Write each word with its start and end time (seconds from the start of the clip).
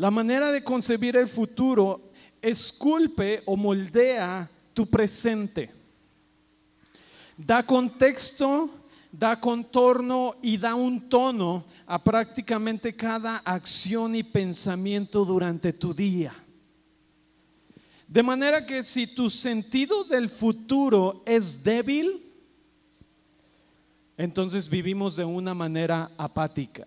La 0.00 0.10
manera 0.10 0.50
de 0.50 0.64
concebir 0.64 1.14
el 1.14 1.28
futuro 1.28 2.10
esculpe 2.40 3.42
o 3.44 3.54
moldea 3.54 4.50
tu 4.72 4.86
presente. 4.86 5.68
Da 7.36 7.62
contexto, 7.62 8.70
da 9.12 9.38
contorno 9.38 10.36
y 10.40 10.56
da 10.56 10.74
un 10.74 11.06
tono 11.10 11.66
a 11.86 12.02
prácticamente 12.02 12.96
cada 12.96 13.42
acción 13.44 14.14
y 14.14 14.22
pensamiento 14.22 15.22
durante 15.22 15.70
tu 15.70 15.92
día. 15.92 16.32
De 18.08 18.22
manera 18.22 18.64
que 18.64 18.82
si 18.82 19.06
tu 19.06 19.28
sentido 19.28 20.04
del 20.04 20.30
futuro 20.30 21.22
es 21.26 21.62
débil, 21.62 22.24
entonces 24.16 24.66
vivimos 24.66 25.14
de 25.16 25.26
una 25.26 25.52
manera 25.52 26.10
apática. 26.16 26.86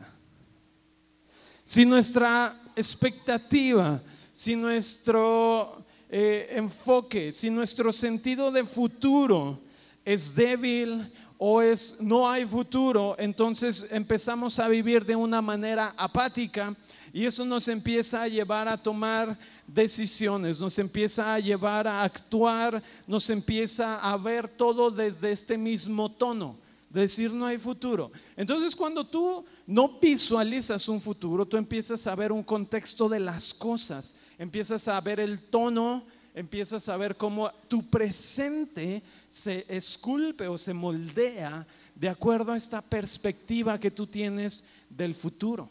Si 1.63 1.85
nuestra 1.85 2.62
expectativa, 2.75 4.01
si 4.31 4.55
nuestro 4.55 5.83
eh, 6.09 6.49
enfoque, 6.51 7.31
si 7.31 7.49
nuestro 7.49 7.91
sentido 7.91 8.51
de 8.51 8.65
futuro 8.65 9.59
es 10.05 10.35
débil 10.35 11.11
o 11.37 11.61
es 11.61 11.97
no 11.99 12.29
hay 12.29 12.45
futuro, 12.45 13.15
entonces 13.17 13.87
empezamos 13.89 14.59
a 14.59 14.67
vivir 14.67 15.05
de 15.05 15.15
una 15.15 15.41
manera 15.41 15.93
apática 15.97 16.75
y 17.11 17.25
eso 17.25 17.45
nos 17.45 17.67
empieza 17.67 18.23
a 18.23 18.27
llevar 18.27 18.67
a 18.67 18.77
tomar 18.77 19.37
decisiones, 19.67 20.59
nos 20.59 20.77
empieza 20.79 21.33
a 21.33 21.39
llevar 21.39 21.87
a 21.87 22.03
actuar, 22.03 22.81
nos 23.07 23.29
empieza 23.29 23.99
a 23.99 24.17
ver 24.17 24.47
todo 24.47 24.89
desde 24.89 25.31
este 25.31 25.57
mismo 25.57 26.11
tono, 26.11 26.57
decir 26.89 27.31
no 27.31 27.45
hay 27.45 27.57
futuro. 27.57 28.11
Entonces 28.35 28.75
cuando 28.75 29.05
tú 29.05 29.45
no 29.65 29.99
visualizas 29.99 30.89
un 30.89 30.99
futuro, 30.99 31.45
tú 31.45 31.57
empiezas 31.57 32.05
a 32.07 32.15
ver 32.15 32.31
un 32.31 32.43
contexto 32.43 33.07
de 33.07 33.19
las 33.19 33.53
cosas, 33.53 34.15
empiezas 34.37 34.87
a 34.87 34.99
ver 34.99 35.19
el 35.19 35.41
tono, 35.41 36.05
empiezas 36.33 36.89
a 36.89 36.97
ver 36.97 37.15
cómo 37.15 37.51
tu 37.67 37.89
presente 37.89 39.03
se 39.29 39.65
esculpe 39.69 40.47
o 40.47 40.57
se 40.57 40.73
moldea 40.73 41.65
de 41.95 42.09
acuerdo 42.09 42.51
a 42.51 42.57
esta 42.57 42.81
perspectiva 42.81 43.79
que 43.79 43.91
tú 43.91 44.07
tienes 44.07 44.65
del 44.89 45.15
futuro 45.15 45.69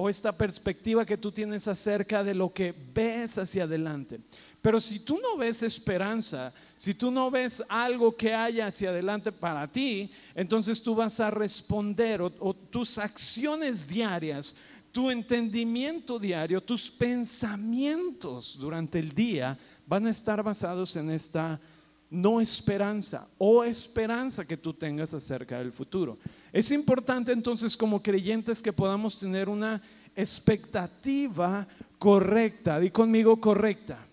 o 0.00 0.08
esta 0.08 0.30
perspectiva 0.30 1.04
que 1.04 1.16
tú 1.16 1.32
tienes 1.32 1.66
acerca 1.66 2.22
de 2.22 2.32
lo 2.32 2.52
que 2.52 2.72
ves 2.94 3.36
hacia 3.36 3.64
adelante. 3.64 4.20
Pero 4.60 4.80
si 4.80 5.00
tú 5.00 5.18
no 5.22 5.36
ves 5.36 5.62
esperanza, 5.62 6.52
si 6.76 6.94
tú 6.94 7.10
no 7.10 7.30
ves 7.30 7.62
algo 7.68 8.14
que 8.16 8.34
haya 8.34 8.66
hacia 8.66 8.90
adelante 8.90 9.30
para 9.30 9.68
ti, 9.68 10.10
entonces 10.34 10.82
tú 10.82 10.94
vas 10.94 11.20
a 11.20 11.30
responder 11.30 12.20
o, 12.20 12.54
tus 12.54 12.98
acciones 12.98 13.86
diarias, 13.88 14.56
tu 14.90 15.10
entendimiento 15.10 16.18
diario, 16.18 16.60
tus 16.60 16.90
pensamientos 16.90 18.58
durante 18.58 18.98
el 18.98 19.14
día 19.14 19.56
van 19.86 20.06
a 20.06 20.10
estar 20.10 20.42
basados 20.42 20.96
en 20.96 21.10
esta 21.10 21.60
no 22.10 22.40
esperanza 22.40 23.28
o 23.38 23.62
esperanza 23.62 24.44
que 24.44 24.56
tú 24.56 24.72
tengas 24.72 25.14
acerca 25.14 25.58
del 25.58 25.72
futuro. 25.72 26.18
Es 26.52 26.72
importante 26.72 27.32
entonces 27.32 27.76
como 27.76 28.02
creyentes 28.02 28.62
que 28.62 28.72
podamos 28.72 29.18
tener 29.20 29.48
una 29.48 29.80
expectativa 30.16 31.66
correcta, 31.98 32.80
di 32.80 32.90
conmigo 32.90 33.40
correcta, 33.40 34.07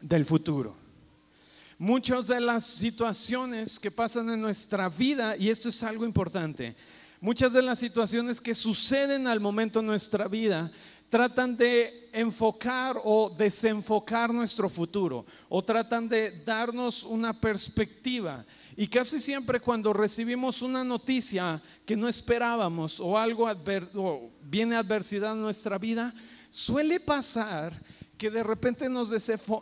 del 0.00 0.24
futuro. 0.24 0.74
Muchas 1.78 2.26
de 2.26 2.40
las 2.40 2.66
situaciones 2.66 3.78
que 3.78 3.90
pasan 3.90 4.30
en 4.30 4.40
nuestra 4.40 4.88
vida, 4.88 5.36
y 5.36 5.48
esto 5.48 5.68
es 5.68 5.82
algo 5.82 6.04
importante, 6.04 6.74
muchas 7.20 7.52
de 7.52 7.62
las 7.62 7.78
situaciones 7.78 8.40
que 8.40 8.54
suceden 8.54 9.26
al 9.26 9.38
momento 9.38 9.80
en 9.80 9.86
nuestra 9.86 10.26
vida 10.26 10.72
tratan 11.08 11.56
de 11.56 12.10
enfocar 12.12 13.00
o 13.02 13.30
desenfocar 13.30 14.32
nuestro 14.32 14.68
futuro 14.68 15.24
o 15.48 15.62
tratan 15.62 16.08
de 16.08 16.42
darnos 16.44 17.04
una 17.04 17.32
perspectiva. 17.32 18.44
Y 18.76 18.88
casi 18.88 19.18
siempre 19.18 19.60
cuando 19.60 19.92
recibimos 19.92 20.62
una 20.62 20.84
noticia 20.84 21.62
que 21.86 21.96
no 21.96 22.08
esperábamos 22.08 23.00
o 23.00 23.16
algo 23.16 23.48
viene 24.42 24.76
adversidad 24.76 25.32
en 25.32 25.42
nuestra 25.42 25.78
vida, 25.78 26.12
suele 26.50 27.00
pasar 27.00 27.72
que 28.18 28.30
de 28.30 28.42
repente 28.42 28.88
nos, 28.88 29.14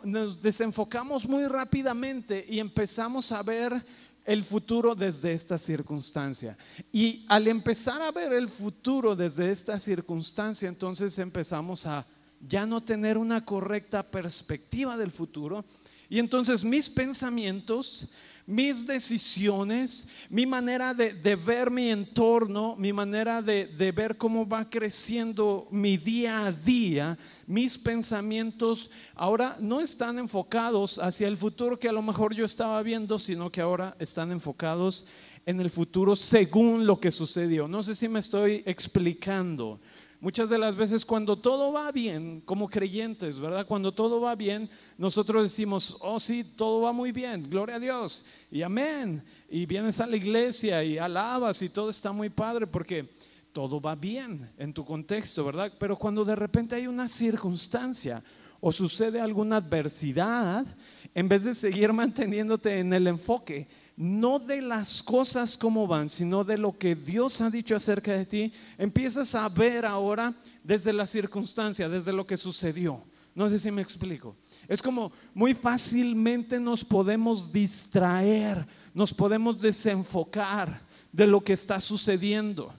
nos 0.03 0.41
desenfocamos 0.41 1.27
muy 1.27 1.45
rápidamente 1.45 2.43
y 2.49 2.59
empezamos 2.59 3.31
a 3.31 3.43
ver 3.43 3.85
el 4.25 4.43
futuro 4.43 4.93
desde 4.93 5.31
esta 5.31 5.57
circunstancia. 5.57 6.57
Y 6.91 7.25
al 7.29 7.47
empezar 7.47 8.01
a 8.01 8.11
ver 8.11 8.33
el 8.33 8.49
futuro 8.49 9.15
desde 9.15 9.51
esta 9.51 9.79
circunstancia, 9.79 10.67
entonces 10.67 11.17
empezamos 11.19 11.85
a 11.85 12.05
ya 12.45 12.65
no 12.65 12.81
tener 12.81 13.17
una 13.17 13.45
correcta 13.45 14.03
perspectiva 14.03 14.97
del 14.97 15.11
futuro. 15.11 15.63
Y 16.09 16.19
entonces 16.19 16.63
mis 16.63 16.89
pensamientos, 16.89 18.09
mis 18.47 18.87
decisiones, 18.87 20.07
mi 20.29 20.45
manera 20.45 20.93
de, 20.93 21.35
ver 21.35 21.69
mi 21.69 21.89
entorno, 21.89 22.77
mi 22.77 22.93
manera 22.93 23.41
de, 23.41 23.67
de, 23.67 23.91
ver 23.91 24.15
cómo 24.15 24.47
va 24.47 24.69
creciendo 24.69 25.67
mi 25.69 25.97
día 25.97 26.45
a 26.45 26.51
día, 26.53 27.17
mis 27.45 27.77
pensamientos 27.77 28.89
ahora 29.15 29.57
no 29.59 29.81
están 29.81 30.17
enfocados 30.17 30.97
hacia 30.97 31.27
el 31.27 31.35
futuro 31.35 31.77
que 31.77 31.89
a 31.89 31.91
lo 31.91 32.01
mejor 32.01 32.33
yo 32.33 32.45
estaba 32.45 32.81
viendo, 32.81 33.19
sino 33.19 33.51
que 33.51 33.59
ahora 33.59 33.97
están 33.99 34.31
enfocados 34.31 35.05
en 35.45 35.59
el 35.59 35.69
futuro 35.69 36.15
según 36.15 36.87
lo 36.87 37.01
que 37.01 37.11
sucedió. 37.11 37.67
No 37.67 37.83
sé 37.83 37.95
si 37.95 38.07
me 38.07 38.19
estoy 38.19 38.63
explicando. 38.65 39.81
Muchas 40.19 40.49
de 40.49 40.57
las 40.57 40.75
veces 40.75 41.05
cuando 41.05 41.37
todo 41.37 41.71
va 41.71 41.91
bien, 41.91 42.41
como 42.41 42.67
creyentes, 42.67 43.39
¿verdad? 43.39 43.67
Cuando 43.67 43.91
todo 43.91 44.19
va 44.19 44.33
bien, 44.33 44.67
nosotros 44.97 45.43
decimos, 45.43 45.95
oh 46.01 46.19
sí, 46.19 46.43
todo 46.43 46.81
va 46.81 46.91
muy 46.91 47.11
bien, 47.11 47.47
gloria 47.47 47.75
a 47.75 47.79
Dios, 47.79 48.25
y 48.49 48.63
amén. 48.63 49.23
Y 49.47 49.67
vienes 49.67 50.01
a 50.01 50.07
la 50.07 50.17
iglesia 50.17 50.83
y 50.83 50.97
alabas 50.97 51.61
y 51.61 51.69
todo 51.69 51.91
está 51.91 52.11
muy 52.11 52.29
padre 52.29 52.65
porque 52.65 53.13
todo 53.53 53.79
va 53.79 53.93
bien 53.93 54.49
en 54.57 54.73
tu 54.73 54.83
contexto, 54.83 55.45
¿verdad? 55.45 55.71
Pero 55.79 55.95
cuando 55.95 56.25
de 56.25 56.35
repente 56.35 56.75
hay 56.75 56.87
una 56.87 57.07
circunstancia 57.07 58.23
o 58.59 58.71
sucede 58.71 59.21
alguna 59.21 59.57
adversidad, 59.57 60.65
en 61.13 61.29
vez 61.29 61.43
de 61.43 61.53
seguir 61.53 61.93
manteniéndote 61.93 62.79
en 62.79 62.91
el 62.91 63.05
enfoque, 63.05 63.67
no 63.97 64.37
de 64.37 64.61
las 64.61 65.01
cosas 65.01 65.57
como 65.57 65.87
van, 65.87 66.09
sino 66.09 66.43
de 66.43 66.57
lo 66.57 66.77
que 66.77 66.95
Dios 66.95 67.41
ha 67.41 67.49
dicho 67.49 67.75
acerca 67.75 68.13
de 68.13 68.25
ti, 68.25 68.53
empiezas 68.77 69.33
a 69.33 69.49
ver 69.49 69.85
ahora 69.85 70.35
desde 70.63 70.93
la 70.93 71.07
circunstancia, 71.07 71.89
desde 71.89 72.13
lo 72.13 72.25
que 72.25 72.37
sucedió. 72.37 73.01
No 73.33 73.49
sé 73.49 73.59
si 73.59 73.71
me 73.71 73.81
explico. 73.81 74.35
Es 74.67 74.81
como 74.81 75.11
muy 75.33 75.53
fácilmente 75.53 76.59
nos 76.59 76.85
podemos 76.85 77.51
distraer, 77.51 78.65
nos 78.93 79.13
podemos 79.13 79.59
desenfocar 79.59 80.79
de 81.11 81.25
lo 81.25 81.43
que 81.43 81.53
está 81.53 81.79
sucediendo 81.79 82.71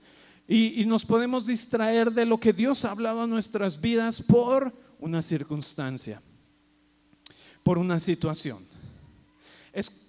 y, 0.47 0.87
nos 0.87 1.05
podemos 1.05 1.47
distraer 1.47 2.11
de 2.11 2.25
lo 2.25 2.41
que 2.41 2.55
Dios 2.55 2.85
ha 2.85 2.93
hablado 2.93 3.23
a 3.23 3.27
nuestras 3.27 3.79
vidas 3.79 4.23
por 4.23 4.73
una 4.99 5.21
circunstancia, 5.21 6.23
por 7.63 7.77
una 7.77 8.01
situación. 8.01 8.65
Es 9.73 10.08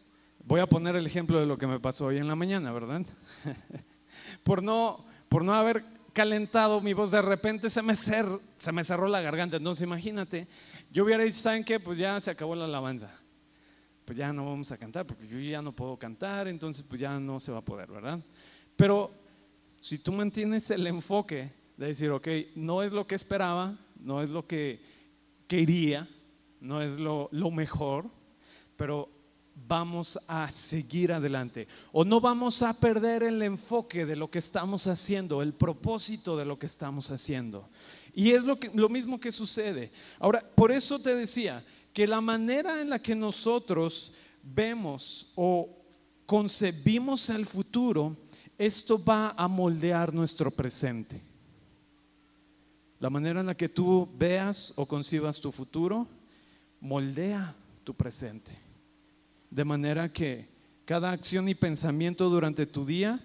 Voy 0.50 0.62
a 0.62 0.66
poner 0.66 0.96
el 0.96 1.06
ejemplo 1.06 1.40
de 1.40 1.46
lo 1.46 1.60
que 1.60 1.68
me 1.68 1.80
pasó 1.80 2.08
hoy 2.08 2.18
en 2.18 2.28
la 2.28 2.36
mañana, 2.36 2.72
¿verdad? 2.72 3.06
por, 4.44 4.64
no, 4.64 5.06
por 5.30 5.46
no 5.46 5.54
haber 5.54 5.86
calentado 6.12 6.82
mi 6.82 6.94
voz, 6.94 7.12
de 7.12 7.22
repente 7.22 7.70
se 7.70 7.84
me, 7.84 7.94
se 7.94 8.72
me 8.72 8.84
cerró 8.84 9.07
la 9.07 9.22
garganta. 9.22 9.57
Entonces 9.57 9.84
imagínate, 9.84 10.48
yo 10.92 11.04
hubiera 11.04 11.24
dicho, 11.24 11.38
¿saben 11.38 11.63
qué? 11.63 11.80
Pues 11.80 12.00
ya 12.00 12.19
se 12.19 12.31
acabó 12.31 12.56
la 12.56 12.66
alabanza. 12.66 13.16
Pues 14.06 14.18
ya 14.18 14.34
no 14.34 14.44
vamos 14.44 14.72
a 14.72 14.78
cantar, 14.80 15.06
porque 15.06 15.28
yo 15.28 15.38
ya 15.38 15.62
no 15.62 15.72
puedo 15.72 15.98
cantar, 15.98 16.48
entonces 16.48 16.84
pues 16.84 17.00
ya 17.00 17.19
no 17.19 17.40
se 17.40 17.51
va 17.51 17.60
a 17.60 17.63
poder, 17.63 17.92
¿verdad? 17.92 18.19
Pero 18.75 19.12
si 19.63 20.00
tú 20.00 20.12
mantienes 20.12 20.72
el 20.72 20.88
enfoque 20.88 21.51
de 21.78 21.86
decir, 21.86 22.10
ok, 22.10 22.28
no 22.56 22.81
es 22.81 22.92
lo 22.92 23.06
que 23.06 23.13
esperaba, 23.13 23.78
no 24.00 24.24
es 24.24 24.31
lo 24.31 24.48
que 24.48 24.81
quería, 25.48 26.10
no 26.60 26.81
es 26.81 26.98
lo, 26.98 27.30
lo 27.34 27.51
mejor, 27.51 28.10
pero 28.75 29.19
vamos 29.68 30.20
a 30.28 30.50
seguir 30.50 31.12
adelante 31.12 31.68
o 31.92 32.04
no 32.04 32.20
vamos 32.20 32.62
a 32.62 32.80
perder 32.80 33.24
el 33.24 33.42
enfoque 33.42 34.06
de 34.06 34.16
lo 34.16 34.30
que 34.30 34.40
estamos 34.40 34.88
haciendo, 34.88 35.42
el 35.42 35.54
propósito 35.54 36.38
de 36.38 36.46
lo 36.46 36.58
que 36.58 36.66
estamos 36.66 37.12
haciendo. 37.12 37.70
Y 38.14 38.32
es 38.32 38.44
lo, 38.44 38.60
que, 38.60 38.72
lo 38.74 38.90
mismo 38.90 39.20
que 39.20 39.32
sucede. 39.32 39.92
Ahora, 40.20 40.44
por 40.56 40.72
eso 40.72 41.00
te 41.00 41.16
decía 41.16 41.64
que 41.94 42.08
la 42.08 42.22
manera 42.22 42.82
en 42.82 42.90
la 42.90 43.00
que 43.00 43.16
nosotros 43.16 44.14
vemos 44.44 45.32
o 45.36 45.70
concebimos 46.26 47.30
el 47.30 47.46
futuro, 47.46 48.16
esto 48.58 49.04
va 49.04 49.34
a 49.38 49.48
moldear 49.48 50.14
nuestro 50.14 50.52
presente. 50.52 51.22
La 53.00 53.10
manera 53.10 53.40
en 53.40 53.46
la 53.46 53.56
que 53.56 53.70
tú 53.70 54.10
veas 54.18 54.74
o 54.76 54.86
concibas 54.86 55.40
tu 55.40 55.52
futuro, 55.52 56.08
moldea 56.82 57.56
tu 57.84 57.94
presente. 57.94 58.69
De 59.50 59.66
manera 59.66 60.12
que 60.12 60.48
cada 60.86 61.12
acción 61.12 61.48
y 61.50 61.56
pensamiento 61.56 62.30
durante 62.30 62.66
tu 62.66 62.86
día 62.86 63.19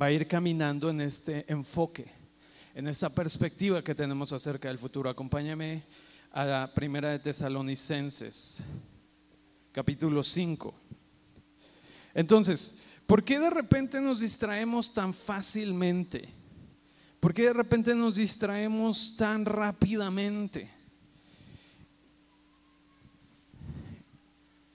va 0.00 0.06
a 0.06 0.12
ir 0.12 0.26
caminando 0.26 0.90
en 0.90 1.00
este 1.00 1.44
enfoque. 1.50 2.10
en 2.74 2.88
esa 2.88 3.08
perspectiva 3.08 3.82
que 3.82 3.94
tenemos 3.94 4.34
acerca 4.34 4.68
del 4.68 4.76
futuro. 4.76 5.08
Acompáñame 5.08 5.82
a 6.30 6.44
la 6.44 6.74
primera 6.74 7.08
de 7.08 7.18
Tesalonicenses, 7.18 8.62
capítulo 9.72 10.22
5. 10.22 10.74
Entonces, 12.12 12.82
¿por 13.06 13.24
qué 13.24 13.38
de 13.38 13.48
repente 13.48 13.98
nos 13.98 14.20
distraemos 14.20 14.92
tan 14.92 15.14
fácilmente? 15.14 16.28
¿Por 17.18 17.32
qué 17.32 17.44
de 17.44 17.54
repente 17.54 17.94
nos 17.94 18.16
distraemos 18.16 19.16
tan 19.16 19.46
rápidamente? 19.46 20.70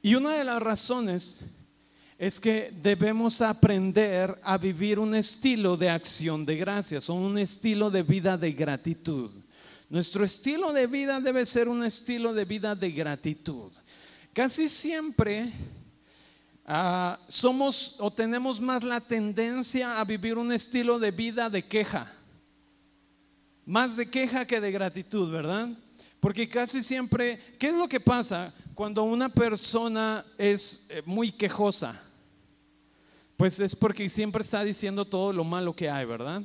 Y 0.02 0.16
una 0.16 0.36
de 0.36 0.44
las 0.44 0.62
razones 0.62 1.44
es 2.18 2.40
que 2.40 2.72
debemos 2.82 3.42
aprender 3.42 4.40
a 4.44 4.58
vivir 4.58 5.00
un 5.00 5.16
estilo 5.16 5.76
de 5.76 5.90
acción 5.90 6.46
de 6.46 6.56
gracias 6.56 7.10
o 7.10 7.16
un 7.16 7.38
estilo 7.38 7.90
de 7.90 8.04
vida 8.04 8.38
de 8.38 8.52
gratitud. 8.52 9.32
Nuestro 9.90 10.24
estilo 10.24 10.72
de 10.72 10.88
vida 10.88 11.20
debe 11.20 11.46
ser 11.46 11.68
un 11.68 11.84
estilo 11.84 12.34
de 12.34 12.46
vida 12.46 12.76
de 12.76 12.92
gratitud. 12.92 13.72
Casi 14.34 14.70
siempre 14.70 15.52
ah, 16.66 17.20
somos 17.28 17.96
o 18.00 18.12
tenemos 18.12 18.62
más 18.62 18.84
la 18.84 19.02
tendencia 19.02 20.00
a 20.00 20.06
vivir 20.06 20.38
un 20.38 20.52
estilo 20.52 20.98
de 20.98 21.12
vida 21.12 21.50
de 21.50 21.66
queja. 21.68 22.14
Más 23.66 23.98
de 23.98 24.10
queja 24.10 24.46
que 24.46 24.62
de 24.62 24.72
gratitud, 24.72 25.30
¿verdad? 25.32 25.70
Porque 26.22 26.48
casi 26.48 26.84
siempre, 26.84 27.40
¿qué 27.58 27.70
es 27.70 27.74
lo 27.74 27.90
que 27.90 28.00
pasa 28.00 28.54
cuando 28.76 29.02
una 29.02 29.28
persona 29.28 30.24
es 30.38 30.86
eh, 30.88 31.02
muy 31.04 31.32
quejosa? 31.32 32.00
Pues 33.36 33.60
es 33.60 33.76
porque 33.76 34.08
siempre 34.08 34.44
está 34.44 34.64
diciendo 34.64 35.04
todo 35.04 35.34
lo 35.34 35.44
malo 35.44 35.76
que 35.76 35.90
hay, 35.90 36.06
¿verdad? 36.06 36.44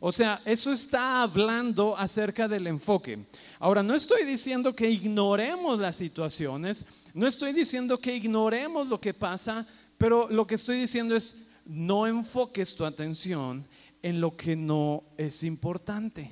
O 0.00 0.10
sea, 0.10 0.40
eso 0.46 0.72
está 0.72 1.20
hablando 1.22 1.94
acerca 1.98 2.48
del 2.48 2.66
enfoque. 2.66 3.26
Ahora, 3.58 3.82
no 3.82 3.94
estoy 3.94 4.24
diciendo 4.24 4.74
que 4.74 4.88
ignoremos 4.88 5.78
las 5.78 5.96
situaciones, 5.96 6.86
no 7.12 7.26
estoy 7.26 7.52
diciendo 7.52 7.98
que 7.98 8.16
ignoremos 8.16 8.88
lo 8.88 8.98
que 8.98 9.12
pasa, 9.12 9.66
pero 9.98 10.30
lo 10.30 10.46
que 10.46 10.54
estoy 10.54 10.80
diciendo 10.80 11.14
es, 11.14 11.46
no 11.66 12.06
enfoques 12.06 12.74
tu 12.74 12.86
atención 12.86 13.66
en 14.02 14.18
lo 14.18 14.34
que 14.34 14.56
no 14.56 15.04
es 15.18 15.42
importante. 15.42 16.30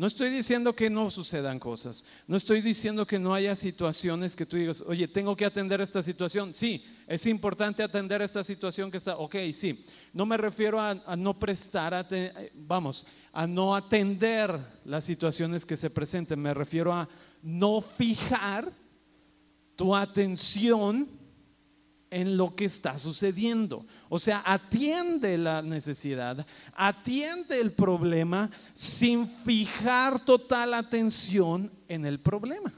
No 0.00 0.06
estoy 0.06 0.30
diciendo 0.30 0.74
que 0.74 0.88
no 0.88 1.10
sucedan 1.10 1.58
cosas. 1.58 2.06
No 2.26 2.38
estoy 2.38 2.62
diciendo 2.62 3.06
que 3.06 3.18
no 3.18 3.34
haya 3.34 3.54
situaciones 3.54 4.34
que 4.34 4.46
tú 4.46 4.56
digas, 4.56 4.82
oye, 4.86 5.06
tengo 5.06 5.36
que 5.36 5.44
atender 5.44 5.82
esta 5.82 6.02
situación. 6.02 6.54
Sí, 6.54 6.82
es 7.06 7.26
importante 7.26 7.82
atender 7.82 8.22
esta 8.22 8.42
situación 8.42 8.90
que 8.90 8.96
está, 8.96 9.18
ok, 9.18 9.36
sí. 9.52 9.84
No 10.14 10.24
me 10.24 10.38
refiero 10.38 10.80
a, 10.80 10.94
no 11.18 11.38
prestar, 11.38 12.08
vamos, 12.54 13.04
a 13.30 13.46
no 13.46 13.76
atender 13.76 14.58
las 14.86 15.04
situaciones 15.04 15.66
que 15.66 15.76
se 15.76 15.90
presenten. 15.90 16.40
Me 16.40 16.54
refiero 16.54 16.94
a 16.94 17.06
no 17.42 17.82
fijar 17.82 18.72
tu 19.76 19.94
atención 19.94 21.10
en 22.10 22.36
lo 22.36 22.54
que 22.54 22.64
está 22.64 22.98
sucediendo. 22.98 23.86
O 24.08 24.18
sea, 24.18 24.42
atiende 24.44 25.38
la 25.38 25.62
necesidad, 25.62 26.44
atiende 26.74 27.60
el 27.60 27.72
problema 27.72 28.50
sin 28.74 29.28
fijar 29.28 30.24
total 30.24 30.74
atención 30.74 31.70
en 31.88 32.04
el 32.04 32.18
problema. 32.18 32.72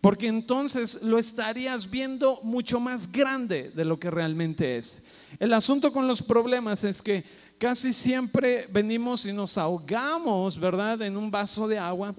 Porque 0.00 0.28
entonces 0.28 1.02
lo 1.02 1.18
estarías 1.18 1.90
viendo 1.90 2.40
mucho 2.42 2.78
más 2.78 3.10
grande 3.10 3.72
de 3.74 3.84
lo 3.84 3.98
que 3.98 4.10
realmente 4.10 4.76
es. 4.76 5.04
El 5.38 5.52
asunto 5.52 5.92
con 5.92 6.06
los 6.06 6.22
problemas 6.22 6.84
es 6.84 7.00
que 7.00 7.24
casi 7.58 7.92
siempre 7.92 8.66
venimos 8.70 9.24
y 9.26 9.32
nos 9.32 9.56
ahogamos, 9.56 10.58
¿verdad?, 10.58 11.00
en 11.02 11.16
un 11.16 11.30
vaso 11.30 11.66
de 11.66 11.78
agua 11.78 12.14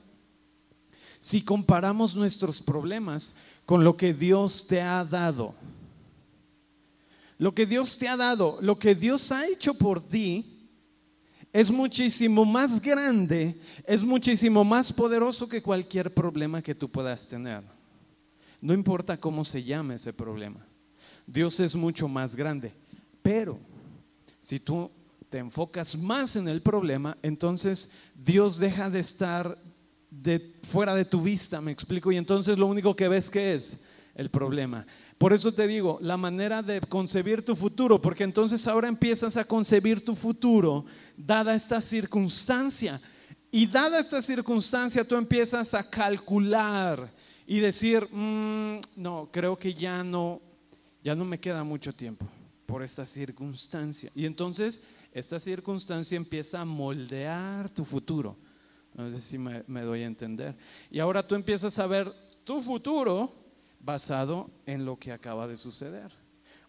si 1.19 1.44
comparamos 1.44 2.15
nuestros 2.15 2.62
problemas 2.62 3.36
con 3.65 3.83
lo 3.83 3.97
que 3.97 4.13
Dios 4.13 4.68
te 4.68 4.81
ha 4.81 5.03
dado. 5.03 5.56
Lo 7.37 7.53
que 7.53 7.65
Dios 7.65 7.97
te 7.97 8.07
ha 8.07 8.15
dado, 8.15 8.57
lo 8.61 8.79
que 8.79 8.95
Dios 8.95 9.31
ha 9.31 9.45
hecho 9.45 9.73
por 9.73 10.01
ti, 10.01 10.55
es 11.51 11.71
muchísimo 11.71 12.43
más 12.43 12.81
grande, 12.81 13.59
es 13.85 14.03
muchísimo 14.03 14.63
más 14.63 14.91
poderoso 14.91 15.47
que 15.47 15.61
cualquier 15.61 16.13
problema 16.13 16.61
que 16.61 16.75
tú 16.75 16.89
puedas 16.89 17.27
tener. 17.27 17.63
No 18.59 18.73
importa 18.73 19.17
cómo 19.17 19.43
se 19.43 19.63
llame 19.63 19.95
ese 19.95 20.11
problema. 20.11 20.65
Dios 21.25 21.59
es 21.59 21.75
mucho 21.75 22.07
más 22.07 22.35
grande. 22.35 22.73
Pero 23.21 23.57
si 24.41 24.59
tú 24.59 24.91
te 25.29 25.37
enfocas 25.37 25.97
más 25.97 26.35
en 26.35 26.47
el 26.47 26.61
problema, 26.61 27.17
entonces 27.21 27.91
Dios 28.13 28.59
deja 28.59 28.89
de 28.89 28.99
estar 28.99 29.57
fuera 30.63 30.95
de 30.95 31.05
tu 31.05 31.21
vista, 31.21 31.61
me 31.61 31.71
explico, 31.71 32.11
y 32.11 32.17
entonces 32.17 32.57
lo 32.57 32.67
único 32.67 32.95
que 32.95 33.07
ves 33.07 33.29
que 33.29 33.55
es 33.55 33.83
el 34.13 34.29
problema. 34.29 34.85
Por 35.17 35.31
eso 35.31 35.53
te 35.53 35.65
digo, 35.65 35.97
la 36.01 36.17
manera 36.17 36.62
de 36.62 36.81
concebir 36.81 37.44
tu 37.44 37.56
futuro, 37.56 38.01
porque 38.01 38.25
entonces 38.25 38.67
ahora 38.67 38.89
empiezas 38.89 39.38
a 39.38 39.45
concebir 39.45 40.03
tu 40.03 40.13
futuro 40.13 40.85
dada 41.15 41.56
esta 41.56 41.79
circunstancia. 41.79 43.01
Y 43.50 43.65
dada 43.67 44.00
esta 44.00 44.21
circunstancia, 44.21 45.07
tú 45.07 45.15
empiezas 45.15 45.73
a 45.73 45.89
calcular 45.89 47.09
y 47.47 47.59
decir, 47.59 48.09
mm, 48.12 48.81
no, 48.97 49.29
creo 49.31 49.57
que 49.57 49.73
ya 49.73 50.03
no, 50.03 50.41
ya 51.01 51.15
no 51.15 51.23
me 51.23 51.39
queda 51.39 51.63
mucho 51.63 51.94
tiempo 51.94 52.27
por 52.65 52.83
esta 52.83 53.06
circunstancia. 53.06 54.11
Y 54.15 54.25
entonces 54.25 54.83
esta 55.13 55.39
circunstancia 55.39 56.18
empieza 56.18 56.59
a 56.59 56.65
moldear 56.65 57.69
tu 57.69 57.85
futuro. 57.85 58.35
No 58.94 59.09
sé 59.09 59.21
si 59.21 59.38
me, 59.38 59.63
me 59.68 59.81
doy 59.81 60.03
a 60.03 60.07
entender. 60.07 60.57
Y 60.91 61.00
ahora 61.00 61.25
tú 61.25 61.35
empiezas 61.35 61.79
a 61.79 61.88
ver 61.88 62.11
tu 62.44 62.59
futuro 62.61 63.44
basado 63.80 64.50
en 64.66 64.86
lo 64.86 64.98
que 64.98 65.12
acaba 65.12 65.48
de 65.48 65.57
suceder 65.57 66.12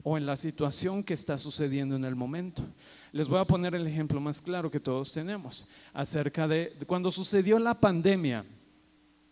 o 0.03 0.17
en 0.17 0.25
la 0.25 0.37
situación 0.37 1.03
que 1.03 1.15
está 1.15 1.37
sucediendo 1.37 1.97
en 1.97 2.05
el 2.05 2.15
momento. 2.15 2.63
Les 3.11 3.29
voy 3.29 3.41
a 3.41 3.45
poner 3.45 3.75
el 3.75 3.87
ejemplo 3.87 4.21
más 4.21 4.41
claro 4.41 4.71
que 4.71 4.79
todos 4.79 5.13
tenemos 5.13 5.69
acerca 5.93 6.47
de 6.47 6.77
cuando 6.87 7.11
sucedió 7.11 7.59
la 7.59 7.75
pandemia. 7.75 8.45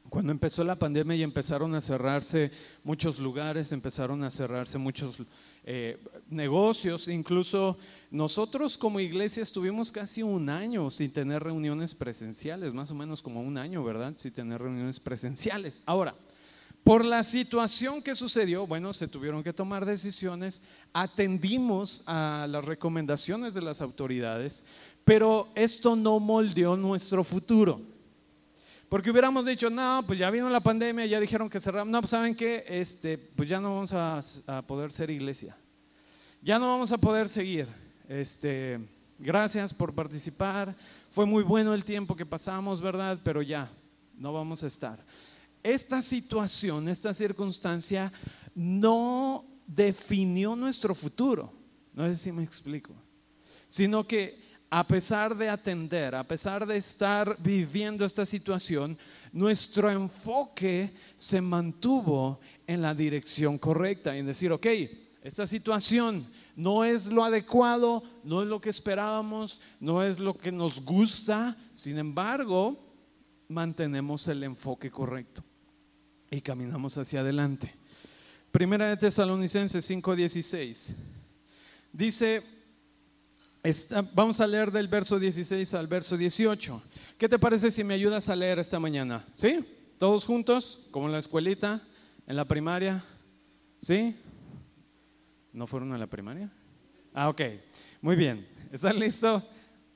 Cuando 0.09 0.33
empezó 0.33 0.65
la 0.65 0.75
pandemia 0.75 1.17
y 1.17 1.23
empezaron 1.23 1.75
a 1.75 1.81
cerrarse 1.81 2.51
muchos 2.83 3.19
lugares, 3.19 3.73
empezaron 3.73 4.23
a 4.25 4.31
cerrarse 4.31 4.77
muchos 4.77 5.19
eh, 5.65 5.99
negocios, 6.29 7.09
incluso 7.09 7.79
nosotros 8.11 8.77
como 8.77 9.01
iglesia 9.01 9.43
estuvimos 9.43 9.91
casi 9.91 10.23
un 10.23 10.49
año 10.49 10.91
sin 10.91 11.13
tener 11.13 11.43
reuniones 11.43 11.95
presenciales, 11.95 12.75
más 12.75 12.91
o 12.91 12.95
menos 12.95 13.23
como 13.23 13.41
un 13.41 13.57
año, 13.59 13.83
¿verdad? 13.83 14.13
Sin 14.17 14.33
tener 14.33 14.61
reuniones 14.61 15.01
presenciales. 15.01 15.83
Ahora, 15.87 16.15
por 16.85 17.03
la 17.03 17.23
situación 17.23 18.03
que 18.03 18.15
sucedió, 18.15 18.67
bueno, 18.67 18.93
se 18.93 19.09
tuvieron 19.09 19.43
que 19.43 19.55
tomar 19.55 19.87
decisiones, 19.87 20.61
atendimos 20.93 22.03
a 22.07 22.47
las 22.49 22.63
recomendaciones 22.63 23.55
de 23.55 23.63
las 23.63 23.81
autoridades, 23.81 24.67
pero 25.03 25.49
esto 25.55 25.97
no 25.97 26.21
moldeó 26.21 26.77
nuestro 26.77 27.25
futuro. 27.25 27.81
Porque 28.91 29.11
hubiéramos 29.11 29.47
dicho, 29.47 29.71
no, 29.71 30.05
pues 30.07 30.19
ya 30.19 30.31
vino 30.31 30.51
la 30.51 30.61
pandemia, 30.61 31.07
ya 31.07 31.19
dijeron 31.19 31.49
que 31.49 31.59
cerramos, 31.59 31.91
no, 31.91 32.01
pues 32.01 32.11
saben 32.11 32.35
qué, 32.35 32.67
este, 32.69 33.17
pues 33.17 33.49
ya 33.49 33.59
no 33.61 33.75
vamos 33.75 33.95
a, 33.95 34.21
a, 34.47 34.63
poder 34.63 34.93
ser 34.93 35.09
iglesia, 35.09 35.57
ya 36.43 36.59
no 36.59 36.69
vamos 36.69 36.93
a 36.93 36.99
poder 36.99 37.31
seguir. 37.31 37.67
Este, 38.11 38.79
gracias 39.19 39.73
por 39.73 39.95
participar, 39.95 40.77
fue 41.09 41.25
muy 41.25 41.43
bueno 41.43 41.73
el 41.73 41.83
tiempo 41.83 42.15
que 42.15 42.27
pasamos, 42.27 42.83
¿verdad? 42.83 43.19
Pero 43.25 43.41
ya, 43.41 43.71
no 44.19 44.35
vamos 44.35 44.63
a 44.63 44.67
estar 44.67 45.03
esta 45.65 46.03
situación, 46.03 46.89
esta 46.89 47.15
circunstancia 47.15 48.13
no 48.55 49.47
definió 49.67 50.55
nuestro 50.55 50.95
futuro. 50.95 51.51
No 51.95 52.07
sé 52.07 52.17
si 52.17 52.33
me 52.33 52.45
explico. 52.45 52.93
Sino 53.67 54.07
que 54.07 54.45
a 54.69 54.87
pesar 54.87 55.35
de 55.35 55.49
atender, 55.49 56.15
a 56.15 56.23
pesar 56.23 56.67
de 56.67 56.77
estar 56.77 57.39
viviendo 57.41 58.05
esta 58.05 58.27
situación, 58.27 58.99
nuestro 59.33 59.91
enfoque 59.91 60.93
se 61.17 61.41
mantuvo 61.41 62.41
en 62.67 62.83
la 62.83 62.95
dirección 62.95 63.57
correcta, 63.57 64.15
en 64.15 64.27
decir, 64.27 64.53
ok, 64.53 64.67
esta 65.23 65.47
situación 65.47 66.29
no 66.57 66.85
es 66.85 67.07
lo 67.07 67.25
adecuado, 67.25 68.03
no 68.23 68.43
es 68.43 68.49
lo 68.49 68.61
que 68.61 68.69
esperábamos, 68.69 69.63
no 69.81 70.03
es 70.03 70.19
lo 70.19 70.37
que 70.37 70.53
nos 70.53 70.85
gusta, 70.85 71.57
sin 71.73 71.97
embargo, 71.97 72.79
mantenemos 73.49 74.29
el 74.29 74.43
enfoque 74.43 74.91
correcto 74.91 75.43
y 76.35 76.41
caminamos 76.41 76.99
hacia 76.99 77.21
adelante. 77.21 77.73
Primera 78.51 78.89
de 78.89 78.97
Tesalonicenses 78.97 79.89
5:16. 79.89 80.95
Dice, 81.93 82.43
vamos 84.13 84.41
a 84.41 84.47
leer 84.47 84.71
del 84.73 84.89
verso 84.89 85.19
16 85.19 85.75
al 85.75 85.87
verso 85.87 86.17
18. 86.17 86.83
¿Qué 87.17 87.29
te 87.29 87.39
parece 87.39 87.71
si 87.71 87.85
me 87.85 87.95
ayudas 87.95 88.29
a 88.29 88.37
leer 88.37 88.59
esta 88.59 88.81
mañana? 88.81 89.25
¿Sí? 89.33 89.65
¿Todos 89.99 90.25
juntos? 90.25 90.87
Como 90.91 91.07
en 91.07 91.13
la 91.13 91.21
escuelita, 91.21 91.83
en 92.27 92.37
la 92.37 92.45
primaria. 92.45 93.05
¿Sí? 93.81 94.17
¿No 95.53 95.67
fueron 95.67 95.93
a 95.93 95.99
la 95.99 96.09
primaria? 96.09 96.51
Ah, 97.13 97.29
ok. 97.29 97.43
Muy 98.01 98.17
bien. 98.17 98.47
¿Están 98.73 98.99
listos? 98.99 99.45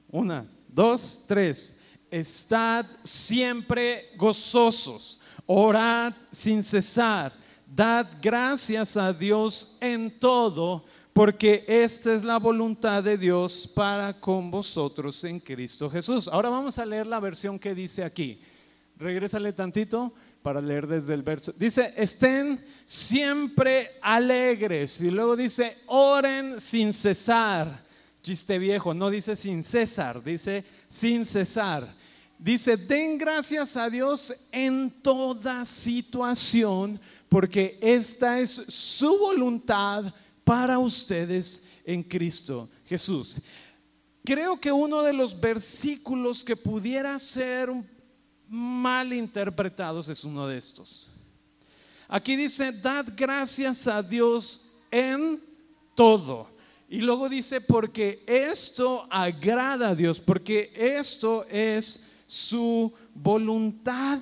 Una, 0.09 0.49
dos, 0.69 1.25
tres. 1.27 1.81
Estad 2.11 2.87
siempre 3.03 4.13
gozosos, 4.17 5.21
orad 5.49 6.13
sin 6.31 6.63
cesar, 6.63 7.33
dad 7.67 8.07
gracias 8.21 8.97
a 8.99 9.15
Dios 9.15 9.79
en 9.81 10.21
todo, 10.21 10.85
porque 11.15 11.65
esta 11.67 12.13
es 12.13 12.23
la 12.23 12.39
voluntad 12.39 13.03
de 13.03 13.17
Dios 13.17 13.67
para 13.67 14.21
con 14.21 14.51
vosotros 14.51 15.25
en 15.25 15.41
Cristo 15.41 15.91
Jesús. 15.91 16.29
Ahora 16.29 16.51
vamos 16.51 16.79
a 16.79 16.85
leer 16.85 17.07
la 17.07 17.19
versión 17.19 17.59
que 17.59 17.75
dice 17.75 18.05
aquí. 18.05 18.41
Regrésale 18.97 19.53
tantito 19.55 20.13
para 20.43 20.61
leer 20.61 20.87
desde 20.87 21.15
el 21.15 21.23
verso. 21.23 21.53
Dice, 21.53 21.95
estén 21.97 22.65
siempre 22.85 23.93
alegres. 24.03 25.01
Y 25.01 25.11
luego 25.11 25.35
dice, 25.35 25.79
oren 25.87 26.61
sin 26.61 26.93
cesar. 26.93 27.85
Chiste 28.23 28.59
viejo, 28.59 28.93
no 28.93 29.09
dice 29.09 29.35
sin 29.35 29.65
cesar, 29.65 30.23
dice 30.23 30.65
sin 30.89 31.25
cesar. 31.25 31.95
Dice, 32.39 32.77
den 32.77 33.19
gracias 33.19 33.77
a 33.77 33.91
Dios 33.91 34.33
en 34.53 34.91
toda 35.03 35.65
situación, 35.65 37.01
porque 37.29 37.79
esta 37.83 38.39
es 38.39 38.51
su 38.69 39.19
voluntad 39.19 40.15
para 40.45 40.79
ustedes 40.79 41.67
en 41.85 42.03
Cristo 42.05 42.71
Jesús. 42.87 43.41
Creo 44.25 44.61
que 44.61 44.71
uno 44.71 45.03
de 45.03 45.13
los 45.13 45.39
versículos 45.39 46.45
que 46.45 46.55
pudiera 46.55 47.19
ser 47.19 47.71
mal 48.49 49.13
interpretados 49.13 50.09
es 50.09 50.23
uno 50.23 50.47
de 50.47 50.59
estos. 50.59 51.11
Aquí 52.07 52.37
dice, 52.37 52.73
dad 52.73 53.07
gracias 53.17 53.87
a 53.89 54.03
Dios 54.03 54.79
en 54.91 55.43
todo. 55.95 56.49
Y 56.89 57.01
luego 57.01 57.29
dice, 57.29 57.61
porque 57.61 58.23
esto 58.27 59.07
agrada 59.11 59.91
a 59.91 59.95
Dios, 59.95 60.21
porque 60.21 60.73
esto 60.75 61.45
es 61.51 62.08
su 62.29 62.93
voluntad. 63.15 64.21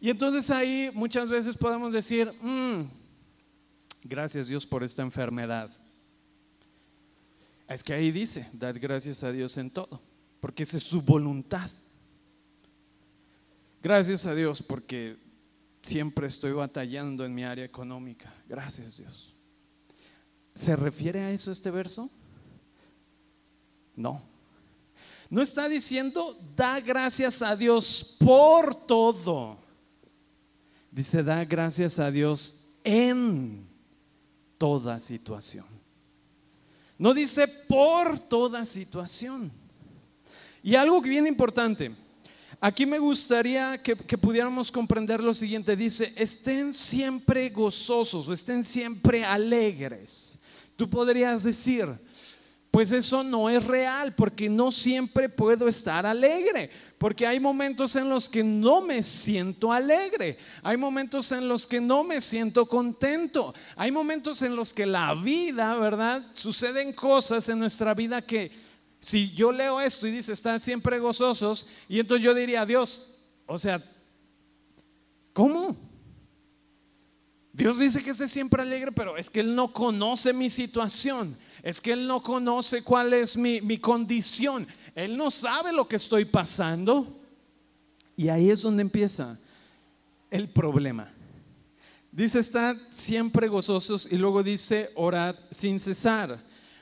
Y 0.00 0.08
entonces 0.10 0.50
ahí 0.50 0.90
muchas 0.94 1.28
veces 1.28 1.56
podemos 1.56 1.92
decir, 1.92 2.32
mm, 2.40 2.88
gracias 4.02 4.48
Dios 4.48 4.66
por 4.66 4.82
esta 4.82 5.02
enfermedad. 5.02 5.70
Es 7.68 7.82
que 7.82 7.92
ahí 7.92 8.10
dice, 8.10 8.48
dad 8.52 8.74
gracias 8.80 9.22
a 9.22 9.30
Dios 9.30 9.56
en 9.58 9.70
todo, 9.70 10.00
porque 10.40 10.62
esa 10.62 10.78
es 10.78 10.82
su 10.82 11.02
voluntad. 11.02 11.70
Gracias 13.82 14.24
a 14.24 14.34
Dios 14.34 14.62
porque 14.62 15.18
siempre 15.82 16.26
estoy 16.26 16.52
batallando 16.52 17.24
en 17.26 17.34
mi 17.34 17.44
área 17.44 17.66
económica. 17.66 18.32
Gracias 18.48 18.96
Dios. 18.96 19.34
¿Se 20.54 20.74
refiere 20.74 21.20
a 21.20 21.30
eso 21.30 21.52
este 21.52 21.70
verso? 21.70 22.08
No. 23.94 24.33
No 25.34 25.42
está 25.42 25.68
diciendo, 25.68 26.38
da 26.54 26.78
gracias 26.78 27.42
a 27.42 27.56
Dios 27.56 28.16
por 28.20 28.72
todo. 28.72 29.58
Dice, 30.92 31.24
da 31.24 31.44
gracias 31.44 31.98
a 31.98 32.08
Dios 32.08 32.68
en 32.84 33.66
toda 34.56 35.00
situación. 35.00 35.64
No 36.96 37.12
dice 37.12 37.48
por 37.48 38.16
toda 38.16 38.64
situación. 38.64 39.50
Y 40.62 40.76
algo 40.76 41.02
que 41.02 41.08
bien 41.08 41.26
importante, 41.26 41.90
aquí 42.60 42.86
me 42.86 43.00
gustaría 43.00 43.82
que, 43.82 43.96
que, 43.96 44.16
pudiéramos 44.16 44.70
comprender 44.70 45.20
lo 45.20 45.34
siguiente. 45.34 45.74
Dice, 45.74 46.12
estén 46.14 46.72
siempre 46.72 47.48
gozosos 47.48 48.28
o 48.28 48.32
estén 48.32 48.62
siempre 48.62 49.24
alegres. 49.24 50.38
Tú 50.76 50.88
podrías 50.88 51.42
decir, 51.42 51.88
pues 52.74 52.90
eso 52.90 53.22
no 53.22 53.48
es 53.48 53.64
real 53.64 54.16
porque 54.16 54.48
no 54.48 54.72
siempre 54.72 55.28
puedo 55.28 55.68
estar 55.68 56.04
alegre, 56.04 56.68
porque 56.98 57.24
hay 57.24 57.38
momentos 57.38 57.94
en 57.94 58.08
los 58.08 58.28
que 58.28 58.42
no 58.42 58.80
me 58.80 59.00
siento 59.00 59.72
alegre, 59.72 60.38
hay 60.60 60.76
momentos 60.76 61.30
en 61.30 61.46
los 61.46 61.68
que 61.68 61.80
no 61.80 62.02
me 62.02 62.20
siento 62.20 62.66
contento, 62.66 63.54
hay 63.76 63.92
momentos 63.92 64.42
en 64.42 64.56
los 64.56 64.74
que 64.74 64.86
la 64.86 65.14
vida, 65.14 65.76
¿verdad? 65.76 66.26
Suceden 66.34 66.92
cosas 66.92 67.48
en 67.48 67.60
nuestra 67.60 67.94
vida 67.94 68.22
que 68.22 68.50
si 68.98 69.30
yo 69.30 69.52
leo 69.52 69.80
esto 69.80 70.08
y 70.08 70.10
dice, 70.10 70.32
están 70.32 70.58
siempre 70.58 70.98
gozosos, 70.98 71.68
y 71.88 72.00
entonces 72.00 72.24
yo 72.24 72.34
diría, 72.34 72.66
Dios, 72.66 73.08
o 73.46 73.56
sea, 73.56 73.80
¿cómo? 75.32 75.76
Dios 77.52 77.78
dice 77.78 78.02
que 78.02 78.10
esté 78.10 78.26
siempre 78.26 78.62
alegre, 78.62 78.90
pero 78.90 79.16
es 79.16 79.30
que 79.30 79.38
Él 79.38 79.54
no 79.54 79.72
conoce 79.72 80.32
mi 80.32 80.50
situación. 80.50 81.38
Es 81.64 81.80
que 81.80 81.92
Él 81.92 82.06
no 82.06 82.22
conoce 82.22 82.84
cuál 82.84 83.14
es 83.14 83.38
mi, 83.38 83.62
mi 83.62 83.78
condición. 83.78 84.66
Él 84.94 85.16
no 85.16 85.30
sabe 85.30 85.72
lo 85.72 85.88
que 85.88 85.96
estoy 85.96 86.26
pasando. 86.26 87.18
Y 88.14 88.28
ahí 88.28 88.50
es 88.50 88.60
donde 88.60 88.82
empieza 88.82 89.40
el 90.30 90.50
problema. 90.50 91.10
Dice, 92.12 92.38
estad 92.38 92.76
siempre 92.92 93.48
gozosos 93.48 94.06
y 94.12 94.18
luego 94.18 94.42
dice, 94.42 94.90
orad 94.94 95.36
sin 95.50 95.80
cesar. 95.80 96.38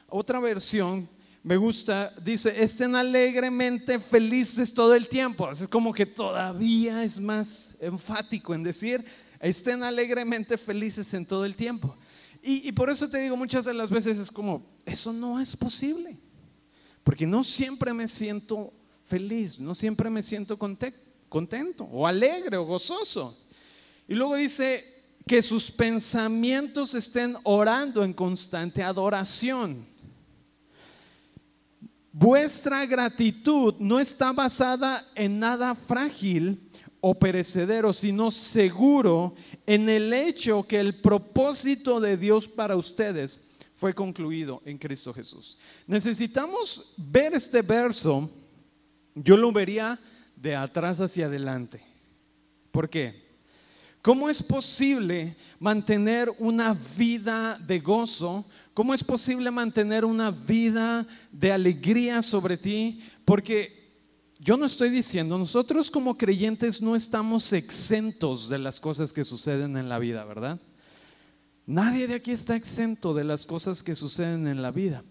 Otra 0.09 0.41
versión 0.41 1.09
me 1.45 1.57
gusta, 1.57 2.13
dice, 2.21 2.61
estén 2.61 2.97
alegremente 2.97 4.01
felices 4.01 4.75
todo 4.75 4.97
el 4.97 5.09
tiempo. 5.09 5.49
Es 5.49 5.69
como 5.69 5.93
que 5.93 6.07
todavía 6.07 7.05
es 7.05 7.21
más 7.21 7.77
enfático 7.79 8.53
en 8.53 8.65
decir, 8.65 9.05
estén 9.39 9.85
alegremente 9.85 10.59
felices 10.59 11.15
en 11.15 11.25
todo 11.25 11.45
el 11.45 11.55
tiempo. 11.55 11.97
Y, 12.45 12.73
por 12.73 12.91
eso 12.91 13.09
te 13.09 13.19
digo, 13.19 13.37
muchas 13.37 13.65
de 13.65 13.73
las 13.73 13.89
veces 13.89 14.19
es 14.19 14.31
como, 14.31 14.67
eso 14.85 15.13
no 15.13 15.39
es 15.39 15.57
posible, 15.57 16.19
porque 17.05 17.25
no 17.25 17.45
siempre 17.45 17.95
me 17.95 18.09
siento 18.09 18.73
feliz, 19.05 19.61
no 19.61 19.77
siempre 19.77 20.11
me 20.11 20.23
siento 20.23 20.59
contento 20.59 21.85
o 21.85 22.05
alegre 22.05 22.57
o 22.57 22.65
gozoso. 22.65 23.39
Y 24.09 24.15
luego 24.15 24.35
dice 24.35 24.85
que 25.25 25.41
sus 25.41 25.71
pensamientos 25.71 26.95
estén 26.95 27.37
orando 27.45 28.03
en 28.03 28.13
constante 28.13 28.83
adoración. 28.83 29.87
Vuestra 32.11 32.85
gratitud 32.87 33.75
no 33.79 34.01
está 34.01 34.33
basada 34.33 35.09
en 35.15 35.39
nada 35.39 35.77
frágil, 35.77 36.61
o 37.05 37.15
perecedero, 37.15 37.93
sino 37.93 38.31
seguro 38.31 39.35
en 39.67 39.89
el 39.89 40.13
hecho 40.13 40.63
que 40.63 40.79
el 40.79 41.01
propósito 41.01 42.01
de 42.01 42.17
Dios 42.17 42.47
para 42.47 42.77
ustedes 42.77 43.45
fue 43.75 43.93
concluido 43.93 44.63
en 44.65 44.79
Cristo 44.79 45.13
Jesús. 45.13 45.59
Necesitamos 45.89 46.93
ver 46.97 47.35
este 47.35 47.61
verso, 47.61 48.31
yo 49.17 49.37
lo 49.37 49.51
vería 49.51 49.99
de 50.37 50.55
atrás 50.55 51.01
hacia 51.01 51.27
adelante. 51.27 51.83
¿Por 52.71 52.89
qué? 52.89 53.21
¿Cómo 54.01 54.31
es 54.31 54.41
posible 54.41 55.35
mantener 55.59 56.33
una 56.39 56.77
vida 56.97 57.59
de 57.59 57.81
gozo? 57.81 58.45
¿Cómo 58.75 58.95
es 58.95 59.03
posible 59.03 59.51
mantener 59.51 60.05
una 60.05 60.31
vida 60.31 61.05
de 61.33 61.51
alegría 61.51 62.23
sobre 62.23 62.57
ti? 62.57 63.01
Porque 63.25 63.82
yo 64.45 64.57
no 64.57 64.67
estoy 64.67 64.91
diciendo, 64.91 65.39
nosotros 65.39 65.89
como 65.89 66.19
creyentes 66.19 66.83
no 66.83 66.97
estamos 66.97 67.53
exentos 67.53 68.49
de 68.49 68.59
las 68.59 68.81
cosas 68.81 69.13
que 69.13 69.23
suceden 69.23 69.77
en 69.77 69.89
la 69.89 70.01
vida, 70.01 70.25
¿verdad? 70.25 70.59
Nadie 71.65 72.09
de 72.09 72.17
aquí 72.17 72.33
está 72.33 72.57
exento 72.57 73.15
de 73.15 73.23
las 73.23 73.47
cosas 73.47 73.85
que 73.85 73.95
suceden 73.95 74.49
en 74.49 74.61
la 74.61 74.73
vida. 74.73 75.05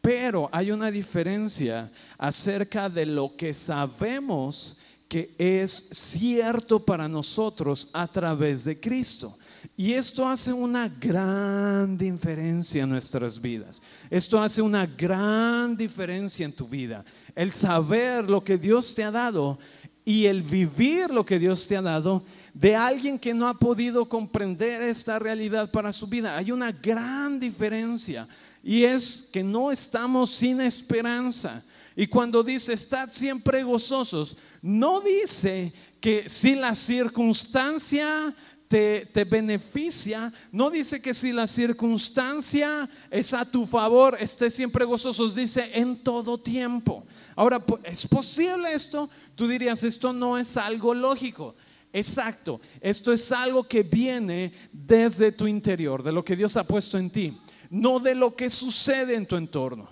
Pero 0.00 0.48
hay 0.52 0.70
una 0.70 0.90
diferencia 0.90 1.92
acerca 2.16 2.88
de 2.88 3.04
lo 3.04 3.36
que 3.36 3.52
sabemos 3.52 4.78
que 5.06 5.34
es 5.36 5.90
cierto 5.92 6.82
para 6.82 7.08
nosotros 7.08 7.90
a 7.92 8.06
través 8.06 8.64
de 8.64 8.80
Cristo. 8.80 9.36
Y 9.76 9.92
esto 9.92 10.26
hace 10.26 10.52
una 10.52 10.88
gran 10.88 11.96
diferencia 11.98 12.84
en 12.84 12.90
nuestras 12.90 13.40
vidas. 13.40 13.82
Esto 14.08 14.40
hace 14.40 14.62
una 14.62 14.86
gran 14.86 15.76
diferencia 15.76 16.44
en 16.44 16.52
tu 16.52 16.66
vida 16.66 17.04
el 17.38 17.52
saber 17.52 18.28
lo 18.28 18.42
que 18.42 18.58
Dios 18.58 18.96
te 18.96 19.04
ha 19.04 19.12
dado 19.12 19.60
y 20.04 20.26
el 20.26 20.42
vivir 20.42 21.08
lo 21.08 21.24
que 21.24 21.38
Dios 21.38 21.68
te 21.68 21.76
ha 21.76 21.82
dado 21.82 22.24
de 22.52 22.74
alguien 22.74 23.16
que 23.16 23.32
no 23.32 23.46
ha 23.46 23.54
podido 23.54 24.08
comprender 24.08 24.82
esta 24.82 25.20
realidad 25.20 25.70
para 25.70 25.92
su 25.92 26.08
vida. 26.08 26.36
Hay 26.36 26.50
una 26.50 26.72
gran 26.72 27.38
diferencia 27.38 28.26
y 28.60 28.82
es 28.82 29.30
que 29.32 29.44
no 29.44 29.70
estamos 29.70 30.30
sin 30.30 30.60
esperanza. 30.60 31.62
Y 31.94 32.08
cuando 32.08 32.42
dice, 32.42 32.72
estad 32.72 33.08
siempre 33.08 33.62
gozosos, 33.62 34.36
no 34.60 35.00
dice 35.00 35.72
que 36.00 36.28
si 36.28 36.56
la 36.56 36.74
circunstancia 36.74 38.34
te, 38.68 39.24
beneficia, 39.24 40.32
no 40.52 40.70
dice 40.70 41.00
que 41.00 41.14
si 41.14 41.32
la 41.32 41.46
circunstancia 41.46 42.88
es 43.10 43.32
a 43.32 43.44
tu 43.44 43.66
favor, 43.66 44.16
estés 44.20 44.54
siempre 44.54 44.84
gozosos, 44.84 45.34
dice 45.34 45.70
en 45.72 45.96
todo 46.02 46.38
tiempo. 46.38 47.04
Ahora, 47.34 47.64
¿es 47.84 48.06
posible 48.06 48.72
esto? 48.72 49.08
Tú 49.34 49.48
dirías, 49.48 49.82
esto 49.82 50.12
no 50.12 50.36
es 50.38 50.56
algo 50.56 50.94
lógico. 50.94 51.54
Exacto, 51.90 52.60
esto 52.80 53.12
es 53.12 53.32
algo 53.32 53.64
que 53.64 53.82
viene 53.82 54.52
desde 54.70 55.32
tu 55.32 55.46
interior, 55.46 56.02
de 56.02 56.12
lo 56.12 56.22
que 56.22 56.36
Dios 56.36 56.56
ha 56.58 56.64
puesto 56.64 56.98
en 56.98 57.10
ti, 57.10 57.38
no 57.70 57.98
de 57.98 58.14
lo 58.14 58.36
que 58.36 58.50
sucede 58.50 59.14
en 59.14 59.24
tu 59.24 59.36
entorno. 59.36 59.88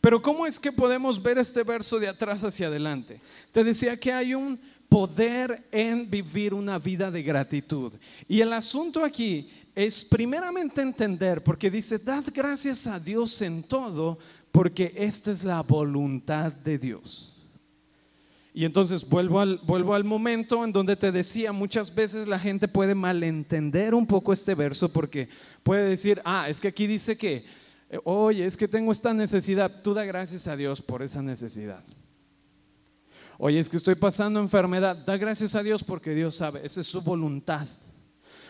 Pero 0.00 0.20
¿cómo 0.20 0.46
es 0.46 0.58
que 0.58 0.72
podemos 0.72 1.22
ver 1.22 1.38
este 1.38 1.62
verso 1.62 1.98
de 1.98 2.08
atrás 2.08 2.42
hacia 2.44 2.66
adelante? 2.66 3.20
Te 3.52 3.64
decía 3.64 3.98
que 3.98 4.12
hay 4.12 4.34
un 4.34 4.60
poder 4.88 5.66
en 5.70 6.08
vivir 6.08 6.54
una 6.54 6.78
vida 6.78 7.10
de 7.10 7.22
gratitud. 7.22 7.94
Y 8.28 8.40
el 8.40 8.52
asunto 8.52 9.04
aquí 9.04 9.48
es 9.74 10.04
primeramente 10.04 10.80
entender, 10.80 11.42
porque 11.42 11.70
dice, 11.70 11.98
dad 11.98 12.24
gracias 12.32 12.86
a 12.86 12.98
Dios 12.98 13.42
en 13.42 13.62
todo, 13.62 14.18
porque 14.50 14.92
esta 14.96 15.30
es 15.30 15.44
la 15.44 15.62
voluntad 15.62 16.52
de 16.52 16.78
Dios. 16.78 17.36
Y 18.54 18.64
entonces 18.64 19.06
vuelvo 19.06 19.40
al, 19.40 19.60
vuelvo 19.64 19.94
al 19.94 20.04
momento 20.04 20.64
en 20.64 20.72
donde 20.72 20.96
te 20.96 21.12
decía, 21.12 21.52
muchas 21.52 21.94
veces 21.94 22.26
la 22.26 22.38
gente 22.38 22.68
puede 22.68 22.94
malentender 22.94 23.94
un 23.94 24.06
poco 24.06 24.32
este 24.32 24.54
verso 24.54 24.90
porque 24.90 25.28
puede 25.62 25.86
decir, 25.86 26.22
ah, 26.24 26.48
es 26.48 26.58
que 26.58 26.68
aquí 26.68 26.86
dice 26.86 27.18
que, 27.18 27.44
eh, 27.90 27.98
oye, 28.04 28.46
es 28.46 28.56
que 28.56 28.66
tengo 28.66 28.92
esta 28.92 29.12
necesidad, 29.12 29.82
tú 29.82 29.92
da 29.92 30.06
gracias 30.06 30.48
a 30.48 30.56
Dios 30.56 30.80
por 30.80 31.02
esa 31.02 31.20
necesidad. 31.20 31.84
Oye, 33.38 33.58
es 33.58 33.68
que 33.68 33.76
estoy 33.76 33.94
pasando 33.94 34.40
enfermedad, 34.40 34.96
da 34.96 35.16
gracias 35.16 35.54
a 35.54 35.62
Dios 35.62 35.84
porque 35.84 36.14
Dios 36.14 36.36
sabe, 36.36 36.60
esa 36.64 36.80
es 36.80 36.86
su 36.86 37.02
voluntad. 37.02 37.66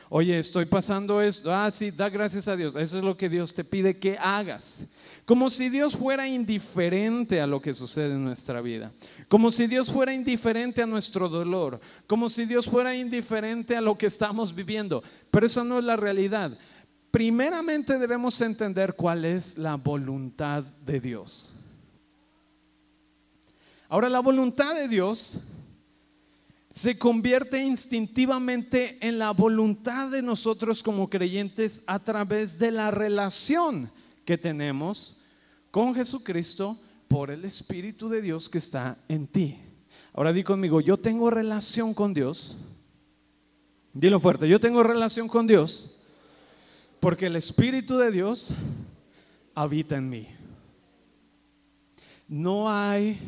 Oye, 0.09 0.39
estoy 0.39 0.67
pasando 0.67 1.21
esto, 1.21 1.53
ah, 1.53 1.71
sí, 1.71 1.91
da 1.91 2.09
gracias 2.09 2.47
a 2.47 2.55
Dios, 2.55 2.77
eso 2.77 2.99
es 2.99 3.05
lo 3.05 3.17
que 3.17 3.29
Dios 3.29 3.53
te 3.53 3.65
pide 3.65 3.99
que 3.99 4.17
hagas. 4.17 4.87
Como 5.27 5.51
si 5.51 5.69
Dios 5.69 5.97
fuera 5.97 6.29
indiferente 6.29 7.41
a 7.41 7.49
lo 7.49 7.61
que 7.61 7.75
sucede 7.75 8.15
en 8.15 8.25
nuestra 8.25 8.61
vida. 8.61 8.93
Como 9.27 9.51
si 9.51 9.67
Dios 9.67 9.91
fuera 9.91 10.15
indiferente 10.15 10.83
a 10.83 10.87
nuestro 10.87 11.29
dolor. 11.29 11.81
Como 12.07 12.29
si 12.29 12.47
Dios 12.47 12.67
fuera 12.67 12.95
indiferente 12.95 13.77
a 13.77 13.81
lo 13.81 13.99
que 13.99 14.07
estamos 14.07 14.55
viviendo. 14.55 15.03
Pero 15.33 15.47
eso 15.47 15.65
no 15.65 15.81
es 15.81 15.85
la 15.85 15.97
realidad. 15.97 16.57
Primeramente 17.11 17.99
debemos 17.99 18.41
entender 18.41 18.95
cuál 18.95 19.25
es 19.25 19.59
la 19.59 19.75
voluntad 19.75 20.63
de 20.63 21.01
Dios. 21.01 21.56
Ahora, 23.89 24.09
la 24.09 24.21
voluntad 24.21 24.75
de 24.75 24.89
Dios 24.89 25.41
se 26.69 26.99
convierte 26.99 27.63
instintivamente 27.63 28.99
en 29.01 29.19
la 29.19 29.31
voluntad 29.31 30.11
de 30.11 30.23
nosotros 30.23 30.83
como 30.83 31.09
creyentes 31.09 31.83
a 31.87 31.99
través 31.99 32.59
de 32.59 32.71
la 32.71 32.91
relación 32.91 33.91
que 34.25 34.37
tenemos 34.37 35.21
con 35.71 35.95
Jesucristo 35.95 36.79
por 37.09 37.31
el 37.31 37.45
Espíritu 37.45 38.09
de 38.09 38.21
Dios 38.21 38.51
que 38.51 38.59
está 38.59 38.99
en 39.09 39.27
ti. 39.27 39.59
Ahora 40.13 40.33
di 40.33 40.43
conmigo, 40.43 40.81
yo 40.81 40.97
tengo 40.97 41.31
relación 41.31 41.95
con 41.95 42.13
Dios. 42.13 42.57
Dilo 43.93 44.19
fuerte, 44.19 44.49
yo 44.49 44.59
tengo 44.59 44.83
relación 44.83 45.29
con 45.29 45.47
Dios 45.47 45.93
porque 47.01 47.27
el 47.27 47.37
Espíritu 47.37 47.99
de 47.99 48.11
Dios 48.11 48.53
habita 49.55 49.97
en 49.97 50.11
mí. 50.11 50.29
No 52.29 52.71
hay 52.71 53.21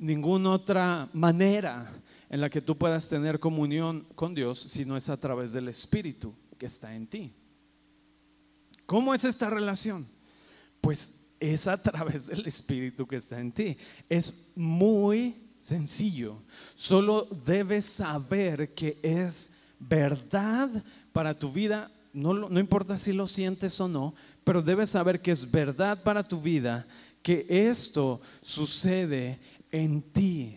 ninguna 0.00 0.50
otra 0.50 1.08
manera 1.12 1.92
en 2.28 2.40
la 2.40 2.48
que 2.48 2.62
tú 2.62 2.76
puedas 2.76 3.08
tener 3.08 3.38
comunión 3.38 4.06
con 4.14 4.34
Dios 4.34 4.58
si 4.58 4.84
no 4.84 4.96
es 4.96 5.08
a 5.08 5.16
través 5.16 5.52
del 5.52 5.68
Espíritu 5.68 6.34
que 6.58 6.66
está 6.66 6.94
en 6.94 7.06
ti. 7.06 7.32
¿Cómo 8.86 9.14
es 9.14 9.24
esta 9.24 9.50
relación? 9.50 10.08
Pues 10.80 11.14
es 11.38 11.68
a 11.68 11.80
través 11.80 12.26
del 12.28 12.46
Espíritu 12.46 13.06
que 13.06 13.16
está 13.16 13.38
en 13.38 13.52
ti. 13.52 13.76
Es 14.08 14.50
muy 14.56 15.52
sencillo. 15.60 16.42
Solo 16.74 17.28
debes 17.44 17.84
saber 17.84 18.74
que 18.74 18.98
es 19.02 19.52
verdad 19.78 20.82
para 21.12 21.38
tu 21.38 21.52
vida. 21.52 21.90
No, 22.12 22.32
no 22.32 22.58
importa 22.58 22.96
si 22.96 23.12
lo 23.12 23.28
sientes 23.28 23.78
o 23.80 23.86
no, 23.86 24.14
pero 24.44 24.62
debes 24.62 24.90
saber 24.90 25.20
que 25.20 25.30
es 25.30 25.48
verdad 25.48 26.02
para 26.02 26.24
tu 26.24 26.40
vida 26.40 26.86
que 27.22 27.46
esto 27.48 28.20
sucede 28.40 29.38
en 29.70 30.02
ti, 30.02 30.56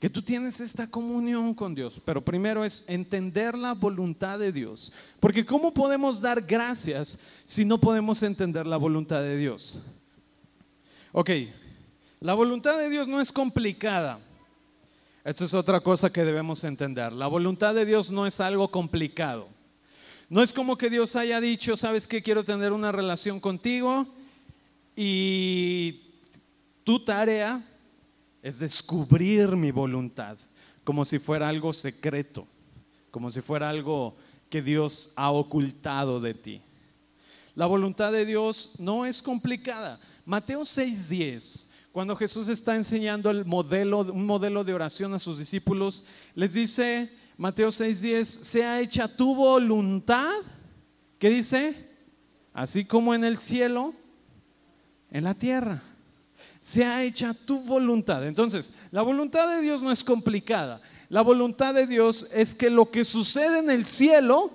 que 0.00 0.10
tú 0.10 0.20
tienes 0.20 0.60
esta 0.60 0.90
comunión 0.90 1.54
con 1.54 1.74
Dios. 1.74 2.00
Pero 2.04 2.22
primero 2.22 2.64
es 2.64 2.84
entender 2.86 3.56
la 3.56 3.72
voluntad 3.72 4.38
de 4.38 4.52
Dios. 4.52 4.92
Porque 5.18 5.46
¿cómo 5.46 5.72
podemos 5.72 6.20
dar 6.20 6.42
gracias 6.42 7.18
si 7.46 7.64
no 7.64 7.78
podemos 7.78 8.22
entender 8.22 8.66
la 8.66 8.76
voluntad 8.76 9.22
de 9.22 9.36
Dios? 9.36 9.82
Ok, 11.12 11.30
la 12.20 12.34
voluntad 12.34 12.76
de 12.76 12.90
Dios 12.90 13.08
no 13.08 13.20
es 13.20 13.32
complicada. 13.32 14.18
Esta 15.24 15.44
es 15.44 15.54
otra 15.54 15.80
cosa 15.80 16.12
que 16.12 16.24
debemos 16.24 16.64
entender. 16.64 17.12
La 17.12 17.26
voluntad 17.26 17.74
de 17.74 17.86
Dios 17.86 18.10
no 18.10 18.26
es 18.26 18.40
algo 18.40 18.70
complicado. 18.70 19.48
No 20.28 20.42
es 20.42 20.52
como 20.52 20.76
que 20.76 20.90
Dios 20.90 21.16
haya 21.16 21.40
dicho, 21.40 21.76
sabes 21.76 22.06
que 22.06 22.22
quiero 22.22 22.44
tener 22.44 22.72
una 22.72 22.92
relación 22.92 23.40
contigo 23.40 24.06
y 24.96 26.02
tu 26.82 27.04
tarea 27.04 27.64
es 28.44 28.58
descubrir 28.58 29.56
mi 29.56 29.70
voluntad, 29.70 30.36
como 30.84 31.06
si 31.06 31.18
fuera 31.18 31.48
algo 31.48 31.72
secreto, 31.72 32.46
como 33.10 33.30
si 33.30 33.40
fuera 33.40 33.70
algo 33.70 34.16
que 34.50 34.60
Dios 34.60 35.14
ha 35.16 35.30
ocultado 35.30 36.20
de 36.20 36.34
ti. 36.34 36.60
La 37.54 37.64
voluntad 37.64 38.12
de 38.12 38.26
Dios 38.26 38.72
no 38.78 39.06
es 39.06 39.22
complicada. 39.22 39.98
Mateo 40.26 40.66
6:10, 40.66 41.70
cuando 41.90 42.14
Jesús 42.16 42.48
está 42.48 42.76
enseñando 42.76 43.30
el 43.30 43.46
modelo, 43.46 44.00
un 44.00 44.26
modelo 44.26 44.62
de 44.62 44.74
oración 44.74 45.14
a 45.14 45.18
sus 45.18 45.38
discípulos, 45.38 46.04
les 46.34 46.52
dice, 46.52 47.10
Mateo 47.38 47.70
6:10, 47.70 48.26
sea 48.26 48.78
hecha 48.78 49.08
tu 49.08 49.34
voluntad, 49.34 50.34
¿qué 51.18 51.30
dice? 51.30 51.88
Así 52.52 52.84
como 52.84 53.14
en 53.14 53.24
el 53.24 53.38
cielo, 53.38 53.94
en 55.10 55.24
la 55.24 55.32
tierra 55.32 55.93
sea 56.64 57.02
hecha 57.02 57.34
tu 57.34 57.60
voluntad. 57.60 58.26
Entonces, 58.26 58.72
la 58.90 59.02
voluntad 59.02 59.54
de 59.54 59.60
Dios 59.60 59.82
no 59.82 59.92
es 59.92 60.02
complicada. 60.02 60.80
La 61.10 61.20
voluntad 61.20 61.74
de 61.74 61.86
Dios 61.86 62.26
es 62.32 62.54
que 62.54 62.70
lo 62.70 62.90
que 62.90 63.04
sucede 63.04 63.58
en 63.58 63.68
el 63.70 63.84
cielo 63.84 64.50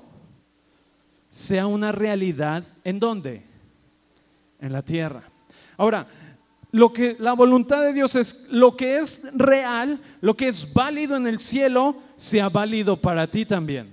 sea 1.30 1.68
una 1.68 1.92
realidad. 1.92 2.64
¿En 2.84 3.00
dónde? 3.00 3.44
En 4.60 4.74
la 4.74 4.82
tierra. 4.82 5.30
Ahora, 5.78 6.08
lo 6.72 6.92
que 6.92 7.16
la 7.20 7.34
voluntad 7.34 7.84
de 7.84 7.94
Dios 7.94 8.16
es 8.16 8.48
lo 8.50 8.76
que 8.76 8.98
es 8.98 9.22
real, 9.36 10.02
lo 10.20 10.36
que 10.36 10.48
es 10.48 10.74
válido 10.74 11.16
en 11.16 11.28
el 11.28 11.38
cielo, 11.38 11.96
sea 12.16 12.50
válido 12.50 13.00
para 13.00 13.30
ti 13.30 13.46
también. 13.46 13.88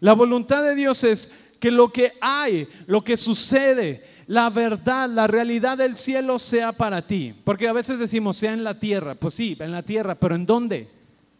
La 0.00 0.12
voluntad 0.12 0.62
de 0.62 0.74
Dios 0.74 1.02
es 1.02 1.32
que 1.58 1.70
lo 1.70 1.90
que 1.90 2.12
hay, 2.20 2.68
lo 2.86 3.02
que 3.02 3.16
sucede, 3.16 4.04
la 4.26 4.50
verdad, 4.50 5.08
la 5.08 5.26
realidad 5.26 5.78
del 5.78 5.96
cielo 5.96 6.38
sea 6.38 6.72
para 6.72 7.06
ti. 7.06 7.34
Porque 7.44 7.68
a 7.68 7.72
veces 7.72 7.98
decimos, 7.98 8.36
sea 8.36 8.52
en 8.52 8.64
la 8.64 8.78
tierra. 8.78 9.14
Pues 9.14 9.34
sí, 9.34 9.56
en 9.58 9.72
la 9.72 9.82
tierra, 9.82 10.14
pero 10.14 10.34
¿en 10.34 10.46
dónde? 10.46 10.88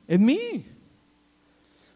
En 0.07 0.25
mí. 0.25 0.66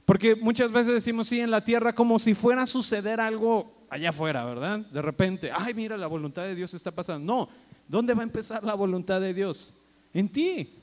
Porque 0.05 0.35
muchas 0.35 0.73
veces 0.73 0.95
decimos, 0.95 1.29
sí, 1.29 1.41
en 1.41 1.51
la 1.51 1.65
tierra 1.65 1.95
como 1.95 2.19
si 2.19 2.35
fuera 2.35 2.63
a 2.63 2.67
suceder 2.67 3.21
algo 3.21 3.87
allá 3.91 4.11
afuera, 4.11 4.45
¿verdad? 4.45 4.79
De 4.79 5.03
repente, 5.03 5.51
ay, 5.55 5.75
mira, 5.75 5.97
la 5.97 6.07
voluntad 6.07 6.43
de 6.43 6.55
Dios 6.55 6.73
está 6.73 6.91
pasando. 6.91 7.25
No, 7.25 7.49
¿dónde 7.87 8.15
va 8.15 8.21
a 8.21 8.25
empezar 8.25 8.65
la 8.65 8.75
voluntad 8.75 9.21
de 9.21 9.35
Dios? 9.35 9.75
En 10.15 10.29
ti. 10.29 10.75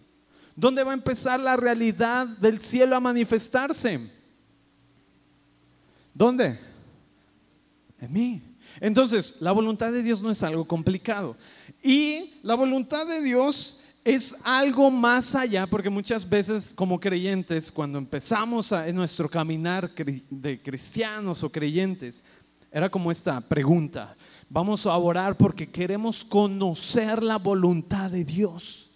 ¿Dónde 0.55 0.83
va 0.83 0.91
a 0.91 0.93
empezar 0.93 1.39
la 1.39 1.57
realidad 1.57 2.27
del 2.27 2.61
cielo 2.61 2.95
a 2.95 2.99
manifestarse? 2.99 4.09
¿Dónde? 6.13 6.59
En 7.99 8.13
mí. 8.13 8.41
Entonces, 8.79 9.37
la 9.39 9.51
voluntad 9.51 9.91
de 9.91 10.03
Dios 10.03 10.21
no 10.21 10.31
es 10.31 10.43
algo 10.43 10.65
complicado. 10.65 11.37
Y 11.81 12.35
la 12.43 12.55
voluntad 12.55 13.05
de 13.05 13.21
Dios 13.21 13.79
es 14.03 14.35
algo 14.43 14.91
más 14.91 15.33
allá, 15.33 15.65
porque 15.65 15.89
muchas 15.89 16.27
veces 16.29 16.71
como 16.73 16.99
creyentes, 16.99 17.71
cuando 17.71 17.97
empezamos 17.97 18.71
en 18.71 18.95
nuestro 18.95 19.27
caminar 19.27 19.91
de 20.29 20.61
cristianos 20.61 21.43
o 21.43 21.51
creyentes, 21.51 22.23
era 22.71 22.87
como 22.89 23.09
esta 23.09 23.41
pregunta, 23.41 24.15
vamos 24.47 24.85
a 24.85 24.95
orar 24.95 25.35
porque 25.37 25.71
queremos 25.71 26.23
conocer 26.23 27.23
la 27.23 27.37
voluntad 27.37 28.11
de 28.11 28.23
Dios. 28.23 28.91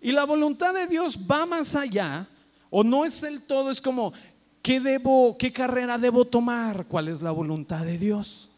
Y 0.00 0.12
la 0.12 0.24
voluntad 0.24 0.74
de 0.74 0.86
Dios 0.86 1.18
va 1.18 1.46
más 1.46 1.76
allá, 1.76 2.26
o 2.68 2.82
no 2.82 3.04
es 3.04 3.22
el 3.22 3.42
todo, 3.42 3.70
es 3.70 3.80
como, 3.80 4.12
¿qué 4.60 4.80
debo, 4.80 5.36
qué 5.38 5.52
carrera 5.52 5.98
debo 5.98 6.24
tomar? 6.24 6.86
¿Cuál 6.86 7.08
es 7.08 7.22
la 7.22 7.30
voluntad 7.30 7.84
de 7.84 7.96
Dios? 7.96 8.50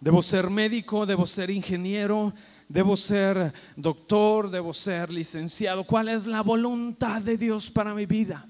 Debo 0.00 0.22
ser 0.22 0.48
médico, 0.48 1.04
debo 1.04 1.26
ser 1.26 1.50
ingeniero, 1.50 2.32
debo 2.68 2.96
ser 2.96 3.52
doctor, 3.76 4.50
debo 4.50 4.72
ser 4.72 5.12
licenciado. 5.12 5.84
¿Cuál 5.84 6.08
es 6.08 6.26
la 6.26 6.42
voluntad 6.42 7.20
de 7.20 7.36
Dios 7.36 7.70
para 7.70 7.94
mi 7.94 8.06
vida? 8.06 8.48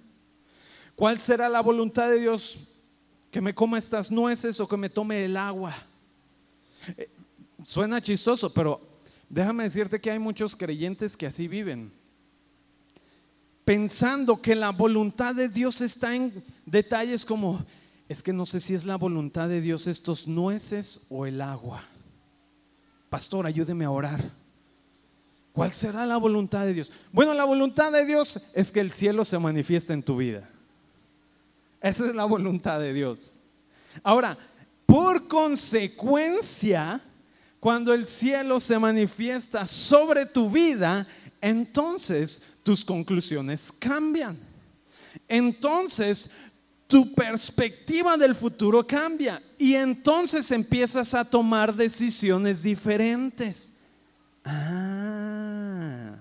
¿Cuál 0.95 1.19
será 1.19 1.49
la 1.49 1.61
voluntad 1.61 2.09
de 2.09 2.21
Dios 2.21 2.59
que 3.33 3.41
me 3.41 3.55
coma 3.55 3.79
estas 3.79 4.11
nueces 4.13 4.61
o 4.61 4.69
que 4.69 4.77
me 4.77 4.89
tome 4.89 5.25
el 5.25 5.37
agua? 5.37 5.75
Eh, 6.97 7.11
suena 7.65 8.01
chistoso, 8.01 8.53
pero 8.55 8.81
déjame 9.29 9.65
decirte 9.65 10.01
que 10.01 10.11
hay 10.11 10.19
muchos 10.21 10.55
creyentes 10.55 11.17
que 11.17 11.27
así 11.27 11.49
viven. 11.49 11.91
Pensando 13.65 14.41
que 14.41 14.55
la 14.55 14.71
voluntad 14.71 15.35
de 15.35 15.49
Dios 15.49 15.81
está 15.81 16.15
en 16.15 16.45
detalles 16.65 17.25
como 17.25 17.65
es 18.11 18.25
que 18.25 18.33
no 18.33 18.45
sé 18.45 18.59
si 18.59 18.75
es 18.75 18.85
la 18.85 18.97
voluntad 18.97 19.49
de 19.49 19.61
Dios 19.61 19.87
estos 19.87 20.27
nueces 20.27 21.07
o 21.11 21.27
el 21.27 21.41
agua. 21.41 21.85
pastor, 23.09 23.47
ayúdeme 23.47 23.85
a 23.85 23.91
orar. 23.93 24.33
¿Cuál 25.53 25.73
será 25.73 26.05
la 26.07 26.17
voluntad 26.17 26.67
de 26.67 26.75
Dios? 26.75 26.91
Bueno, 27.13 27.33
la 27.35 27.45
voluntad 27.45 27.93
de 27.93 28.05
Dios 28.05 28.51
es 28.53 28.73
que 28.73 28.81
el 28.81 28.91
cielo 28.91 29.25
se 29.25 29.39
manifieste 29.39 29.93
en 29.93 30.03
tu 30.03 30.17
vida. 30.17 30.51
Esa 31.81 32.07
es 32.07 32.15
la 32.17 32.25
voluntad 32.25 32.81
de 32.81 32.93
Dios. 32.93 33.33
Ahora, 34.03 34.37
por 34.87 35.29
consecuencia, 35.29 37.01
cuando 37.61 37.95
el 37.95 38.09
cielo 38.09 38.59
se 38.59 38.77
manifiesta 38.77 39.69
sobre 39.69 40.27
tu 40.27 40.51
vida, 40.51 41.07
entonces 41.41 42.43
tus 42.65 42.85
conclusiones 42.85 43.71
cambian. 43.71 44.37
Entonces 45.29 46.31
tu 46.91 47.15
perspectiva 47.15 48.17
del 48.17 48.35
futuro 48.35 48.85
cambia 48.85 49.41
y 49.57 49.75
entonces 49.77 50.51
empiezas 50.51 51.15
a 51.15 51.25
tomar 51.25 51.73
decisiones 51.73 52.65
diferentes. 52.65 53.73
Ah, 54.45 56.17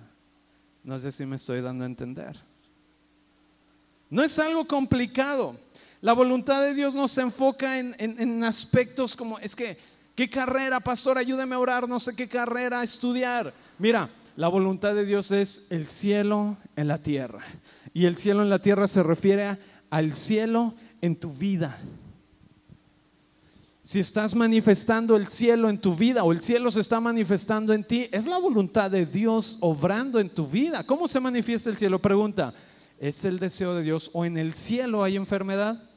no 0.84 1.00
sé 1.00 1.12
si 1.12 1.26
me 1.26 1.38
estoy 1.38 1.62
dando 1.62 1.84
a 1.84 1.88
entender. 1.88 2.38
No 4.12 4.24
es 4.24 4.38
algo 4.38 4.66
complicado. 4.68 5.58
La 6.02 6.14
voluntad 6.14 6.62
de 6.62 6.76
Dios 6.76 6.94
no 6.94 7.08
se 7.08 7.22
enfoca 7.22 7.80
en, 7.80 8.44
aspectos 8.44 9.16
como, 9.16 9.40
es 9.40 9.56
que, 9.56 9.76
¿qué 10.16 10.30
carrera, 10.30 10.80
pastor? 10.80 11.18
Ayúdame 11.18 11.56
a 11.56 11.60
orar, 11.60 11.90
no 11.90 12.00
sé 12.00 12.16
qué 12.16 12.30
carrera 12.30 12.84
estudiar. 12.84 13.54
Mira, 13.80 14.10
la 14.36 14.48
voluntad 14.48 14.94
de 14.94 15.04
Dios 15.04 15.32
es 15.32 15.66
el 15.72 15.88
cielo 15.88 16.58
en 16.76 16.88
la 16.88 17.00
tierra. 17.00 17.42
Y 17.92 18.06
el 18.06 18.18
cielo 18.18 18.44
en 18.44 18.50
la 18.50 18.60
tierra 18.60 18.88
se 18.88 19.02
refiere 19.02 19.58
al 19.90 20.14
cielo 20.14 20.74
en 21.02 21.16
tu 21.16 21.32
vida. 21.32 21.80
Si 23.82 24.00
estás 24.00 24.36
manifestando 24.36 25.16
el 25.16 25.28
cielo 25.28 25.68
en 25.68 25.82
tu 25.82 25.96
vida 25.96 26.24
o 26.24 26.32
el 26.32 26.42
cielo 26.42 26.70
se 26.70 26.80
está 26.80 27.00
manifestando 27.00 27.74
en 27.74 27.84
ti, 27.84 28.08
es 28.12 28.28
la 28.28 28.38
voluntad 28.38 28.92
de 28.92 29.06
Dios 29.06 29.58
obrando 29.62 30.20
en 30.20 30.30
tu 30.30 30.46
vida. 30.46 30.84
¿Cómo 30.84 31.08
se 31.08 31.20
manifiesta 31.20 31.72
el 31.72 31.78
cielo? 31.78 32.00
Pregunta, 32.00 32.54
¿es 33.00 33.26
el 33.26 33.40
deseo 33.40 33.74
de 33.74 33.82
Dios 33.82 34.12
o 34.14 34.26
en 34.26 34.38
el 34.38 34.54
cielo 34.54 35.04
hay 35.04 35.16
enfermedad? 35.16 35.90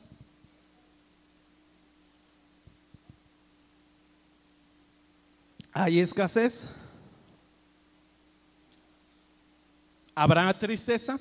¿Hay 5.70 6.00
escasez? 6.00 6.68
¿Habrá 10.14 10.59
tristeza? 10.59 11.18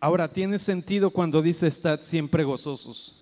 Ahora, 0.00 0.32
tiene 0.32 0.58
sentido 0.58 1.10
cuando 1.10 1.42
dice 1.42 1.66
estad 1.66 2.00
siempre 2.02 2.44
gozosos. 2.44 3.18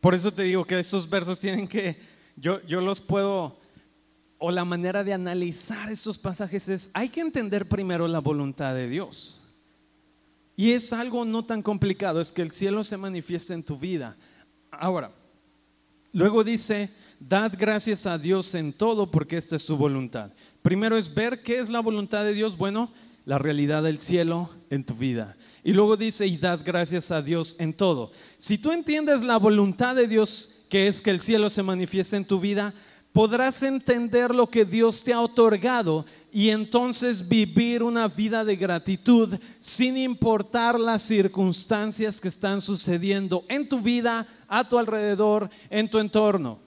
Por 0.00 0.14
eso 0.14 0.32
te 0.32 0.42
digo 0.42 0.64
que 0.64 0.78
estos 0.78 1.08
versos 1.08 1.40
tienen 1.40 1.68
que, 1.68 1.98
yo, 2.36 2.62
yo 2.66 2.80
los 2.80 3.00
puedo, 3.00 3.58
o 4.38 4.50
la 4.50 4.64
manera 4.64 5.04
de 5.04 5.12
analizar 5.12 5.90
estos 5.90 6.16
pasajes 6.18 6.68
es, 6.68 6.90
hay 6.94 7.10
que 7.10 7.20
entender 7.20 7.68
primero 7.68 8.08
la 8.08 8.18
voluntad 8.18 8.74
de 8.74 8.88
Dios. 8.88 9.42
Y 10.56 10.72
es 10.72 10.92
algo 10.92 11.24
no 11.24 11.44
tan 11.44 11.62
complicado, 11.62 12.20
es 12.20 12.32
que 12.32 12.42
el 12.42 12.50
cielo 12.50 12.84
se 12.84 12.96
manifieste 12.96 13.54
en 13.54 13.62
tu 13.62 13.78
vida. 13.78 14.16
Ahora, 14.70 15.12
luego 16.12 16.44
dice, 16.44 16.90
dad 17.18 17.52
gracias 17.58 18.06
a 18.06 18.18
Dios 18.18 18.54
en 18.54 18.72
todo 18.72 19.10
porque 19.10 19.36
esta 19.36 19.56
es 19.56 19.62
su 19.62 19.76
voluntad. 19.76 20.32
Primero 20.62 20.98
es 20.98 21.12
ver 21.14 21.42
qué 21.42 21.58
es 21.58 21.68
la 21.70 21.80
voluntad 21.80 22.24
de 22.24 22.34
Dios. 22.34 22.56
Bueno, 22.56 22.90
la 23.30 23.38
realidad 23.38 23.84
del 23.84 24.00
cielo 24.00 24.50
en 24.70 24.82
tu 24.82 24.92
vida. 24.92 25.36
Y 25.62 25.72
luego 25.72 25.96
dice, 25.96 26.26
y 26.26 26.36
dad 26.36 26.62
gracias 26.64 27.12
a 27.12 27.22
Dios 27.22 27.54
en 27.60 27.72
todo. 27.72 28.10
Si 28.38 28.58
tú 28.58 28.72
entiendes 28.72 29.22
la 29.22 29.36
voluntad 29.36 29.94
de 29.94 30.08
Dios, 30.08 30.50
que 30.68 30.88
es 30.88 31.00
que 31.00 31.10
el 31.10 31.20
cielo 31.20 31.48
se 31.48 31.62
manifieste 31.62 32.16
en 32.16 32.24
tu 32.24 32.40
vida, 32.40 32.74
podrás 33.12 33.62
entender 33.62 34.34
lo 34.34 34.48
que 34.48 34.64
Dios 34.64 35.04
te 35.04 35.12
ha 35.12 35.20
otorgado 35.20 36.06
y 36.32 36.48
entonces 36.48 37.28
vivir 37.28 37.84
una 37.84 38.08
vida 38.08 38.44
de 38.44 38.56
gratitud 38.56 39.38
sin 39.60 39.96
importar 39.96 40.80
las 40.80 41.02
circunstancias 41.02 42.20
que 42.20 42.26
están 42.26 42.60
sucediendo 42.60 43.44
en 43.48 43.68
tu 43.68 43.78
vida, 43.78 44.26
a 44.48 44.68
tu 44.68 44.76
alrededor, 44.76 45.48
en 45.70 45.88
tu 45.88 46.00
entorno. 46.00 46.58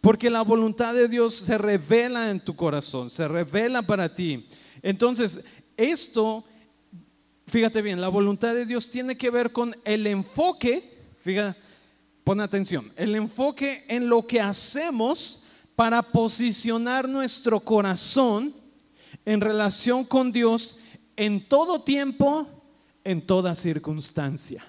Porque 0.00 0.28
la 0.28 0.42
voluntad 0.42 0.92
de 0.92 1.06
Dios 1.06 1.34
se 1.36 1.56
revela 1.56 2.32
en 2.32 2.40
tu 2.40 2.56
corazón, 2.56 3.10
se 3.10 3.28
revela 3.28 3.82
para 3.82 4.12
ti. 4.12 4.48
Entonces, 4.82 5.44
esto, 5.76 6.44
fíjate 7.46 7.82
bien, 7.82 8.00
la 8.00 8.08
voluntad 8.08 8.54
de 8.54 8.66
Dios 8.66 8.90
tiene 8.90 9.16
que 9.16 9.30
ver 9.30 9.52
con 9.52 9.76
el 9.84 10.06
enfoque, 10.06 10.98
fíjate, 11.20 11.58
pon 12.24 12.40
atención, 12.40 12.92
el 12.96 13.14
enfoque 13.14 13.84
en 13.88 14.08
lo 14.08 14.26
que 14.26 14.40
hacemos 14.40 15.42
para 15.74 16.02
posicionar 16.02 17.08
nuestro 17.08 17.60
corazón 17.60 18.54
en 19.24 19.40
relación 19.40 20.04
con 20.04 20.32
Dios 20.32 20.76
en 21.16 21.48
todo 21.48 21.82
tiempo, 21.82 22.46
en 23.04 23.24
toda 23.24 23.54
circunstancia. 23.54 24.64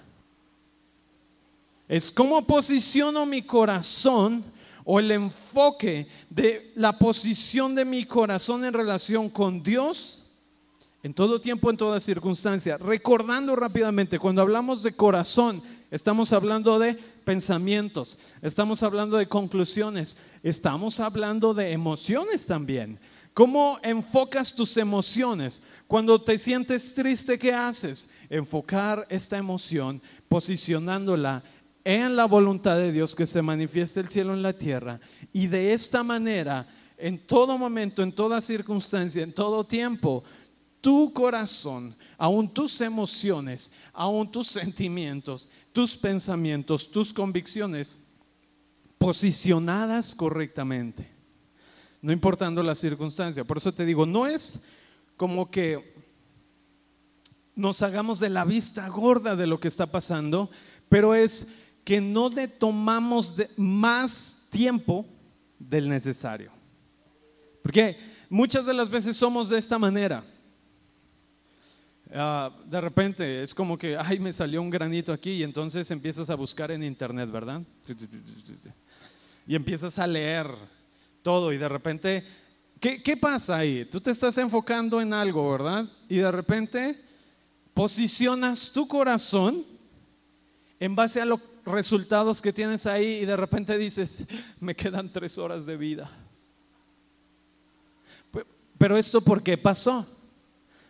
Es 1.88 2.12
como 2.12 2.45
posiciono 2.45 3.26
mi 3.26 3.41
corazón 3.41 4.43
o 4.84 5.00
el 5.00 5.12
enfoque 5.12 6.08
de 6.30 6.72
la 6.76 6.98
posición 6.98 7.76
de 7.76 7.86
mi 7.86 8.06
corazón 8.06 8.65
en 8.65 8.74
relación 8.74 9.30
con 9.30 9.63
Dios 9.63 10.24
en 11.04 11.13
todo 11.13 11.41
tiempo, 11.41 11.69
en 11.69 11.76
toda 11.76 12.00
circunstancia. 12.00 12.78
Recordando 12.78 13.58
rápidamente, 13.58 14.17
cuando 14.17 14.41
hablamos 14.41 14.82
de 14.84 14.96
corazón, 14.96 15.62
estamos 15.91 16.32
hablando 16.32 16.80
de 16.80 16.96
pensamientos, 17.26 18.17
estamos 18.41 18.82
hablando 18.84 19.17
de 19.17 19.28
conclusiones, 19.28 20.17
estamos 20.43 21.02
hablando 21.02 21.54
de 21.54 21.74
emociones 21.74 22.48
también. 22.48 23.00
¿Cómo 23.34 23.80
enfocas 23.84 24.54
tus 24.56 24.78
emociones? 24.78 25.62
Cuando 25.88 26.22
te 26.22 26.38
sientes 26.38 26.93
triste, 26.93 27.38
¿qué 27.38 27.52
haces? 27.52 28.10
Enfocar 28.30 29.06
esta 29.10 29.38
emoción, 29.38 30.02
posicionándola 30.30 31.43
en 31.84 32.15
la 32.15 32.26
voluntad 32.26 32.78
de 32.78 32.91
Dios 32.91 33.15
que 33.15 33.26
se 33.26 33.41
manifieste 33.41 34.00
el 34.00 34.10
cielo 34.10 34.34
en 34.34 34.41
la 34.41 34.54
tierra 34.54 35.00
y 35.32 35.48
de 35.48 35.74
esta 35.74 36.04
manera, 36.04 36.67
en 36.98 37.19
todo 37.19 37.58
momento, 37.58 38.02
en 38.04 38.12
toda 38.12 38.39
circunstancia, 38.39 39.24
en 39.24 39.34
todo 39.34 39.63
tiempo, 39.65 40.24
tu 40.80 41.13
corazón, 41.13 41.96
aún 42.17 42.54
tus 42.54 42.82
emociones, 42.82 43.72
aún 43.93 44.30
tus 44.32 44.48
sentimientos, 44.48 45.50
tus 45.72 45.98
pensamientos, 45.98 46.91
tus 46.91 47.13
convicciones, 47.13 47.98
posicionadas 48.98 50.15
correctamente, 50.15 51.10
no 52.02 52.12
importando 52.12 52.63
la 52.63 52.76
circunstancia. 52.76 53.43
Por 53.43 53.58
eso 53.58 53.74
te 53.74 53.86
digo, 53.86 54.06
no 54.06 54.28
es 54.28 54.63
como 55.17 55.50
que 55.52 55.93
nos 57.56 57.82
hagamos 57.82 58.19
de 58.19 58.30
la 58.30 58.46
vista 58.46 58.88
gorda 58.88 59.36
de 59.36 59.48
lo 59.48 59.60
que 59.60 59.67
está 59.67 59.88
pasando, 59.88 60.50
pero 60.89 61.15
es 61.15 61.54
que 61.84 62.00
no 62.00 62.30
le 62.30 62.48
tomamos 62.48 63.36
más 63.58 64.48
tiempo 64.50 65.06
del 65.60 65.89
necesario. 65.89 66.52
Porque 67.62 67.98
muchas 68.30 68.65
de 68.65 68.74
las 68.74 68.89
veces 68.89 69.15
somos 69.15 69.50
de 69.50 69.58
esta 69.58 69.78
manera. 69.78 70.24
Ah, 72.13 72.52
de 72.65 72.80
repente 72.80 73.41
es 73.41 73.56
como 73.56 73.78
que, 73.78 73.98
ay, 73.98 74.19
me 74.19 74.32
salió 74.32 74.62
un 74.62 74.69
granito 74.69 75.12
aquí 75.12 75.32
y 75.32 75.43
entonces 75.43 75.89
empiezas 75.89 76.30
a 76.30 76.36
buscar 76.36 76.72
en 76.72 76.84
internet, 76.84 77.30
¿verdad? 77.32 77.62
Y 79.48 79.56
empiezas 79.56 79.98
a 79.98 80.06
leer 80.06 80.48
todo 81.22 81.52
y 81.52 81.58
de 81.58 81.67
repente, 81.67 82.24
¿qué, 82.80 83.02
¿qué 83.02 83.17
pasa 83.17 83.58
ahí? 83.58 83.86
Tú 83.86 84.00
te 84.00 84.12
estás 84.12 84.38
enfocando 84.38 85.02
en 85.02 85.12
algo, 85.12 85.52
¿verdad? 85.52 85.86
Y 86.08 86.17
de 86.17 86.32
repente 86.32 87.02
posicionas 87.74 88.72
tu 88.72 88.88
corazón 88.88 89.73
en 90.84 90.98
base 90.98 91.22
a 91.22 91.26
los 91.26 91.39
resultados 91.65 92.41
que 92.41 92.52
tienes 92.52 92.86
ahí 92.86 93.22
y 93.22 93.26
de 93.26 93.38
repente 93.38 93.78
dices, 93.78 94.26
me 94.60 94.76
quedan 94.76 95.10
tres 95.10 95.38
horas 95.38 95.65
de 95.65 95.78
vida. 95.78 96.12
Pero 98.78 98.98
esto 98.98 99.22
¿por 99.22 99.41
qué 99.41 99.58
pasó? 99.58 100.06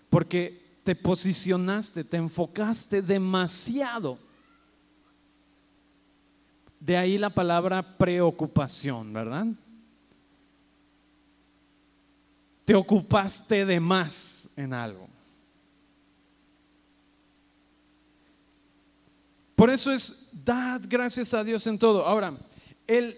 Porque 0.10 0.80
te 0.84 0.96
posicionaste, 0.96 2.04
te 2.04 2.18
enfocaste 2.18 3.04
demasiado. 3.04 4.18
De 6.80 6.98
ahí 6.98 7.20
la 7.20 7.30
palabra 7.30 7.96
preocupación, 7.96 9.14
¿verdad? 9.14 9.46
Te 12.66 12.74
ocupaste 12.74 13.64
de 13.64 13.80
más 13.80 14.50
en 14.56 14.74
algo. 14.74 15.08
Por 19.64 19.70
eso 19.70 19.94
es, 19.94 20.28
dad 20.44 20.82
gracias 20.90 21.34
a 21.34 21.42
Dios 21.42 21.66
en 21.68 21.80
todo. 21.80 22.06
Ahora, 22.06 22.38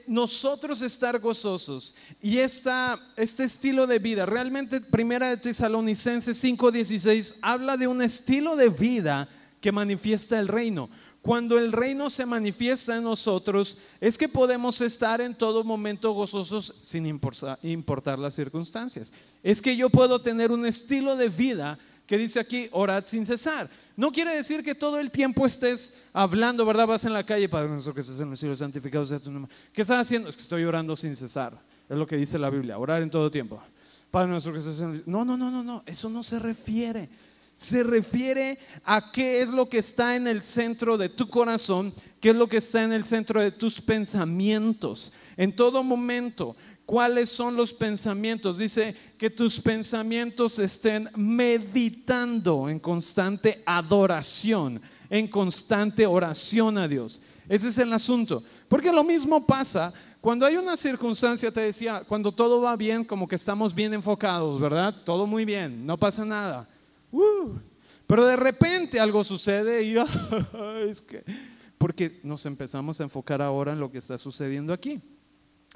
nosotros 0.05 0.83
estar 0.83 1.19
gozosos 1.19 1.95
y 2.21 2.37
esta, 2.37 2.99
este 3.17 3.45
estilo 3.45 3.87
de 3.87 3.97
vida, 3.97 4.27
realmente 4.27 4.79
Primera 4.79 5.29
de 5.29 5.37
Tesalonicenses 5.37 6.37
5:16 6.43 7.37
habla 7.41 7.77
de 7.77 7.87
un 7.87 7.99
estilo 7.99 8.55
de 8.55 8.69
vida 8.69 9.27
que 9.59 9.71
manifiesta 9.71 10.37
el 10.37 10.47
reino. 10.47 10.87
cuando 11.23 11.57
el 11.57 11.71
reino 11.71 12.11
se 12.11 12.27
manifiesta 12.27 12.95
en 12.95 13.01
nosotros, 13.01 13.79
es 13.99 14.15
que 14.15 14.29
podemos 14.29 14.79
estar 14.81 15.21
en 15.21 15.33
todo 15.33 15.63
momento 15.63 16.11
gozosos 16.11 16.75
sin 16.83 17.07
importar 17.07 18.19
las 18.19 18.35
circunstancias. 18.35 19.11
Es 19.41 19.59
que 19.63 19.75
yo 19.75 19.89
puedo 19.89 20.21
tener 20.21 20.51
un 20.51 20.67
estilo 20.67 21.15
de 21.15 21.29
vida 21.29 21.79
que 22.05 22.17
dice 22.17 22.39
aquí, 22.39 22.69
orad 22.71 23.05
sin 23.05 23.25
cesar. 23.25 23.69
No 23.95 24.11
quiere 24.11 24.35
decir 24.35 24.63
que 24.63 24.75
todo 24.75 24.99
el 24.99 25.11
tiempo 25.11 25.45
estés 25.45 25.93
hablando, 26.13 26.65
¿verdad? 26.65 26.87
Vas 26.87 27.05
en 27.05 27.13
la 27.13 27.25
calle, 27.25 27.49
Padre 27.49 27.69
nuestro 27.69 27.93
que 27.93 28.01
estés 28.01 28.19
en 28.19 28.31
el 28.31 28.37
cielo, 28.37 28.55
santificado 28.55 29.05
sea 29.05 29.19
tu 29.19 29.31
nombre. 29.31 29.53
¿Qué 29.73 29.81
estás 29.81 29.99
haciendo? 29.99 30.29
Es 30.29 30.35
que 30.35 30.43
estoy 30.43 30.63
orando 30.63 30.95
sin 30.95 31.15
cesar. 31.15 31.59
Es 31.89 31.97
lo 31.97 32.05
que 32.05 32.17
dice 32.17 32.37
la 32.37 32.49
Biblia, 32.49 32.77
orar 32.77 33.01
en 33.01 33.09
todo 33.09 33.31
tiempo. 33.31 33.61
Padre 34.11 34.29
nuestro 34.29 34.53
que 34.53 34.59
estés 34.59 34.79
en 34.79 34.95
cielo. 34.95 35.03
No, 35.07 35.25
no, 35.25 35.37
no, 35.37 35.49
no, 35.49 35.63
no, 35.63 35.83
eso 35.85 36.09
no 36.09 36.23
se 36.23 36.39
refiere 36.39 37.09
se 37.55 37.83
refiere 37.83 38.59
a 38.83 39.11
qué 39.11 39.41
es 39.41 39.49
lo 39.49 39.69
que 39.69 39.77
está 39.77 40.15
en 40.15 40.27
el 40.27 40.43
centro 40.43 40.97
de 40.97 41.09
tu 41.09 41.29
corazón, 41.29 41.93
qué 42.19 42.31
es 42.31 42.35
lo 42.35 42.47
que 42.47 42.57
está 42.57 42.83
en 42.83 42.91
el 42.91 43.05
centro 43.05 43.41
de 43.41 43.51
tus 43.51 43.81
pensamientos. 43.81 45.13
En 45.37 45.55
todo 45.55 45.81
momento, 45.81 46.55
¿cuáles 46.85 47.29
son 47.29 47.55
los 47.55 47.73
pensamientos? 47.73 48.57
Dice 48.57 48.95
que 49.17 49.29
tus 49.29 49.59
pensamientos 49.59 50.59
estén 50.59 51.09
meditando 51.15 52.69
en 52.69 52.79
constante 52.79 53.63
adoración, 53.65 54.81
en 55.09 55.27
constante 55.27 56.05
oración 56.05 56.77
a 56.77 56.87
Dios. 56.87 57.21
Ese 57.47 57.69
es 57.69 57.77
el 57.77 57.93
asunto. 57.93 58.43
Porque 58.67 58.91
lo 58.91 59.03
mismo 59.03 59.45
pasa 59.45 59.93
cuando 60.25 60.45
hay 60.45 60.57
una 60.57 60.75
circunstancia, 60.75 61.51
te 61.51 61.61
decía, 61.61 62.03
cuando 62.07 62.31
todo 62.31 62.59
va 62.59 62.75
bien, 62.75 63.03
como 63.03 63.27
que 63.27 63.35
estamos 63.35 63.75
bien 63.75 63.93
enfocados, 63.93 64.59
¿verdad? 64.59 65.03
Todo 65.05 65.27
muy 65.27 65.45
bien, 65.45 65.85
no 65.85 65.97
pasa 65.97 66.25
nada. 66.25 66.67
Uh, 67.11 67.51
pero 68.07 68.25
de 68.25 68.35
repente 68.35 68.99
algo 68.99 69.23
sucede 69.23 69.83
y 69.83 69.95
es 70.89 71.01
que, 71.01 71.23
porque 71.77 72.19
nos 72.23 72.45
empezamos 72.47 72.99
a 72.99 73.03
enfocar 73.03 73.39
ahora 73.39 73.73
en 73.73 73.79
lo 73.79 73.91
que 73.91 73.99
está 73.99 74.17
sucediendo 74.17 74.73
aquí. 74.73 74.99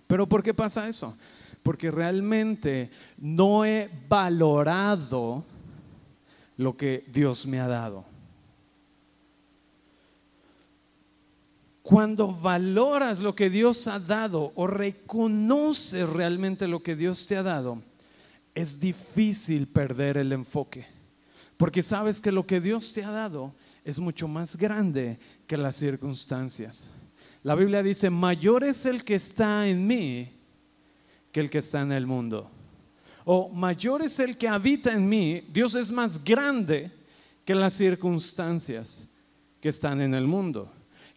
Pero 0.09 0.27
¿por 0.27 0.41
qué 0.41 0.55
pasa 0.55 0.87
eso? 0.87 1.15
Porque 1.61 1.91
realmente 1.91 2.89
no 3.19 3.63
he 3.63 3.91
valorado 4.07 5.43
lo 6.57 6.75
que 6.75 7.05
Dios 7.13 7.45
me 7.45 7.59
ha 7.59 7.67
dado. 7.67 8.03
Cuando 11.83 12.33
valoras 12.33 13.19
lo 13.19 13.35
que 13.35 13.51
Dios 13.51 13.85
ha 13.85 13.99
dado 13.99 14.51
o 14.55 14.65
reconoces 14.65 16.09
realmente 16.09 16.67
lo 16.67 16.81
que 16.81 16.95
Dios 16.95 17.27
te 17.27 17.37
ha 17.37 17.43
dado, 17.43 17.79
es 18.55 18.79
difícil 18.79 19.67
perder 19.67 20.17
el 20.17 20.31
enfoque. 20.31 20.87
Porque 21.55 21.83
sabes 21.83 22.19
que 22.19 22.31
lo 22.31 22.47
que 22.47 22.59
Dios 22.59 22.93
te 22.93 23.03
ha 23.03 23.11
dado 23.11 23.53
es 23.85 23.99
mucho 23.99 24.27
más 24.27 24.57
grande 24.57 25.19
que 25.45 25.55
las 25.55 25.75
circunstancias. 25.75 26.89
La 27.43 27.55
Biblia 27.55 27.81
dice, 27.81 28.09
mayor 28.09 28.63
es 28.63 28.85
el 28.85 29.03
que 29.03 29.15
está 29.15 29.67
en 29.67 29.87
mí 29.87 30.29
que 31.31 31.39
el 31.39 31.49
que 31.49 31.59
está 31.59 31.81
en 31.81 31.91
el 31.91 32.07
mundo. 32.07 32.49
O 33.25 33.49
mayor 33.49 34.01
es 34.01 34.19
el 34.19 34.37
que 34.37 34.47
habita 34.47 34.91
en 34.91 35.07
mí, 35.07 35.43
Dios 35.53 35.75
es 35.75 35.91
más 35.91 36.23
grande 36.23 36.91
que 37.45 37.53
las 37.53 37.73
circunstancias 37.73 39.09
que 39.61 39.69
están 39.69 40.01
en 40.01 40.13
el 40.13 40.25
mundo, 40.25 40.71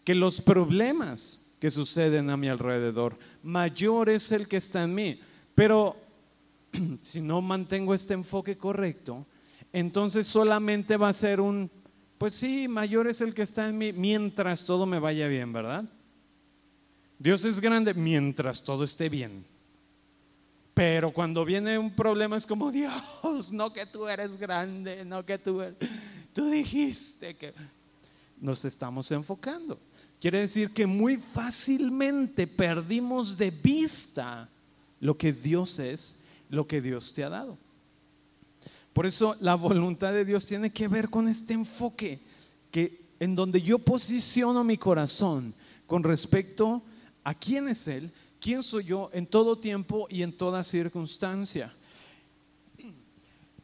que 0.05 0.15
los 0.15 0.41
problemas 0.41 1.55
que 1.59 1.71
suceden 1.71 2.29
a 2.29 2.37
mi 2.37 2.49
alrededor. 2.49 3.17
Mayor 3.43 4.11
es 4.11 4.33
el 4.33 4.49
que 4.49 4.57
está 4.57 4.83
en 4.83 4.95
mí. 4.95 5.21
Pero 5.55 5.97
si 7.03 7.21
no 7.21 7.41
mantengo 7.41 7.95
este 7.95 8.15
enfoque 8.15 8.59
correcto, 8.59 9.27
entonces 9.73 10.27
solamente 10.27 10.97
va 10.97 11.09
a 11.09 11.13
ser 11.13 11.41
un, 11.41 11.71
pues 12.19 12.35
sí, 12.35 12.69
mayor 12.69 13.07
es 13.07 13.21
el 13.21 13.33
que 13.33 13.43
está 13.43 13.69
en 13.69 13.79
mí 13.79 13.93
mientras 13.93 14.65
todo 14.65 14.87
me 14.87 14.99
vaya 14.99 15.29
bien, 15.29 15.53
¿verdad? 15.53 15.85
Dios 17.23 17.45
es 17.45 17.61
grande 17.61 17.95
mientras 17.95 18.65
todo 18.65 18.83
esté 18.83 19.09
bien. 19.09 19.45
Pero 20.75 21.13
cuando 21.13 21.45
viene 21.45 21.79
un 21.79 21.93
problema 21.95 22.37
es 22.37 22.45
como, 22.45 22.73
Dios, 22.73 23.53
no 23.53 23.73
que 23.73 23.87
tú 23.87 24.09
eres 24.09 24.37
grande, 24.37 25.05
no 25.05 25.25
que 25.25 25.39
tú 25.39 25.63
eres... 25.63 25.77
Tú 26.33 26.51
dijiste 26.51 27.37
que 27.37 27.55
nos 28.41 28.65
estamos 28.65 29.09
enfocando. 29.13 29.79
Quiere 30.21 30.41
decir 30.41 30.71
que 30.71 30.85
muy 30.85 31.17
fácilmente 31.17 32.49
perdimos 32.49 33.39
de 33.39 33.53
vista 33.53 34.49
lo 34.99 35.17
que 35.17 35.33
Dios 35.33 35.79
es, 35.79 36.25
lo 36.49 36.67
que 36.67 36.81
Dios 36.81 37.13
te 37.13 37.23
ha 37.23 37.29
dado. 37.29 37.57
Por 38.93 39.07
eso 39.07 39.37
la 39.39 39.55
voluntad 39.55 40.13
de 40.13 40.25
Dios 40.25 40.45
tiene 40.45 40.71
que 40.71 40.89
ver 40.89 41.09
con 41.09 41.29
este 41.29 41.55
enfoque 41.55 42.19
que 42.73 43.01
en 43.21 43.37
donde 43.37 43.63
yo 43.63 43.79
posiciono 43.79 44.65
mi 44.65 44.77
corazón 44.77 45.55
con 45.87 46.03
respecto 46.03 46.83
a 47.25 47.35
quién 47.35 47.69
es 47.69 47.87
Él, 47.89 48.13
quién 48.41 48.63
soy 48.63 48.85
yo 48.85 49.11
en 49.13 49.27
todo 49.27 49.57
tiempo 49.59 50.07
y 50.11 50.23
en 50.23 50.33
toda 50.33 50.65
circunstancia. 50.65 51.73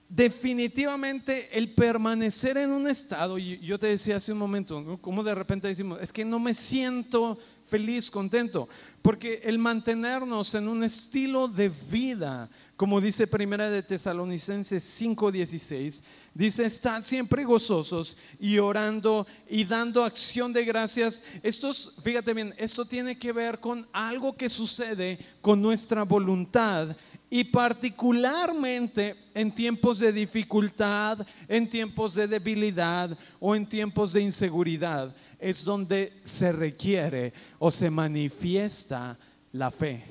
Definitivamente 0.08 1.56
el 1.56 1.74
permanecer 1.74 2.56
en 2.56 2.70
un 2.70 2.88
estado, 2.88 3.38
y 3.38 3.58
yo 3.58 3.78
te 3.78 3.88
decía 3.88 4.16
hace 4.16 4.32
un 4.32 4.38
momento, 4.38 4.98
como 5.02 5.22
de 5.22 5.34
repente 5.34 5.68
decimos, 5.68 5.98
es 6.00 6.12
que 6.12 6.24
no 6.24 6.38
me 6.38 6.54
siento 6.54 7.38
feliz, 7.66 8.10
contento, 8.10 8.68
porque 9.02 9.42
el 9.44 9.58
mantenernos 9.58 10.54
en 10.54 10.66
un 10.68 10.82
estilo 10.82 11.46
de 11.46 11.68
vida 11.68 12.48
como 12.78 13.00
dice 13.00 13.26
Primera 13.26 13.68
de 13.68 13.82
Tesalonicenses 13.82 14.84
5:16, 15.02 16.00
dice, 16.32 16.64
estad 16.64 17.02
siempre 17.02 17.42
gozosos 17.42 18.16
y 18.38 18.58
orando 18.58 19.26
y 19.48 19.64
dando 19.64 20.04
acción 20.04 20.52
de 20.52 20.64
gracias. 20.64 21.24
Esto, 21.42 21.72
fíjate 22.04 22.32
bien, 22.32 22.54
esto 22.56 22.84
tiene 22.84 23.18
que 23.18 23.32
ver 23.32 23.58
con 23.58 23.84
algo 23.92 24.36
que 24.36 24.48
sucede 24.48 25.18
con 25.40 25.60
nuestra 25.60 26.04
voluntad 26.04 26.96
y 27.28 27.42
particularmente 27.42 29.16
en 29.34 29.52
tiempos 29.52 29.98
de 29.98 30.12
dificultad, 30.12 31.26
en 31.48 31.68
tiempos 31.68 32.14
de 32.14 32.28
debilidad 32.28 33.18
o 33.40 33.56
en 33.56 33.68
tiempos 33.68 34.12
de 34.12 34.20
inseguridad, 34.20 35.16
es 35.40 35.64
donde 35.64 36.12
se 36.22 36.52
requiere 36.52 37.32
o 37.58 37.72
se 37.72 37.90
manifiesta 37.90 39.18
la 39.50 39.68
fe 39.72 40.04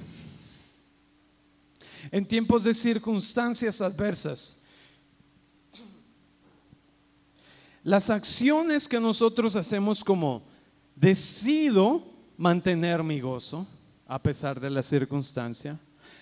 en 2.11 2.25
tiempos 2.25 2.63
de 2.63 2.73
circunstancias 2.73 3.81
adversas. 3.81 4.61
Las 7.83 8.09
acciones 8.09 8.87
que 8.87 8.99
nosotros 8.99 9.55
hacemos 9.55 10.03
como 10.03 10.43
decido 10.95 12.03
mantener 12.35 13.03
mi 13.03 13.19
gozo 13.19 13.65
a 14.05 14.21
pesar 14.21 14.59
de 14.59 14.69
la 14.69 14.83
circunstancia, 14.83 15.79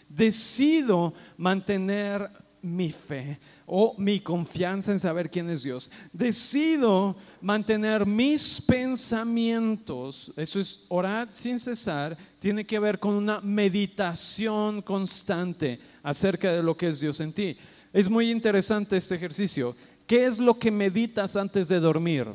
decido 0.10 1.14
mantener 1.38 2.30
mi 2.62 2.92
fe 2.92 3.40
o 3.68 3.96
mi 3.98 4.20
confianza 4.20 4.92
en 4.92 5.00
saber 5.00 5.30
quién 5.30 5.50
es 5.50 5.64
Dios. 5.64 5.90
Decido 6.12 7.16
mantener 7.42 8.06
mis 8.06 8.60
pensamientos, 8.60 10.34
eso 10.36 10.60
es 10.60 10.84
orar 10.88 11.28
sin 11.32 11.60
cesar, 11.60 12.18
tiene 12.46 12.64
que 12.64 12.78
ver 12.78 13.00
con 13.00 13.16
una 13.16 13.42
meditación 13.42 14.84
constante 14.84 15.80
acerca 16.04 16.52
de 16.52 16.62
lo 16.62 16.78
que 16.78 16.90
es 16.90 17.00
Dios 17.00 17.20
en 17.20 17.34
ti. 17.34 17.58
Es 17.92 18.08
muy 18.08 18.30
interesante 18.30 18.98
este 18.98 19.16
ejercicio. 19.16 19.76
¿Qué 20.06 20.26
es 20.26 20.38
lo 20.38 20.60
que 20.60 20.70
meditas 20.70 21.36
antes 21.38 21.70
de 21.70 21.80
dormir? 21.80 22.28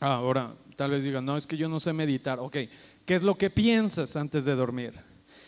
Ah, 0.00 0.14
ahora, 0.14 0.52
tal 0.74 0.90
vez 0.90 1.04
digan, 1.04 1.24
no, 1.24 1.36
es 1.36 1.46
que 1.46 1.56
yo 1.56 1.68
no 1.68 1.78
sé 1.78 1.92
meditar. 1.92 2.40
Ok, 2.40 2.56
¿qué 3.04 3.14
es 3.14 3.22
lo 3.22 3.38
que 3.38 3.50
piensas 3.50 4.16
antes 4.16 4.44
de 4.44 4.56
dormir? 4.56 4.94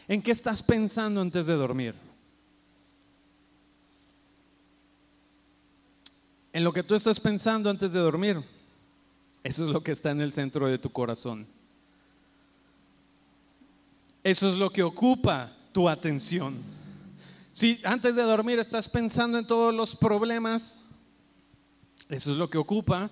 ¿En 0.06 0.22
qué 0.22 0.30
estás 0.30 0.62
pensando 0.62 1.20
antes 1.20 1.48
de 1.48 1.54
dormir? 1.54 1.96
en 6.52 6.62
lo 6.62 6.72
que 6.72 6.84
tú 6.84 6.94
estás 6.94 7.18
pensando 7.18 7.68
antes 7.68 7.92
de 7.92 7.98
dormir. 7.98 8.40
Eso 9.42 9.64
es 9.64 9.70
lo 9.70 9.82
que 9.82 9.90
está 9.90 10.12
en 10.12 10.20
el 10.20 10.32
centro 10.32 10.68
de 10.68 10.78
tu 10.78 10.90
corazón. 10.90 11.57
Eso 14.22 14.48
es 14.48 14.54
lo 14.54 14.70
que 14.70 14.82
ocupa 14.82 15.52
tu 15.72 15.88
atención. 15.88 16.56
Si 17.52 17.80
antes 17.84 18.16
de 18.16 18.22
dormir 18.22 18.58
estás 18.58 18.88
pensando 18.88 19.38
en 19.38 19.46
todos 19.46 19.74
los 19.74 19.96
problemas, 19.96 20.80
eso 22.08 22.32
es 22.32 22.36
lo 22.36 22.48
que 22.48 22.58
ocupa 22.58 23.10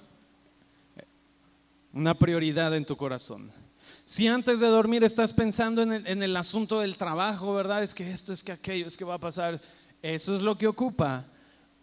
una 1.93 2.15
prioridad 2.15 2.75
en 2.75 2.85
tu 2.85 2.97
corazón. 2.97 3.51
Si 4.05 4.29
antes 4.29 4.61
de 4.61 4.67
dormir 4.67 5.03
estás 5.03 5.33
pensando 5.33 5.83
en 5.83 6.23
el, 6.23 6.37
asunto 6.37 6.81
del 6.81 6.97
trabajo, 6.97 7.55
¿verdad? 7.55 7.83
Es 7.83 7.95
que 7.95 8.09
esto, 8.11 8.33
es 8.33 8.45
que 8.45 8.53
aquello, 8.53 8.87
es 8.87 8.97
que 8.97 9.05
va 9.05 9.15
a 9.15 9.19
pasar. 9.19 9.61
Eso 10.03 10.37
es 10.37 10.43
lo 10.43 10.57
que 10.57 10.67
ocupa 10.67 11.25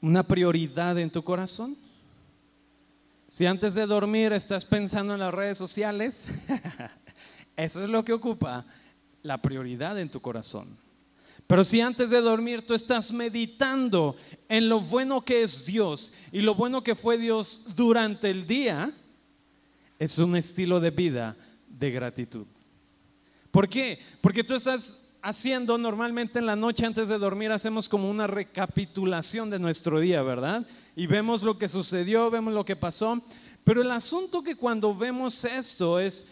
una 0.03 0.21
prioridad 0.21 0.99
en 0.99 1.09
tu 1.09 1.23
corazón? 1.23 1.77
Si 3.29 3.45
antes 3.45 3.73
de 3.73 3.87
dormir 3.87 4.33
estás 4.33 4.65
pensando 4.65 5.13
en 5.13 5.21
las 5.21 5.33
redes 5.33 5.57
sociales, 5.57 6.27
eso 7.55 7.81
es 7.81 7.89
lo 7.89 8.03
que 8.03 8.11
ocupa 8.11 8.65
la 9.23 9.41
prioridad 9.41 9.99
en 9.99 10.09
tu 10.09 10.21
corazón. 10.21 10.77
Pero 11.47 11.63
si 11.63 11.81
antes 11.81 12.09
de 12.09 12.21
dormir 12.21 12.61
tú 12.61 12.73
estás 12.73 13.11
meditando 13.11 14.15
en 14.47 14.69
lo 14.69 14.79
bueno 14.79 15.21
que 15.21 15.41
es 15.41 15.65
Dios 15.65 16.13
y 16.31 16.41
lo 16.41 16.55
bueno 16.55 16.83
que 16.83 16.95
fue 16.95 17.17
Dios 17.17 17.65
durante 17.75 18.29
el 18.29 18.45
día, 18.47 18.91
es 19.99 20.17
un 20.17 20.35
estilo 20.35 20.79
de 20.79 20.91
vida 20.91 21.35
de 21.67 21.91
gratitud. 21.91 22.45
¿Por 23.51 23.67
qué? 23.67 23.99
Porque 24.21 24.43
tú 24.43 24.55
estás 24.55 24.97
haciendo 25.21 25.77
normalmente 25.77 26.39
en 26.39 26.45
la 26.45 26.55
noche 26.55 26.85
antes 26.85 27.07
de 27.07 27.17
dormir, 27.17 27.51
hacemos 27.51 27.87
como 27.87 28.09
una 28.09 28.27
recapitulación 28.27 29.49
de 29.49 29.59
nuestro 29.59 29.99
día, 29.99 30.21
¿verdad? 30.21 30.67
Y 30.95 31.07
vemos 31.07 31.43
lo 31.43 31.57
que 31.57 31.67
sucedió, 31.67 32.29
vemos 32.29 32.53
lo 32.53 32.65
que 32.65 32.75
pasó. 32.75 33.21
Pero 33.63 33.81
el 33.81 33.91
asunto 33.91 34.43
que 34.43 34.55
cuando 34.55 34.93
vemos 34.93 35.45
esto 35.45 35.99
es 35.99 36.27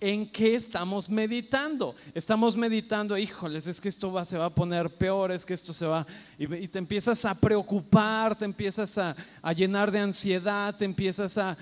en 0.00 0.30
qué 0.30 0.54
estamos 0.54 1.08
meditando. 1.08 1.94
Estamos 2.14 2.56
meditando, 2.56 3.16
híjoles, 3.16 3.66
es 3.66 3.80
que 3.80 3.88
esto 3.88 4.12
va, 4.12 4.24
se 4.24 4.36
va 4.36 4.46
a 4.46 4.54
poner 4.54 4.90
peor, 4.90 5.32
es 5.32 5.46
que 5.46 5.54
esto 5.54 5.72
se 5.72 5.86
va, 5.86 6.06
y, 6.38 6.68
te 6.68 6.78
empiezas 6.78 7.24
a 7.24 7.34
preocupar, 7.34 8.36
te 8.36 8.44
empiezas 8.44 8.98
a, 8.98 9.14
llenar 9.54 9.90
de 9.90 10.00
ansiedad, 10.00 10.76
te 10.76 10.84
empiezas 10.84 11.38
a, 11.38 11.56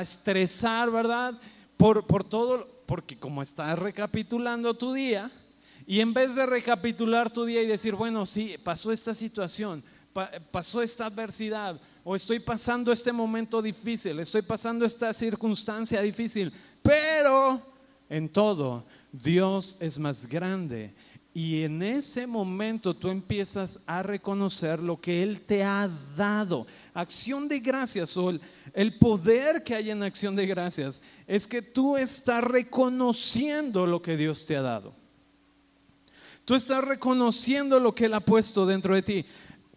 estresar, 0.00 0.90
¿verdad? 0.90 1.34
Por, 1.76 2.06
por 2.06 2.24
todo, 2.24 2.68
porque 2.86 3.18
como 3.18 3.42
estás 3.42 3.78
recapitulando 3.78 4.74
tu 4.74 4.92
día, 4.92 5.30
y 5.86 6.00
en 6.00 6.12
vez 6.12 6.34
de 6.34 6.46
recapitular 6.46 7.30
tu 7.30 7.44
día 7.44 7.62
y 7.62 7.66
decir, 7.66 7.94
bueno, 7.94 8.26
sí, 8.26 8.56
pasó 8.62 8.90
esta 8.90 9.14
situación, 9.14 9.84
pasó 10.50 10.82
esta 10.82 11.06
adversidad, 11.06 11.80
o 12.08 12.14
estoy 12.14 12.38
pasando 12.38 12.92
este 12.92 13.10
momento 13.10 13.60
difícil, 13.60 14.20
estoy 14.20 14.42
pasando 14.42 14.84
esta 14.84 15.12
circunstancia 15.12 16.00
difícil, 16.00 16.52
pero 16.80 17.60
en 18.08 18.28
todo 18.28 18.86
Dios 19.10 19.76
es 19.80 19.98
más 19.98 20.24
grande. 20.28 20.94
Y 21.34 21.64
en 21.64 21.82
ese 21.82 22.24
momento 22.28 22.94
tú 22.94 23.08
empiezas 23.08 23.80
a 23.86 24.04
reconocer 24.04 24.78
lo 24.78 25.00
que 25.00 25.20
Él 25.20 25.40
te 25.40 25.64
ha 25.64 25.90
dado. 26.16 26.68
Acción 26.94 27.48
de 27.48 27.58
gracias 27.58 28.16
o 28.16 28.30
el, 28.72 28.98
poder 28.98 29.64
que 29.64 29.74
hay 29.74 29.90
en 29.90 30.04
acción 30.04 30.36
de 30.36 30.46
gracias 30.46 31.02
es 31.26 31.44
que 31.44 31.60
tú 31.60 31.96
estás 31.96 32.44
reconociendo 32.44 33.84
lo 33.84 34.00
que 34.00 34.16
Dios 34.16 34.46
te 34.46 34.56
ha 34.56 34.62
dado. 34.62 34.94
Tú 36.44 36.54
estás 36.54 36.84
reconociendo 36.84 37.80
lo 37.80 37.92
que 37.92 38.04
Él 38.04 38.14
ha 38.14 38.20
puesto 38.20 38.64
dentro 38.64 38.94
de 38.94 39.02
ti. 39.02 39.26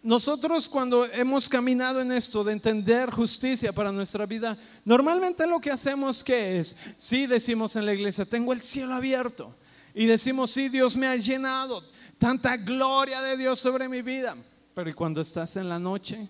Nosotros 0.02 0.68
cuando 0.68 1.04
hemos 1.04 1.48
caminado 1.48 2.00
en 2.00 2.10
esto 2.12 2.42
de 2.42 2.54
entender 2.54 3.10
justicia 3.10 3.72
para 3.72 3.92
nuestra 3.92 4.24
vida, 4.24 4.56
normalmente 4.84 5.46
lo 5.46 5.60
que 5.60 5.70
hacemos 5.70 6.24
que 6.24 6.58
es, 6.58 6.76
sí 6.96 7.26
decimos 7.26 7.76
en 7.76 7.84
la 7.84 7.92
iglesia, 7.92 8.24
tengo 8.24 8.52
el 8.54 8.62
cielo 8.62 8.94
abierto 8.94 9.54
y 9.94 10.06
decimos, 10.06 10.52
sí, 10.52 10.70
Dios 10.70 10.96
me 10.96 11.06
ha 11.06 11.16
llenado, 11.16 11.84
tanta 12.16 12.56
gloria 12.56 13.20
de 13.20 13.36
Dios 13.36 13.60
sobre 13.60 13.88
mi 13.88 14.00
vida, 14.00 14.36
pero 14.72 14.88
¿y 14.88 14.94
cuando 14.94 15.20
estás 15.20 15.56
en 15.56 15.68
la 15.68 15.78
noche 15.78 16.28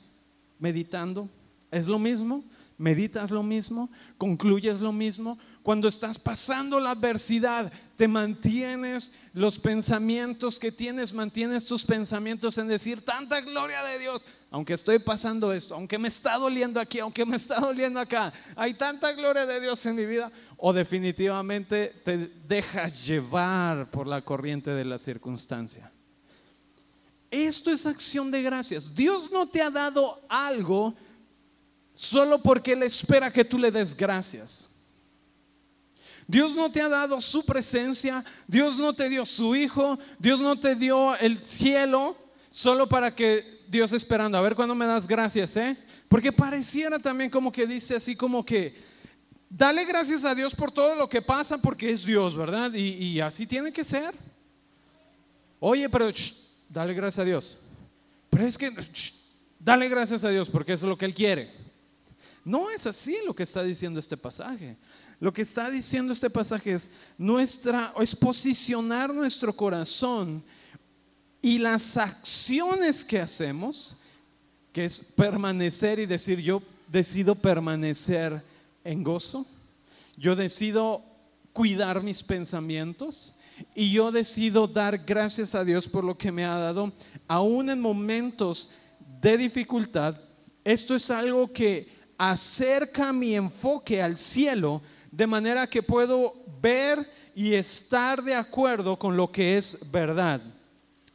meditando? 0.59 1.29
¿Es 1.71 1.87
lo 1.87 1.99
mismo? 1.99 2.43
meditas 2.81 3.31
lo 3.31 3.43
mismo, 3.43 3.91
concluyes 4.17 4.81
lo 4.81 4.91
mismo. 4.91 5.39
Cuando 5.63 5.89
estás 5.89 6.19
pasando 6.19 6.81
la 6.81 6.93
adversidad, 6.93 7.71
te 7.97 8.09
mantienes 8.09 9.13
los 9.35 9.59
pensamientos 9.59 10.59
que 10.59 10.73
tienes, 10.73 11.13
mantienes 11.13 11.67
tus 11.67 11.85
pensamientos 11.85 12.57
en 12.57 12.67
decir 12.67 13.05
tanta 13.05 13.43
gloria 13.43 13.85
de 13.85 13.99
Dios, 13.99 14.25
aunque 14.51 14.73
estoy 14.73 14.99
pasando 14.99 15.53
esto, 15.53 15.75
aunque 15.75 15.99
me 15.99 16.09
está 16.09 16.39
doliendo 16.39 16.81
aquí, 16.81 16.99
aunque 16.99 17.27
me 17.27 17.37
está 17.37 17.61
doliendo 17.61 18.01
acá, 18.01 18.33
hay 18.57 18.73
tanta 18.73 19.13
gloria 19.13 19.45
de 19.45 19.61
Dios 19.61 19.85
en 19.85 19.97
mi 19.97 20.07
vida, 20.07 20.33
o 20.57 20.73
definitivamente 20.73 21.95
te 22.05 22.17
dejas 22.49 23.07
llevar 23.07 23.91
por 23.91 24.07
la 24.07 24.23
corriente 24.23 24.71
de 24.71 24.87
la 24.87 24.97
circunstancia. 24.97 25.93
Esto 27.31 27.71
es 27.71 27.85
acción 27.85 28.31
de 28.31 28.41
gracias. 28.41 28.95
Dios 28.95 29.31
no 29.31 29.47
te 29.47 29.61
ha 29.61 29.71
dado 29.71 30.23
algo 30.27 30.95
solo 31.95 32.43
porque 32.43 32.73
Él 32.73 32.83
espera 32.83 33.31
que 33.31 33.45
tú 33.45 33.59
le 33.59 33.71
des 33.71 33.95
gracias. 33.95 34.70
Dios 36.31 36.55
no 36.55 36.71
te 36.71 36.81
ha 36.81 36.89
dado 36.89 37.21
su 37.21 37.45
presencia, 37.45 38.25
Dios 38.47 38.79
no 38.79 38.95
te 38.95 39.09
dio 39.09 39.25
su 39.25 39.57
Hijo, 39.57 39.99
Dios 40.17 40.41
no 40.41 40.61
te 40.61 40.77
dio 40.77 41.17
el 41.17 41.43
cielo 41.43 42.17
solo 42.51 42.89
para 42.89 43.13
que 43.13 43.63
Dios 43.67 43.93
esperando, 43.93 44.39
a 44.39 44.41
ver 44.41 44.55
cuándo 44.55 44.77
me 44.77 44.87
das 44.87 45.09
gracias, 45.09 45.57
¿eh? 45.57 45.77
Porque 46.09 46.31
pareciera 46.31 47.01
también 47.01 47.31
como 47.31 47.51
que 47.51 47.67
dice 47.67 47.97
así 47.97 48.15
como 48.15 48.45
que, 48.45 48.77
dale 49.49 49.85
gracias 49.85 50.25
a 50.25 50.33
Dios 50.33 50.55
por 50.55 50.71
todo 50.71 50.95
lo 50.95 51.09
que 51.09 51.21
pasa 51.21 51.59
porque 51.59 51.91
es 51.91 52.05
Dios, 52.05 52.37
¿verdad? 52.37 52.73
Y, 52.75 53.21
así 53.21 53.45
tiene 53.45 53.73
que 53.73 53.83
ser. 53.83 54.15
Oye, 55.59 55.89
pero 55.89 56.13
dale 56.69 56.95
gracias 56.95 57.19
a 57.19 57.25
Dios. 57.25 57.59
Pero 58.31 58.47
es 58.47 58.57
que, 58.57 58.73
dale 59.59 59.89
gracias 59.89 60.23
a 60.23 60.31
Dios 60.31 60.49
porque 60.49 60.75
es 60.75 60.83
lo 60.83 60.97
que 60.97 61.07
Él 61.07 61.15
quiere. 61.15 61.51
No 62.45 62.71
es 62.71 62.87
así 62.87 63.19
lo 63.27 63.35
que 63.35 63.43
está 63.43 63.65
diciendo 63.65 63.99
este 63.99 64.17
pasaje. 64.17 64.77
Lo 65.21 65.33
que 65.33 65.43
está 65.43 65.71
diciendo 65.71 66.15
este 66.15 66.31
pasaje 66.31 66.73
es 66.73 66.91
nuestra 67.19 67.93
es 68.01 68.17
posicionar 68.17 69.13
nuestro 69.13 69.55
corazón 69.55 70.43
y 71.43 71.59
las 71.59 71.99
acciones 71.99 73.05
que 73.05 73.21
hacemos, 73.21 73.97
que 74.73 74.87
es 74.87 75.13
permanecer 75.15 75.99
y 75.99 76.07
decir 76.07 76.41
yo 76.41 76.63
decido 76.89 77.35
permanecer 77.35 78.43
en 78.83 79.03
gozo. 79.03 79.47
Yo 80.17 80.35
decido 80.35 81.03
cuidar 81.53 82.03
mis 82.03 82.23
pensamientos 82.23 83.35
y 83.75 83.93
yo 83.93 84.11
decido 84.11 84.67
dar 84.67 84.99
gracias 84.99 85.55
a 85.55 85.65
Dios 85.65 85.87
por 85.87 86.03
lo 86.03 86.17
que 86.17 86.33
me 86.33 86.47
ha 86.47 86.57
dado, 86.57 86.93
aún 87.29 87.69
en 87.69 87.81
momentos 87.81 88.71
de 89.21 89.37
dificultad. 89.37 90.19
Esto 90.65 90.95
es 90.95 91.11
algo 91.11 91.53
que 91.53 91.89
acerca 92.17 93.13
mi 93.13 93.35
enfoque 93.35 94.03
al 94.03 94.17
cielo 94.17 94.81
de 95.11 95.27
manera 95.27 95.69
que 95.69 95.83
puedo 95.83 96.35
ver 96.61 97.07
y 97.35 97.55
estar 97.55 98.23
de 98.23 98.35
acuerdo 98.35 98.99
con 98.99 99.17
lo 99.17 99.31
que 99.31 99.57
es 99.57 99.79
verdad, 99.91 100.41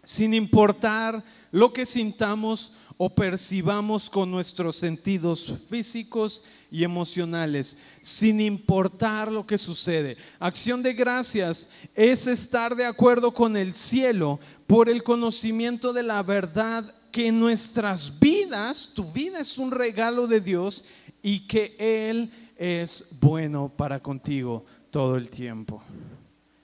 sin 0.04 0.34
importar 0.34 1.24
lo 1.52 1.72
que 1.72 1.86
sintamos 1.86 2.72
o 2.98 3.14
percibamos 3.14 4.10
con 4.10 4.32
nuestros 4.32 4.78
sentidos 4.78 5.54
físicos 5.70 6.44
y 6.72 6.84
emocionales, 6.84 7.78
sin 8.02 8.40
importar 8.40 9.32
lo 9.32 9.46
que 9.46 9.58
sucede. 9.58 10.18
Acción 10.40 10.82
de 10.82 10.94
gracias 10.94 11.70
es 11.94 12.28
estar 12.28 12.76
de 12.76 12.86
acuerdo 12.86 13.34
con 13.34 13.58
el 13.58 13.74
cielo 13.74 14.40
por 14.66 14.88
el 14.90 15.04
conocimiento 15.04 15.92
de 15.92 16.04
la 16.04 16.24
verdad 16.24 16.94
que 17.12 17.32
nuestras 17.32 18.20
vidas, 18.20 18.92
tu 18.94 19.12
vida 19.12 19.40
es 19.40 19.58
un 19.58 19.72
regalo 19.72 20.28
de 20.28 20.42
Dios 20.42 20.86
y 21.22 21.48
que 21.48 21.76
Él 21.80 22.30
es 22.56 23.08
bueno 23.20 23.70
para 23.70 24.00
contigo 24.00 24.66
todo 24.90 25.16
el 25.16 25.30
tiempo. 25.30 25.82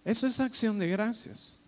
Eso 0.04 0.28
es 0.28 0.40
acción 0.40 0.80
de 0.80 0.88
gracias. 0.88 1.60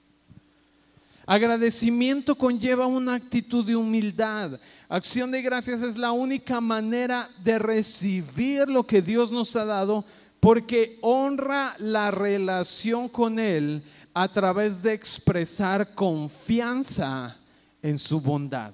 Agradecimiento 1.25 2.35
conlleva 2.35 2.85
una 2.85 3.15
actitud 3.15 3.65
de 3.65 3.75
humildad. 3.75 4.59
Acción 4.89 5.31
de 5.31 5.41
gracias 5.41 5.81
es 5.81 5.95
la 5.95 6.11
única 6.11 6.59
manera 6.59 7.29
de 7.43 7.59
recibir 7.59 8.67
lo 8.67 8.85
que 8.85 9.01
Dios 9.01 9.31
nos 9.31 9.55
ha 9.55 9.63
dado 9.63 10.03
porque 10.39 10.99
honra 11.01 11.75
la 11.77 12.11
relación 12.11 13.07
con 13.07 13.39
Él 13.39 13.81
a 14.13 14.27
través 14.29 14.83
de 14.83 14.93
expresar 14.93 15.95
confianza 15.95 17.37
en 17.81 17.97
su 17.97 18.19
bondad. 18.19 18.73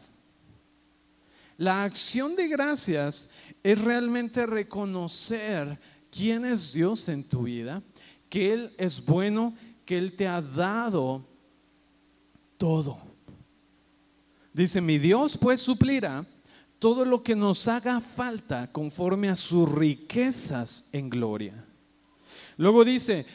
La 1.60 1.84
acción 1.84 2.38
de 2.38 2.48
gracias 2.48 3.30
es 3.62 3.82
realmente 3.82 4.46
reconocer 4.46 5.78
quién 6.10 6.46
es 6.46 6.72
Dios 6.72 7.10
en 7.10 7.22
tu 7.22 7.44
vida, 7.44 7.84
que 8.30 8.54
Él 8.54 8.74
es 8.78 9.04
bueno, 9.04 9.54
que 9.84 9.98
Él 9.98 10.14
te 10.14 10.26
ha 10.26 10.42
dado 10.42 11.26
todo. 12.58 12.98
Dice, 14.54 14.80
mi 14.80 14.98
Dios 14.98 15.38
pues 15.38 15.60
suplirá 15.60 16.26
todo 16.80 17.04
lo 17.04 17.22
que 17.22 17.36
nos 17.36 17.68
haga 17.68 18.00
falta 18.00 18.72
conforme 18.72 19.28
a 19.28 19.36
sus 19.36 19.70
riquezas 19.70 20.88
en 20.94 21.10
gloria. 21.10 21.66
Luego 22.56 22.86
dice, 22.86 23.26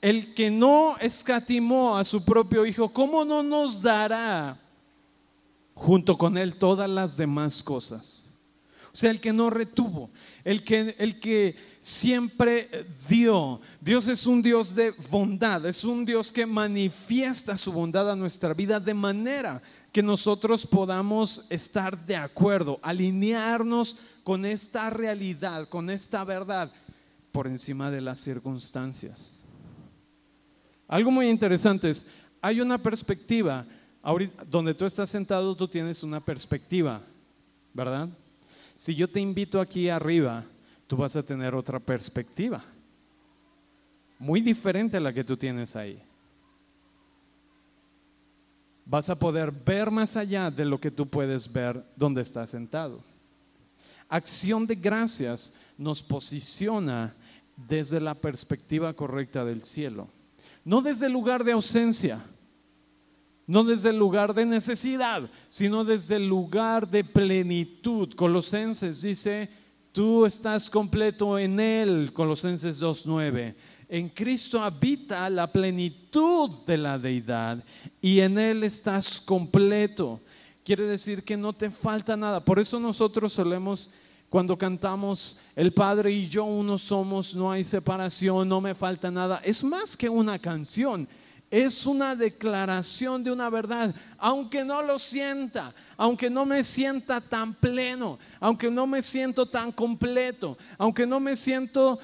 el 0.00 0.34
que 0.34 0.52
no 0.52 0.96
escatimó 0.98 1.96
a 1.96 2.04
su 2.04 2.24
propio 2.24 2.64
Hijo, 2.64 2.92
¿cómo 2.92 3.24
no 3.24 3.42
nos 3.42 3.82
dará 3.82 4.60
junto 5.76 6.16
con 6.16 6.38
Él 6.38 6.56
todas 6.56 6.88
las 6.88 7.16
demás 7.16 7.62
cosas. 7.62 8.34
O 8.92 8.98
sea, 8.98 9.10
el 9.10 9.20
que 9.20 9.30
no 9.30 9.50
retuvo, 9.50 10.10
el 10.42 10.64
que, 10.64 10.96
el 10.98 11.20
que 11.20 11.54
siempre 11.80 12.86
dio. 13.06 13.60
Dios 13.78 14.08
es 14.08 14.26
un 14.26 14.40
Dios 14.40 14.74
de 14.74 14.92
bondad, 15.10 15.66
es 15.66 15.84
un 15.84 16.06
Dios 16.06 16.32
que 16.32 16.46
manifiesta 16.46 17.58
su 17.58 17.72
bondad 17.72 18.10
a 18.10 18.16
nuestra 18.16 18.54
vida 18.54 18.80
de 18.80 18.94
manera 18.94 19.60
que 19.92 20.02
nosotros 20.02 20.66
podamos 20.66 21.46
estar 21.50 22.06
de 22.06 22.16
acuerdo, 22.16 22.80
alinearnos 22.82 23.98
con 24.24 24.46
esta 24.46 24.88
realidad, 24.88 25.68
con 25.68 25.90
esta 25.90 26.24
verdad 26.24 26.72
por 27.32 27.46
encima 27.46 27.90
de 27.90 28.00
las 28.00 28.18
circunstancias. 28.18 29.30
Algo 30.88 31.10
muy 31.10 31.28
interesante 31.28 31.90
es, 31.90 32.06
hay 32.40 32.62
una 32.62 32.78
perspectiva 32.78 33.66
Ahorita, 34.06 34.44
donde 34.48 34.72
tú 34.72 34.84
estás 34.84 35.10
sentado, 35.10 35.56
tú 35.56 35.66
tienes 35.66 36.04
una 36.04 36.24
perspectiva, 36.24 37.02
¿verdad? 37.74 38.08
Si 38.76 38.94
yo 38.94 39.10
te 39.10 39.18
invito 39.18 39.60
aquí 39.60 39.88
arriba, 39.88 40.44
tú 40.86 40.96
vas 40.96 41.16
a 41.16 41.24
tener 41.24 41.56
otra 41.56 41.80
perspectiva, 41.80 42.62
muy 44.16 44.40
diferente 44.40 44.96
a 44.96 45.00
la 45.00 45.12
que 45.12 45.24
tú 45.24 45.36
tienes 45.36 45.74
ahí. 45.74 46.00
Vas 48.84 49.10
a 49.10 49.18
poder 49.18 49.50
ver 49.50 49.90
más 49.90 50.16
allá 50.16 50.52
de 50.52 50.64
lo 50.64 50.78
que 50.78 50.92
tú 50.92 51.08
puedes 51.08 51.52
ver 51.52 51.84
donde 51.96 52.22
estás 52.22 52.50
sentado. 52.50 53.02
Acción 54.08 54.68
de 54.68 54.76
gracias 54.76 55.52
nos 55.76 56.00
posiciona 56.00 57.12
desde 57.56 57.98
la 57.98 58.14
perspectiva 58.14 58.92
correcta 58.92 59.44
del 59.44 59.64
cielo, 59.64 60.06
no 60.64 60.80
desde 60.80 61.06
el 61.06 61.12
lugar 61.12 61.42
de 61.42 61.50
ausencia, 61.50 62.24
no 63.46 63.62
desde 63.64 63.90
el 63.90 63.98
lugar 63.98 64.34
de 64.34 64.44
necesidad, 64.44 65.30
sino 65.48 65.84
desde 65.84 66.16
el 66.16 66.28
lugar 66.28 66.88
de 66.88 67.04
plenitud. 67.04 68.12
Colosenses 68.14 69.02
dice, 69.02 69.48
tú 69.92 70.26
estás 70.26 70.68
completo 70.68 71.38
en 71.38 71.60
Él, 71.60 72.12
Colosenses 72.12 72.82
2.9. 72.82 73.54
En 73.88 74.08
Cristo 74.08 74.60
habita 74.60 75.30
la 75.30 75.50
plenitud 75.52 76.50
de 76.66 76.76
la 76.76 76.98
deidad 76.98 77.62
y 78.00 78.18
en 78.18 78.36
Él 78.36 78.64
estás 78.64 79.20
completo. 79.20 80.20
Quiere 80.64 80.84
decir 80.84 81.22
que 81.22 81.36
no 81.36 81.52
te 81.52 81.70
falta 81.70 82.16
nada. 82.16 82.44
Por 82.44 82.58
eso 82.58 82.80
nosotros 82.80 83.32
solemos 83.32 83.90
cuando 84.28 84.58
cantamos 84.58 85.38
El 85.54 85.72
Padre 85.72 86.10
y 86.10 86.28
yo 86.28 86.44
uno 86.44 86.78
somos, 86.78 87.36
no 87.36 87.52
hay 87.52 87.62
separación, 87.62 88.48
no 88.48 88.60
me 88.60 88.74
falta 88.74 89.08
nada. 89.08 89.40
Es 89.44 89.62
más 89.62 89.96
que 89.96 90.08
una 90.08 90.40
canción, 90.40 91.08
es 91.50 91.86
una 91.86 92.16
declaración 92.16 93.22
de 93.22 93.30
una 93.30 93.48
verdad, 93.48 93.94
aunque 94.18 94.64
no 94.64 94.82
lo 94.82 94.98
sienta, 94.98 95.74
aunque 95.96 96.28
no 96.28 96.44
me 96.44 96.64
sienta 96.64 97.20
tan 97.20 97.54
pleno, 97.54 98.18
aunque 98.40 98.70
no 98.70 98.86
me 98.86 99.00
siento 99.00 99.46
tan 99.46 99.70
completo, 99.70 100.58
aunque 100.76 101.06
no 101.06 101.20
me 101.20 101.36
siento 101.36 101.98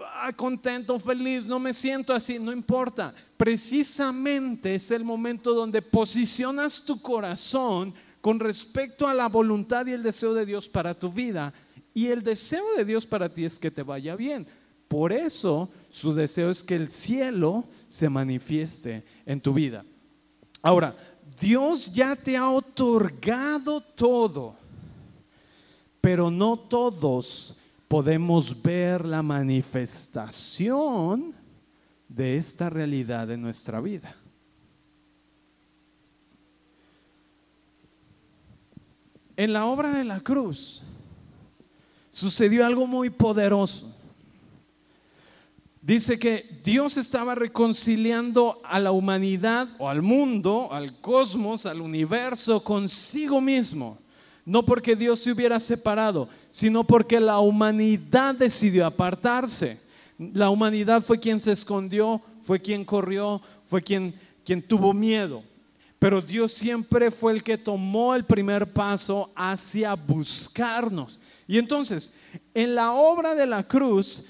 ah, 0.00 0.32
contento, 0.32 0.98
feliz, 0.98 1.46
no 1.46 1.58
me 1.58 1.72
siento 1.72 2.12
así, 2.12 2.38
no 2.38 2.52
importa. 2.52 3.14
Precisamente 3.36 4.74
es 4.74 4.90
el 4.90 5.04
momento 5.04 5.54
donde 5.54 5.82
posicionas 5.82 6.84
tu 6.84 7.00
corazón 7.00 7.94
con 8.20 8.40
respecto 8.40 9.06
a 9.06 9.14
la 9.14 9.28
voluntad 9.28 9.86
y 9.86 9.92
el 9.92 10.02
deseo 10.02 10.34
de 10.34 10.44
Dios 10.44 10.68
para 10.68 10.98
tu 10.98 11.10
vida. 11.10 11.54
Y 11.94 12.08
el 12.08 12.22
deseo 12.22 12.64
de 12.76 12.84
Dios 12.84 13.06
para 13.06 13.28
ti 13.28 13.44
es 13.44 13.58
que 13.58 13.70
te 13.70 13.82
vaya 13.82 14.16
bien. 14.16 14.46
Por 14.88 15.12
eso 15.12 15.70
su 15.88 16.14
deseo 16.14 16.50
es 16.50 16.64
que 16.64 16.74
el 16.74 16.90
cielo 16.90 17.64
se 17.90 18.08
manifieste 18.08 19.04
en 19.26 19.38
tu 19.40 19.52
vida. 19.52 19.84
Ahora, 20.62 20.96
Dios 21.40 21.92
ya 21.92 22.14
te 22.14 22.36
ha 22.36 22.48
otorgado 22.48 23.80
todo, 23.80 24.54
pero 26.00 26.30
no 26.30 26.56
todos 26.56 27.58
podemos 27.88 28.62
ver 28.62 29.04
la 29.04 29.24
manifestación 29.24 31.34
de 32.08 32.36
esta 32.36 32.70
realidad 32.70 33.28
en 33.32 33.42
nuestra 33.42 33.80
vida. 33.80 34.14
En 39.36 39.52
la 39.52 39.66
obra 39.66 39.90
de 39.90 40.04
la 40.04 40.20
cruz 40.20 40.84
sucedió 42.10 42.64
algo 42.64 42.86
muy 42.86 43.10
poderoso. 43.10 43.89
Dice 45.82 46.18
que 46.18 46.60
Dios 46.62 46.98
estaba 46.98 47.34
reconciliando 47.34 48.60
a 48.64 48.78
la 48.78 48.92
humanidad 48.92 49.68
o 49.78 49.88
al 49.88 50.02
mundo, 50.02 50.68
al 50.70 51.00
cosmos, 51.00 51.64
al 51.64 51.80
universo 51.80 52.62
consigo 52.62 53.40
mismo. 53.40 53.98
No 54.44 54.64
porque 54.64 54.94
Dios 54.94 55.20
se 55.20 55.32
hubiera 55.32 55.58
separado, 55.58 56.28
sino 56.50 56.84
porque 56.84 57.18
la 57.18 57.38
humanidad 57.38 58.34
decidió 58.34 58.84
apartarse. 58.84 59.80
La 60.18 60.50
humanidad 60.50 61.00
fue 61.00 61.18
quien 61.18 61.40
se 61.40 61.52
escondió, 61.52 62.20
fue 62.42 62.60
quien 62.60 62.84
corrió, 62.84 63.40
fue 63.64 63.80
quien, 63.80 64.14
quien 64.44 64.60
tuvo 64.60 64.92
miedo. 64.92 65.42
Pero 65.98 66.20
Dios 66.20 66.52
siempre 66.52 67.10
fue 67.10 67.32
el 67.32 67.42
que 67.42 67.56
tomó 67.56 68.14
el 68.14 68.24
primer 68.24 68.70
paso 68.70 69.30
hacia 69.34 69.94
buscarnos. 69.94 71.20
Y 71.46 71.58
entonces, 71.58 72.14
en 72.52 72.74
la 72.74 72.92
obra 72.92 73.34
de 73.34 73.46
la 73.46 73.62
cruz, 73.62 74.24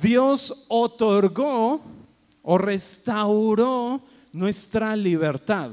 Dios 0.00 0.66
otorgó 0.68 1.80
o 2.42 2.58
restauró 2.58 4.00
nuestra 4.32 4.96
libertad. 4.96 5.72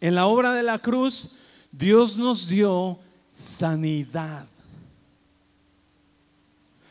En 0.00 0.14
la 0.14 0.26
obra 0.26 0.52
de 0.54 0.62
la 0.62 0.78
cruz, 0.78 1.30
Dios 1.70 2.16
nos 2.16 2.48
dio 2.48 2.98
sanidad. 3.30 4.46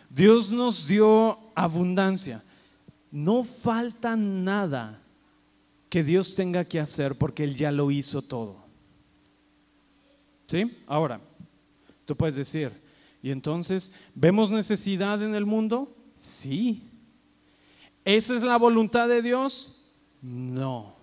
Dios 0.10 0.50
nos 0.50 0.88
dio 0.88 1.38
abundancia. 1.56 2.44
No 3.12 3.44
falta 3.44 4.16
nada 4.16 5.02
que 5.90 6.04
Dios 6.04 6.36
tenga 6.36 6.66
que 6.66 6.80
hacer 6.80 7.16
porque 7.18 7.44
Él 7.44 7.56
ya 7.56 7.72
lo 7.72 7.92
hizo 7.92 8.22
todo. 8.22 8.56
¿Sí? 10.48 10.84
Ahora, 10.88 11.22
tú 12.06 12.16
puedes 12.16 12.36
decir, 12.36 12.72
¿y 13.22 13.32
entonces 13.32 13.94
vemos 14.16 14.50
necesidad 14.50 15.22
en 15.24 15.36
el 15.36 15.46
mundo? 15.46 15.96
Sí. 16.22 16.84
¿Esa 18.06 18.36
es 18.36 18.44
la 18.44 18.58
voluntad 18.58 19.10
de 19.10 19.24
Dios? 19.24 19.84
No. 20.22 20.96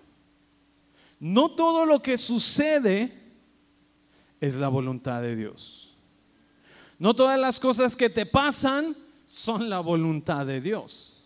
No 1.19 1.51
todo 1.51 1.85
lo 1.85 2.01
que 2.01 2.15
sucede 2.17 3.11
es 4.39 4.55
la 4.55 4.69
voluntad 4.69 5.21
de 5.21 5.35
Dios. 5.35 5.93
No 6.97 7.13
todas 7.13 7.37
las 7.37 7.59
cosas 7.59 7.97
que 7.97 8.09
te 8.09 8.25
pasan 8.25 8.95
son 9.25 9.69
la 9.69 9.81
voluntad 9.81 10.45
de 10.45 10.61
Dios. 10.61 11.21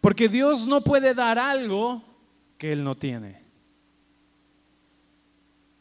Porque 0.00 0.28
Dios 0.28 0.66
no 0.66 0.82
puede 0.82 1.14
dar 1.14 1.38
algo 1.38 2.02
que 2.58 2.72
Él 2.72 2.82
no 2.82 2.96
tiene. 2.96 3.40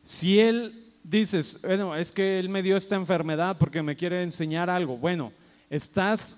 Si 0.04 0.40
Él 0.40 0.94
dices, 1.04 1.60
bueno, 1.64 1.96
es 1.96 2.12
que 2.12 2.38
Él 2.38 2.50
me 2.50 2.62
dio 2.62 2.78
esta 2.78 2.96
enfermedad 2.96 3.58
porque 3.58 3.82
me 3.82 3.96
quiere 3.96 4.22
enseñar 4.22 4.70
algo, 4.70 4.96
bueno, 4.96 5.34
estás 5.68 6.38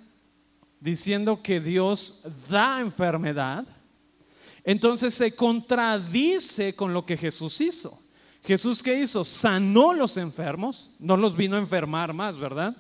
diciendo 0.84 1.42
que 1.42 1.62
Dios 1.62 2.22
da 2.50 2.82
enfermedad, 2.82 3.66
entonces 4.66 5.14
se 5.14 5.34
contradice 5.34 6.76
con 6.76 6.94
lo 6.94 7.06
que 7.06 7.16
Jesús 7.16 7.62
hizo. 7.62 7.98
Jesús 8.44 8.84
qué 8.84 9.00
hizo? 9.00 9.24
Sanó 9.24 9.94
los 9.94 10.18
enfermos, 10.18 10.92
no 11.00 11.16
los 11.16 11.38
vino 11.38 11.56
a 11.56 11.60
enfermar 11.60 12.14
más, 12.14 12.38
¿verdad? 12.38 12.76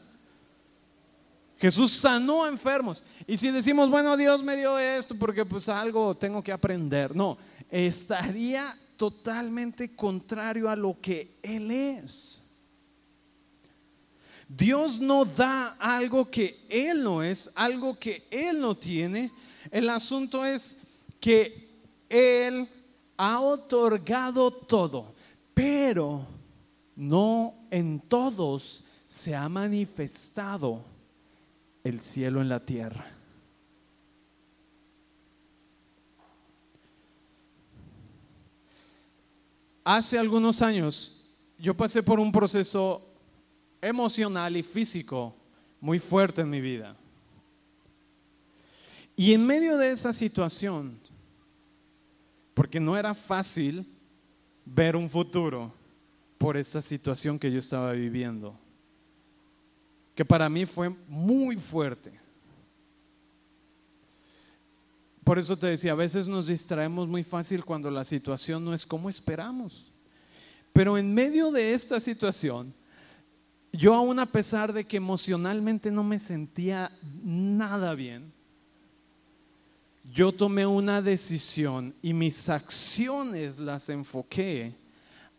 Jesús 1.57 1.93
sanó 1.93 2.43
a 2.43 2.49
enfermos. 2.49 3.05
Y 3.25 3.37
si 3.37 3.49
decimos, 3.49 3.89
bueno, 3.89 4.17
Dios 4.17 4.43
me 4.43 4.57
dio 4.57 4.77
esto 4.77 5.15
porque 5.17 5.45
pues 5.45 5.69
algo 5.69 6.13
tengo 6.13 6.43
que 6.43 6.51
aprender. 6.51 7.15
No, 7.15 7.37
estaría 7.71 8.77
totalmente 8.97 9.95
contrario 9.95 10.69
a 10.69 10.75
lo 10.75 10.99
que 10.99 11.37
Él 11.41 11.71
es. 11.71 12.42
Dios 14.55 14.99
no 14.99 15.25
da 15.25 15.75
algo 15.79 16.29
que 16.29 16.65
Él 16.69 17.03
no 17.03 17.23
es, 17.23 17.51
algo 17.55 17.97
que 17.97 18.27
Él 18.29 18.59
no 18.59 18.75
tiene. 18.75 19.31
El 19.71 19.89
asunto 19.89 20.45
es 20.45 20.77
que 21.19 21.69
Él 22.07 22.69
ha 23.17 23.39
otorgado 23.39 24.51
todo, 24.51 25.13
pero 25.53 26.25
no 26.95 27.55
en 27.71 27.99
todos 27.99 28.83
se 29.07 29.35
ha 29.35 29.49
manifestado 29.49 30.83
el 31.83 32.01
cielo 32.01 32.41
en 32.41 32.49
la 32.49 32.59
tierra. 32.59 33.07
Hace 39.83 40.17
algunos 40.17 40.61
años 40.61 41.27
yo 41.57 41.75
pasé 41.75 42.03
por 42.03 42.19
un 42.19 42.31
proceso 42.31 43.12
emocional 43.83 44.55
y 44.55 44.63
físico 44.63 45.35
muy 45.79 45.99
fuerte 45.99 46.41
en 46.41 46.49
mi 46.49 46.61
vida. 46.61 46.95
Y 49.15 49.33
en 49.33 49.45
medio 49.45 49.77
de 49.77 49.91
esa 49.91 50.11
situación, 50.11 50.99
porque 52.53 52.79
no 52.79 52.97
era 52.97 53.13
fácil 53.13 53.85
ver 54.65 54.95
un 54.95 55.09
futuro 55.09 55.71
por 56.37 56.57
esa 56.57 56.81
situación 56.81 57.37
que 57.37 57.51
yo 57.51 57.59
estaba 57.59 57.91
viviendo, 57.91 58.57
que 60.15 60.25
para 60.25 60.49
mí 60.49 60.65
fue 60.65 60.89
muy 61.07 61.57
fuerte. 61.57 62.11
Por 65.23 65.39
eso 65.39 65.57
te 65.57 65.67
decía, 65.67 65.93
a 65.93 65.95
veces 65.95 66.27
nos 66.27 66.47
distraemos 66.47 67.07
muy 67.07 67.23
fácil 67.23 67.63
cuando 67.63 67.89
la 67.89 68.03
situación 68.03 68.65
no 68.65 68.73
es 68.73 68.85
como 68.85 69.09
esperamos. 69.09 69.91
Pero 70.73 70.97
en 70.97 71.13
medio 71.13 71.51
de 71.51 71.73
esta 71.73 71.99
situación, 71.99 72.73
yo 73.73 73.95
aún 73.95 74.19
a 74.19 74.27
pesar 74.27 74.71
de 74.71 74.85
que 74.85 74.97
emocionalmente 74.97 75.91
no 75.91 76.03
me 76.03 76.19
sentía 76.19 76.91
nada 77.23 77.95
bien, 77.95 78.31
yo 80.13 80.31
tomé 80.31 80.65
una 80.65 81.01
decisión 81.01 81.95
y 82.01 82.13
mis 82.13 82.49
acciones 82.49 83.57
las 83.57 83.89
enfoqué 83.89 84.75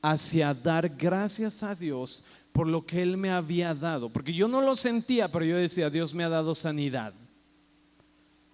hacia 0.02 0.52
dar 0.52 0.88
gracias 0.88 1.62
a 1.62 1.74
Dios 1.74 2.24
por 2.52 2.66
lo 2.66 2.84
que 2.84 3.00
Él 3.02 3.16
me 3.16 3.30
había 3.30 3.72
dado. 3.72 4.10
Porque 4.10 4.32
yo 4.32 4.48
no 4.48 4.60
lo 4.60 4.74
sentía, 4.74 5.30
pero 5.30 5.44
yo 5.44 5.56
decía, 5.56 5.88
Dios 5.88 6.12
me 6.12 6.24
ha 6.24 6.28
dado 6.28 6.54
sanidad. 6.54 7.14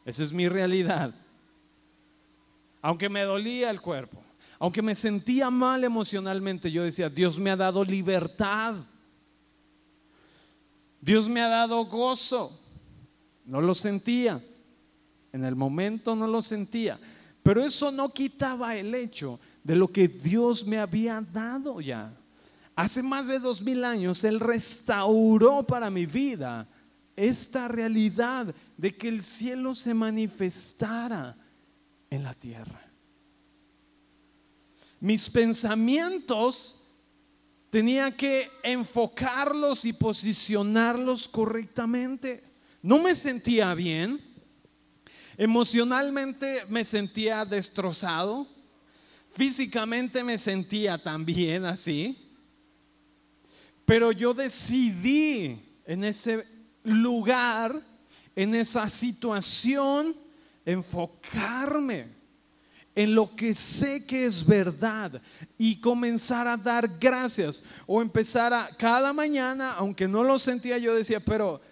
Esa 0.05 0.22
es 0.22 0.33
mi 0.33 0.49
realidad. 0.49 1.14
Aunque 2.83 3.09
me 3.09 3.22
dolía 3.22 3.70
el 3.70 3.81
cuerpo, 3.81 4.22
aunque 4.59 4.83
me 4.83 4.95
sentía 4.95 5.51
mal 5.51 5.85
emocionalmente, 5.85 6.70
yo 6.70 6.83
decía, 6.83 7.09
Dios 7.09 7.39
me 7.39 7.51
ha 7.51 7.57
dado 7.57 7.83
libertad. 7.85 8.74
Dios 11.01 11.28
me 11.28 11.40
ha 11.40 11.48
dado 11.48 11.84
gozo. 11.86 12.59
No 13.44 13.61
lo 13.61 13.74
sentía. 13.74 14.42
En 15.32 15.44
el 15.44 15.57
momento 15.57 16.14
no 16.14 16.26
lo 16.26 16.42
sentía. 16.42 16.98
Pero 17.42 17.64
eso 17.64 17.90
no 17.90 18.12
quitaba 18.12 18.76
el 18.76 18.94
hecho 18.94 19.40
de 19.64 19.76
lo 19.76 19.88
que 19.88 20.09
Dios 20.09 20.66
me 20.66 20.78
había 20.78 21.20
dado 21.20 21.80
ya. 21.80 22.12
Hace 22.76 23.03
más 23.03 23.26
de 23.26 23.38
dos 23.38 23.61
mil 23.62 23.84
años 23.84 24.24
Él 24.24 24.40
restauró 24.40 25.62
para 25.62 25.90
mi 25.90 26.07
vida 26.07 26.66
esta 27.16 27.68
realidad 27.68 28.55
de 28.76 28.96
que 28.96 29.09
el 29.09 29.22
cielo 29.22 29.74
se 29.74 29.92
manifestara 29.92 31.36
en 32.09 32.22
la 32.22 32.34
tierra. 32.34 32.80
Mis 35.01 35.28
pensamientos 35.28 36.80
tenía 37.71 38.16
que 38.16 38.51
enfocarlos 38.62 39.85
y 39.85 39.93
posicionarlos 39.93 41.29
correctamente. 41.29 42.43
No 42.83 42.99
me 42.99 43.14
sentía 43.14 43.73
bien, 43.75 44.21
emocionalmente 45.37 46.64
me 46.68 46.85
sentía 46.85 47.45
destrozado, 47.45 48.49
físicamente 49.31 50.25
me 50.25 50.37
sentía 50.37 50.99
también 50.99 51.64
así, 51.64 52.18
pero 53.85 54.12
yo 54.12 54.35
decidí 54.35 55.61
en 55.85 56.05
ese 56.05 56.47
lugar, 56.83 57.81
en 58.35 58.55
esa 58.55 58.89
situación, 58.89 60.16
enfocarme 60.64 62.20
en 63.01 63.14
lo 63.14 63.34
que 63.34 63.55
sé 63.55 64.05
que 64.05 64.26
es 64.26 64.44
verdad 64.44 65.22
y 65.57 65.80
comenzar 65.80 66.46
a 66.46 66.55
dar 66.55 66.86
gracias 66.98 67.64
o 67.86 68.03
empezar 68.03 68.53
a 68.53 68.76
cada 68.76 69.11
mañana, 69.14 69.72
aunque 69.72 70.07
no 70.07 70.22
lo 70.22 70.38
sentía, 70.38 70.76
yo 70.76 70.94
decía, 70.94 71.18
pero 71.18 71.62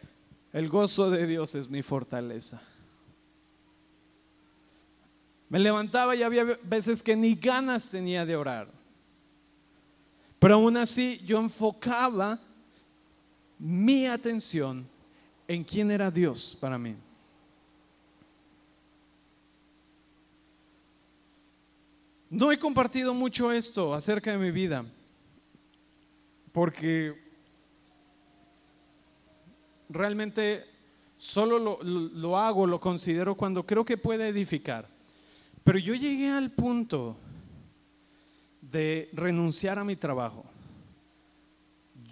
el 0.54 0.70
gozo 0.70 1.10
de 1.10 1.26
Dios 1.26 1.54
es 1.54 1.68
mi 1.68 1.82
fortaleza. 1.82 2.62
Me 5.50 5.58
levantaba 5.58 6.16
y 6.16 6.22
había 6.22 6.44
veces 6.62 7.02
que 7.02 7.14
ni 7.14 7.34
ganas 7.34 7.90
tenía 7.90 8.24
de 8.24 8.34
orar. 8.34 8.70
Pero 10.38 10.54
aún 10.54 10.78
así 10.78 11.20
yo 11.26 11.38
enfocaba 11.40 12.40
mi 13.58 14.06
atención 14.06 14.88
en 15.46 15.62
quién 15.62 15.90
era 15.90 16.10
Dios 16.10 16.56
para 16.58 16.78
mí. 16.78 16.96
No 22.30 22.52
he 22.52 22.58
compartido 22.58 23.14
mucho 23.14 23.50
esto 23.50 23.94
acerca 23.94 24.30
de 24.30 24.38
mi 24.38 24.50
vida, 24.50 24.84
porque 26.52 27.14
realmente 29.88 30.66
solo 31.16 31.80
lo, 31.82 32.38
hago, 32.38 32.66
lo 32.66 32.80
considero 32.80 33.34
cuando 33.34 33.64
creo 33.64 33.82
que 33.82 33.96
puede 33.96 34.28
edificar. 34.28 34.86
Pero 35.64 35.78
yo 35.78 35.94
llegué 35.94 36.28
al 36.28 36.50
punto 36.50 37.16
de 38.60 39.08
renunciar 39.14 39.78
a 39.78 39.84
mi 39.84 39.96
trabajo. 39.96 40.44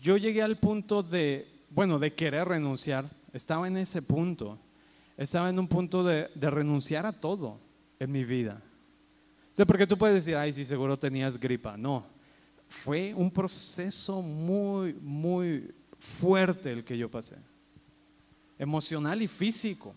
Yo 0.01 0.17
llegué 0.17 0.43
al 0.43 0.59
punto 0.59 1.03
de, 1.03 1.47
bueno, 1.69 1.99
de 1.99 2.15
querer 2.15 2.49
renunciar. 2.49 3.05
Estaba 3.35 3.69
en 3.69 3.77
ese 3.77 4.01
punto. 4.01 4.59
Estaba 5.19 5.51
en 5.51 5.59
un 5.59 5.69
punto 5.69 6.03
de, 6.03 6.31
de 6.35 6.51
renunciar 6.51 7.05
a 7.05 7.21
todo 7.21 7.61
en 7.99 8.13
mi 8.13 8.25
vida 8.25 8.63
porque 9.65 9.87
tú 9.87 9.97
puedes 9.97 10.17
decir, 10.17 10.37
ay, 10.37 10.53
sí, 10.53 10.65
seguro 10.65 10.99
tenías 10.99 11.39
gripa. 11.41 11.77
No, 11.77 12.05
fue 12.69 13.15
un 13.15 13.31
proceso 13.31 14.21
muy, 14.21 14.93
muy 14.95 15.71
fuerte 15.99 16.73
el 16.73 16.85
que 16.85 16.99
yo 16.99 17.11
pasé. 17.11 17.37
Emocional 18.59 19.23
y 19.23 19.29
físico. 19.29 19.95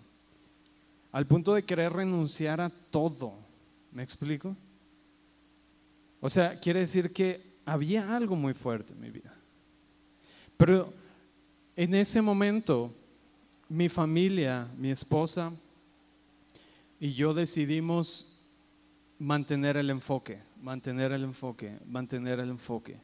Al 1.11 1.25
punto 1.25 1.53
de 1.53 1.63
querer 1.63 1.91
renunciar 1.91 2.61
a 2.61 2.69
todo. 2.69 3.33
¿Me 3.91 4.03
explico? 4.03 4.55
O 6.21 6.29
sea, 6.29 6.59
quiere 6.59 6.81
decir 6.81 7.11
que 7.11 7.41
había 7.65 8.15
algo 8.15 8.35
muy 8.35 8.53
fuerte 8.53 8.93
en 8.93 9.01
mi 9.01 9.09
vida. 9.09 9.33
Pero 10.57 10.93
en 11.75 11.95
ese 11.95 12.21
momento, 12.21 12.93
mi 13.67 13.89
familia, 13.89 14.67
mi 14.77 14.91
esposa 14.91 15.51
y 16.99 17.13
yo 17.13 17.33
decidimos 17.33 18.28
mantener 19.19 19.75
el 19.77 19.89
enfoque, 19.89 20.39
mantener 20.61 21.11
el 21.11 21.23
enfoque, 21.25 21.77
mantener 21.85 22.39
el 22.39 22.49
enfoque 22.49 22.97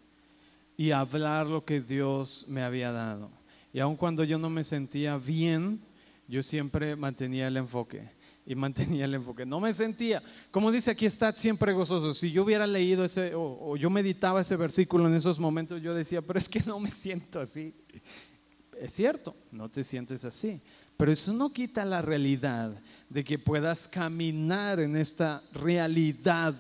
y 0.78 0.92
hablar 0.92 1.46
lo 1.46 1.64
que 1.64 1.82
Dios 1.82 2.46
me 2.48 2.64
había 2.64 2.92
dado. 2.92 3.30
Y 3.74 3.80
aun 3.80 3.98
cuando 3.98 4.24
yo 4.24 4.38
no 4.38 4.50
me 4.50 4.64
sentía 4.64 5.18
bien, 5.18 5.82
yo 6.28 6.42
siempre 6.42 6.96
mantenía 6.96 7.48
el 7.50 7.58
enfoque 7.58 8.10
y 8.46 8.56
mantenía 8.56 9.06
el 9.06 9.16
enfoque. 9.16 9.46
No 9.46 9.60
me 9.60 9.74
sentía, 9.74 10.24
como 10.52 10.72
dice 10.72 10.92
aquí, 10.92 11.06
está 11.06 11.34
siempre 11.34 11.74
gozoso. 11.74 12.14
Si 12.14 12.32
yo 12.32 12.44
hubiera 12.44 12.66
leído 12.66 13.04
ese 13.04 13.34
o, 13.36 13.76
yo 13.76 13.90
meditaba 13.90 14.42
ese 14.42 14.56
versículo 14.56 15.08
en 15.08 15.16
esos 15.16 15.40
momentos, 15.40 15.82
yo 15.82 15.94
decía, 15.94 16.22
pero 16.22 16.40
es 16.40 16.48
que 16.48 16.62
no 16.62 16.80
me 16.80 16.90
siento 16.90 17.42
así. 17.42 17.74
Es 18.80 18.94
cierto, 18.94 19.36
no 19.52 19.70
te 19.70 19.84
sientes 19.84 20.26
así, 20.26 20.62
pero 20.98 21.12
eso 21.12 21.34
no 21.34 21.52
quita 21.52 21.86
la 21.86 22.02
realidad 22.02 22.78
de 23.16 23.24
que 23.24 23.40
puedas 23.40 23.88
caminar 23.88 24.82
en 24.82 24.98
esta 24.98 25.42
realidad. 25.54 26.54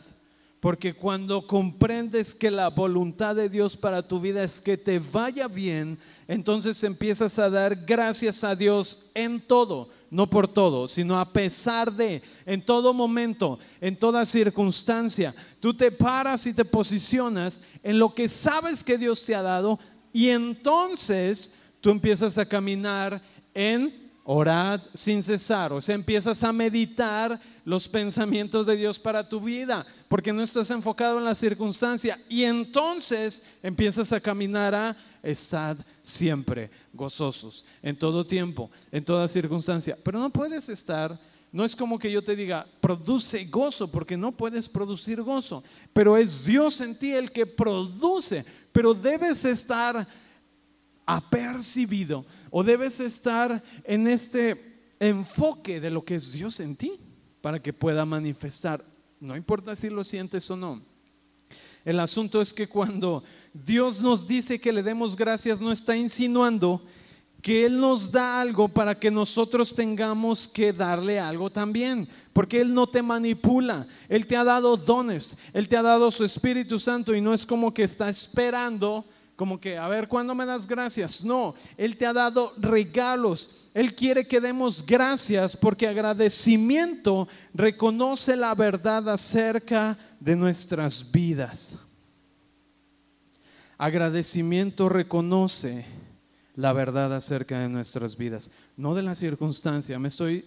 Porque 0.62 0.94
cuando 0.94 1.46
comprendes 1.46 2.34
que 2.34 2.50
la 2.50 2.70
voluntad 2.70 3.36
de 3.36 3.50
Dios 3.50 3.76
para 3.76 4.02
tu 4.02 4.22
vida 4.22 4.42
es 4.42 4.62
que 4.62 4.78
te 4.78 5.00
vaya 5.00 5.50
bien, 5.50 5.98
entonces 6.30 6.82
empiezas 6.86 7.38
a 7.40 7.50
dar 7.50 7.76
gracias 7.86 8.42
a 8.46 8.56
Dios 8.56 9.12
en 9.14 9.42
todo, 9.42 9.90
no 10.10 10.30
por 10.30 10.48
todo, 10.48 10.88
sino 10.88 11.20
a 11.20 11.34
pesar 11.34 11.92
de, 11.92 12.22
en 12.46 12.66
todo 12.66 12.94
momento, 12.94 13.60
en 13.82 13.98
toda 13.98 14.26
circunstancia. 14.26 15.36
Tú 15.60 15.74
te 15.74 15.92
paras 15.92 16.48
y 16.48 16.54
te 16.54 16.64
posicionas 16.64 17.62
en 17.84 18.00
lo 18.00 18.16
que 18.16 18.30
sabes 18.30 18.82
que 18.82 18.98
Dios 18.98 19.26
te 19.26 19.36
ha 19.36 19.42
dado 19.42 19.78
y 20.14 20.30
entonces 20.30 21.54
tú 21.82 21.90
empiezas 21.90 22.38
a 22.38 22.48
caminar 22.48 23.22
en 23.54 24.05
Orad 24.28 24.82
sin 24.96 25.22
cesar, 25.22 25.72
o 25.72 25.80
sea, 25.80 25.94
empiezas 25.94 26.44
a 26.44 26.52
meditar 26.52 27.40
los 27.64 27.88
pensamientos 27.88 28.66
de 28.66 28.76
Dios 28.76 28.98
para 28.98 29.30
tu 29.30 29.40
vida, 29.40 29.86
porque 30.08 30.34
no 30.34 30.42
estás 30.42 30.72
enfocado 30.72 31.20
en 31.20 31.26
la 31.26 31.36
circunstancia. 31.36 32.20
Y 32.28 32.44
entonces 32.44 33.44
empiezas 33.62 34.12
a 34.12 34.20
caminar 34.20 34.74
a 34.74 34.98
estar 35.22 35.78
siempre 36.02 36.72
gozosos, 36.92 37.66
en 37.84 37.96
todo 37.96 38.26
tiempo, 38.26 38.72
en 38.92 39.06
toda 39.06 39.28
circunstancia. 39.28 39.96
Pero 40.04 40.18
no 40.18 40.32
puedes 40.32 40.70
estar, 40.70 41.20
no 41.52 41.64
es 41.64 41.76
como 41.76 42.00
que 42.00 42.12
yo 42.12 42.24
te 42.24 42.36
diga, 42.36 42.66
produce 42.82 43.46
gozo, 43.46 43.92
porque 43.92 44.18
no 44.18 44.32
puedes 44.32 44.68
producir 44.68 45.22
gozo, 45.22 45.64
pero 45.94 46.18
es 46.18 46.46
Dios 46.46 46.82
en 46.82 46.98
ti 46.98 47.12
el 47.12 47.32
que 47.32 47.46
produce, 47.46 48.44
pero 48.72 48.96
debes 48.96 49.46
estar 49.46 50.08
apercibido 51.06 52.26
o 52.50 52.64
debes 52.64 53.00
estar 53.00 53.64
en 53.84 54.08
este 54.08 54.80
enfoque 55.00 55.80
de 55.80 55.90
lo 55.90 56.04
que 56.04 56.16
es 56.16 56.34
Dios 56.34 56.60
en 56.60 56.76
ti 56.76 57.00
para 57.42 57.62
que 57.62 57.74
pueda 57.74 58.06
manifestar. 58.06 58.84
No 59.20 59.36
importa 59.36 59.76
si 59.76 59.90
lo 59.90 60.04
sientes 60.04 60.50
o 60.50 60.56
no. 60.56 60.82
El 61.84 62.00
asunto 62.00 62.42
es 62.42 62.54
que 62.54 62.68
cuando 62.68 63.24
Dios 63.54 64.02
nos 64.02 64.28
dice 64.28 64.60
que 64.60 64.74
le 64.74 64.82
demos 64.82 65.16
gracias, 65.16 65.62
no 65.62 65.72
está 65.72 65.96
insinuando 65.96 66.82
que 67.46 67.64
Él 67.64 67.80
nos 67.80 68.12
da 68.12 68.42
algo 68.42 68.68
para 68.68 68.98
que 68.98 69.12
nosotros 69.12 69.76
tengamos 69.76 70.48
que 70.48 70.74
darle 70.74 71.20
algo 71.20 71.52
también, 71.52 72.10
porque 72.34 72.60
Él 72.60 72.74
no 72.74 72.88
te 72.88 73.04
manipula, 73.04 73.86
Él 74.10 74.26
te 74.26 74.36
ha 74.36 74.44
dado 74.44 74.76
dones, 74.76 75.38
Él 75.54 75.70
te 75.70 75.78
ha 75.78 75.84
dado 75.84 76.10
su 76.10 76.26
Espíritu 76.26 76.80
Santo 76.80 77.14
y 77.14 77.22
no 77.22 77.36
es 77.36 77.46
como 77.46 77.72
que 77.72 77.84
está 77.84 78.10
esperando 78.10 79.06
como 79.36 79.60
que, 79.60 79.78
a 79.78 79.88
ver, 79.88 80.08
¿cuándo 80.08 80.34
me 80.34 80.46
das 80.46 80.66
gracias? 80.66 81.24
No, 81.24 81.56
Él 81.78 81.98
te 81.98 82.06
ha 82.06 82.14
dado 82.14 82.54
regalos. 82.58 83.52
Él 83.74 83.94
quiere 83.94 84.26
que 84.26 84.40
demos 84.40 84.86
gracias 84.86 85.58
porque 85.58 85.88
agradecimiento 85.88 87.28
reconoce 87.54 88.38
la 88.38 88.56
verdad 88.56 89.10
acerca 89.10 89.98
de 90.22 90.36
nuestras 90.38 91.12
vidas. 91.12 91.78
Agradecimiento 93.78 94.88
reconoce 94.88 95.86
la 96.56 96.72
verdad 96.72 97.14
acerca 97.14 97.60
de 97.60 97.68
nuestras 97.68 98.16
vidas, 98.16 98.50
no 98.78 98.96
de 98.96 99.04
la 99.04 99.16
circunstancia. 99.16 100.00
Me 100.00 100.08
estoy, 100.08 100.46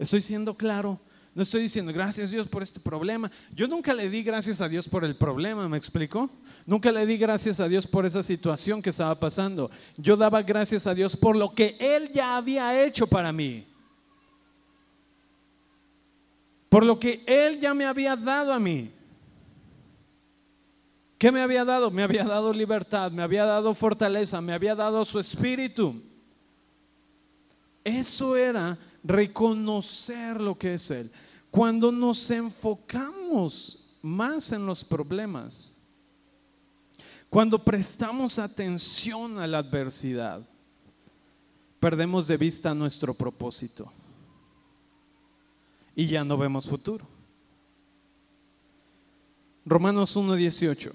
estoy 0.00 0.20
siendo 0.20 0.56
claro. 0.56 0.98
No 1.34 1.42
estoy 1.42 1.62
diciendo 1.62 1.92
gracias 1.92 2.30
Dios 2.30 2.46
por 2.46 2.62
este 2.62 2.78
problema. 2.78 3.30
Yo 3.54 3.66
nunca 3.66 3.94
le 3.94 4.10
di 4.10 4.22
gracias 4.22 4.60
a 4.60 4.68
Dios 4.68 4.86
por 4.86 5.02
el 5.04 5.16
problema, 5.16 5.66
¿me 5.66 5.78
explicó? 5.78 6.28
Nunca 6.66 6.92
le 6.92 7.06
di 7.06 7.16
gracias 7.16 7.58
a 7.58 7.68
Dios 7.68 7.86
por 7.86 8.04
esa 8.04 8.22
situación 8.22 8.82
que 8.82 8.90
estaba 8.90 9.18
pasando. 9.18 9.70
Yo 9.96 10.16
daba 10.16 10.42
gracias 10.42 10.86
a 10.86 10.94
Dios 10.94 11.16
por 11.16 11.34
lo 11.34 11.54
que 11.54 11.76
Él 11.80 12.10
ya 12.12 12.36
había 12.36 12.84
hecho 12.84 13.06
para 13.06 13.32
mí. 13.32 13.66
Por 16.68 16.84
lo 16.84 16.98
que 16.98 17.22
Él 17.26 17.60
ya 17.60 17.72
me 17.72 17.86
había 17.86 18.14
dado 18.14 18.52
a 18.52 18.58
mí. 18.58 18.90
¿Qué 21.16 21.32
me 21.32 21.40
había 21.40 21.64
dado? 21.64 21.90
Me 21.90 22.02
había 22.02 22.24
dado 22.24 22.52
libertad, 22.52 23.10
me 23.10 23.22
había 23.22 23.44
dado 23.46 23.72
fortaleza, 23.74 24.40
me 24.40 24.52
había 24.52 24.74
dado 24.74 25.02
su 25.04 25.18
espíritu. 25.18 26.02
Eso 27.84 28.36
era 28.36 28.78
reconocer 29.04 30.40
lo 30.40 30.56
que 30.56 30.74
es 30.74 30.90
Él. 30.90 31.10
Cuando 31.50 31.92
nos 31.92 32.30
enfocamos 32.30 33.96
más 34.00 34.52
en 34.52 34.66
los 34.66 34.84
problemas, 34.84 35.76
cuando 37.28 37.62
prestamos 37.62 38.38
atención 38.38 39.38
a 39.38 39.46
la 39.46 39.58
adversidad, 39.58 40.42
perdemos 41.80 42.26
de 42.26 42.36
vista 42.36 42.74
nuestro 42.74 43.14
propósito 43.14 43.90
y 45.94 46.06
ya 46.06 46.24
no 46.24 46.36
vemos 46.36 46.68
futuro. 46.68 47.06
Romanos 49.64 50.16
1.18. 50.16 50.92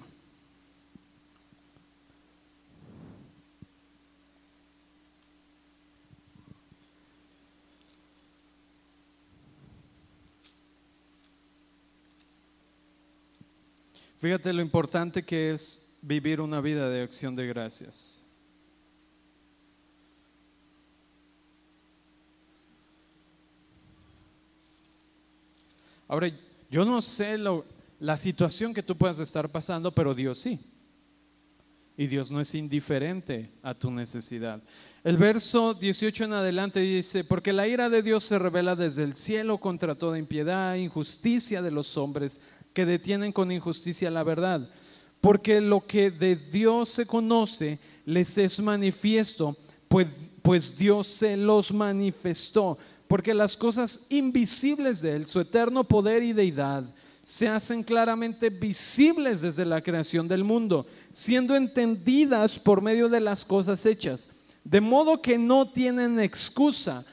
Fíjate 14.27 14.51
lo 14.51 14.61
importante 14.61 15.23
que 15.23 15.51
es 15.51 15.97
vivir 16.01 16.41
una 16.41 16.59
vida 16.59 16.89
de 16.89 17.01
acción 17.01 17.33
de 17.33 17.47
gracias. 17.47 18.25
Ahora, 26.09 26.29
yo 26.69 26.83
no 26.83 27.01
sé 27.01 27.37
la 27.99 28.17
situación 28.17 28.73
que 28.73 28.83
tú 28.83 28.97
puedas 28.97 29.19
estar 29.19 29.49
pasando, 29.49 29.95
pero 29.95 30.13
Dios 30.13 30.37
sí. 30.39 30.59
Y 31.95 32.07
Dios 32.07 32.29
no 32.29 32.41
es 32.41 32.53
indiferente 32.53 33.49
a 33.63 33.73
tu 33.73 33.89
necesidad. 33.89 34.61
El 35.05 35.15
verso 35.15 35.73
18 35.73 36.25
en 36.25 36.33
adelante 36.33 36.81
dice, 36.81 37.23
porque 37.23 37.53
la 37.53 37.65
ira 37.65 37.89
de 37.89 38.03
Dios 38.03 38.25
se 38.25 38.37
revela 38.37 38.75
desde 38.75 39.05
el 39.05 39.15
cielo 39.15 39.57
contra 39.57 39.95
toda 39.95 40.19
impiedad 40.19 40.75
e 40.75 40.81
injusticia 40.81 41.61
de 41.61 41.71
los 41.71 41.97
hombres 41.97 42.41
que 42.77 42.85
detienen 42.85 43.31
con 43.31 43.51
injusticia 43.51 44.11
la 44.11 44.21
verdad. 44.21 44.69
Porque 45.19 45.59
lo 45.59 45.87
que 45.87 46.11
de 46.11 46.35
Dios 46.35 46.89
se 46.89 47.07
conoce 47.07 47.79
les 48.05 48.37
es 48.37 48.59
manifiesto, 48.59 49.57
pues, 49.87 50.05
pues 50.43 50.77
Dios 50.77 51.07
se 51.07 51.35
los 51.35 51.73
manifestó. 51.73 52.77
Porque 53.07 53.33
las 53.33 53.57
cosas 53.57 54.05
invisibles 54.09 55.01
de 55.01 55.15
Él, 55.15 55.25
su 55.25 55.39
eterno 55.39 55.85
poder 55.85 56.21
y 56.21 56.33
deidad, 56.33 56.83
se 57.23 57.47
hacen 57.47 57.81
claramente 57.81 58.51
visibles 58.51 59.41
desde 59.41 59.65
la 59.65 59.81
creación 59.81 60.27
del 60.27 60.43
mundo, 60.43 60.85
siendo 61.11 61.55
entendidas 61.55 62.59
por 62.59 62.83
medio 62.83 63.09
de 63.09 63.21
las 63.21 63.43
cosas 63.43 63.83
hechas. 63.87 64.29
De 64.63 64.81
modo 64.81 65.19
que 65.19 65.39
no 65.39 65.71
tienen 65.71 66.19
excusa. 66.19 67.03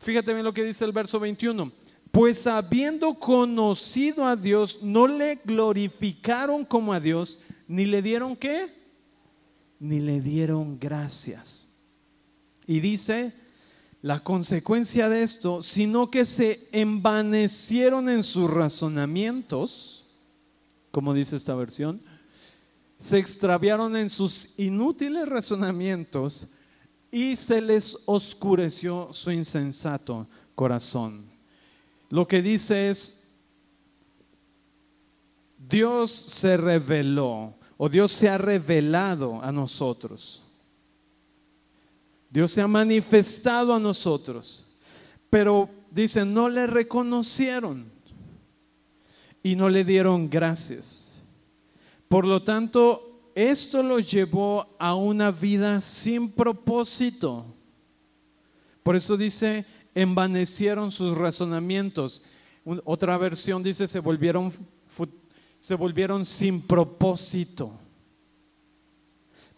Fíjate 0.00 0.32
bien 0.32 0.46
lo 0.46 0.54
que 0.54 0.64
dice 0.64 0.86
el 0.86 0.92
verso 0.92 1.20
21 1.20 1.70
pues 2.16 2.46
habiendo 2.46 3.12
conocido 3.12 4.24
a 4.24 4.36
Dios, 4.36 4.78
no 4.80 5.06
le 5.06 5.34
glorificaron 5.44 6.64
como 6.64 6.94
a 6.94 6.98
Dios, 6.98 7.40
ni 7.68 7.84
le 7.84 8.00
dieron 8.00 8.34
qué, 8.34 8.72
ni 9.78 10.00
le 10.00 10.22
dieron 10.22 10.78
gracias. 10.78 11.76
Y 12.66 12.80
dice 12.80 13.34
la 14.00 14.24
consecuencia 14.24 15.10
de 15.10 15.24
esto, 15.24 15.62
sino 15.62 16.10
que 16.10 16.24
se 16.24 16.66
envanecieron 16.72 18.08
en 18.08 18.22
sus 18.22 18.50
razonamientos, 18.50 20.06
como 20.92 21.12
dice 21.12 21.36
esta 21.36 21.54
versión, 21.54 22.00
se 22.96 23.18
extraviaron 23.18 23.94
en 23.94 24.08
sus 24.08 24.58
inútiles 24.58 25.28
razonamientos 25.28 26.48
y 27.12 27.36
se 27.36 27.60
les 27.60 27.94
oscureció 28.06 29.10
su 29.12 29.30
insensato 29.32 30.26
corazón. 30.54 31.35
Lo 32.10 32.26
que 32.26 32.42
dice 32.42 32.90
es, 32.90 33.28
Dios 35.58 36.10
se 36.12 36.56
reveló 36.56 37.54
o 37.76 37.88
Dios 37.88 38.12
se 38.12 38.28
ha 38.28 38.38
revelado 38.38 39.42
a 39.42 39.52
nosotros. 39.52 40.42
Dios 42.30 42.52
se 42.52 42.62
ha 42.62 42.68
manifestado 42.68 43.74
a 43.74 43.80
nosotros. 43.80 44.66
Pero 45.30 45.68
dice, 45.90 46.24
no 46.24 46.48
le 46.48 46.66
reconocieron 46.66 47.84
y 49.42 49.56
no 49.56 49.68
le 49.68 49.84
dieron 49.84 50.28
gracias. 50.30 51.22
Por 52.08 52.24
lo 52.24 52.42
tanto, 52.42 53.30
esto 53.34 53.82
lo 53.82 53.98
llevó 53.98 54.66
a 54.78 54.94
una 54.94 55.30
vida 55.30 55.80
sin 55.80 56.30
propósito. 56.30 57.44
Por 58.82 58.96
eso 58.96 59.16
dice, 59.16 59.66
envanecieron 59.96 60.90
sus 60.92 61.16
razonamientos. 61.16 62.22
Otra 62.84 63.16
versión 63.16 63.62
dice, 63.62 63.88
se 63.88 63.98
volvieron, 63.98 64.52
se 65.58 65.74
volvieron 65.74 66.26
sin 66.26 66.60
propósito. 66.60 67.72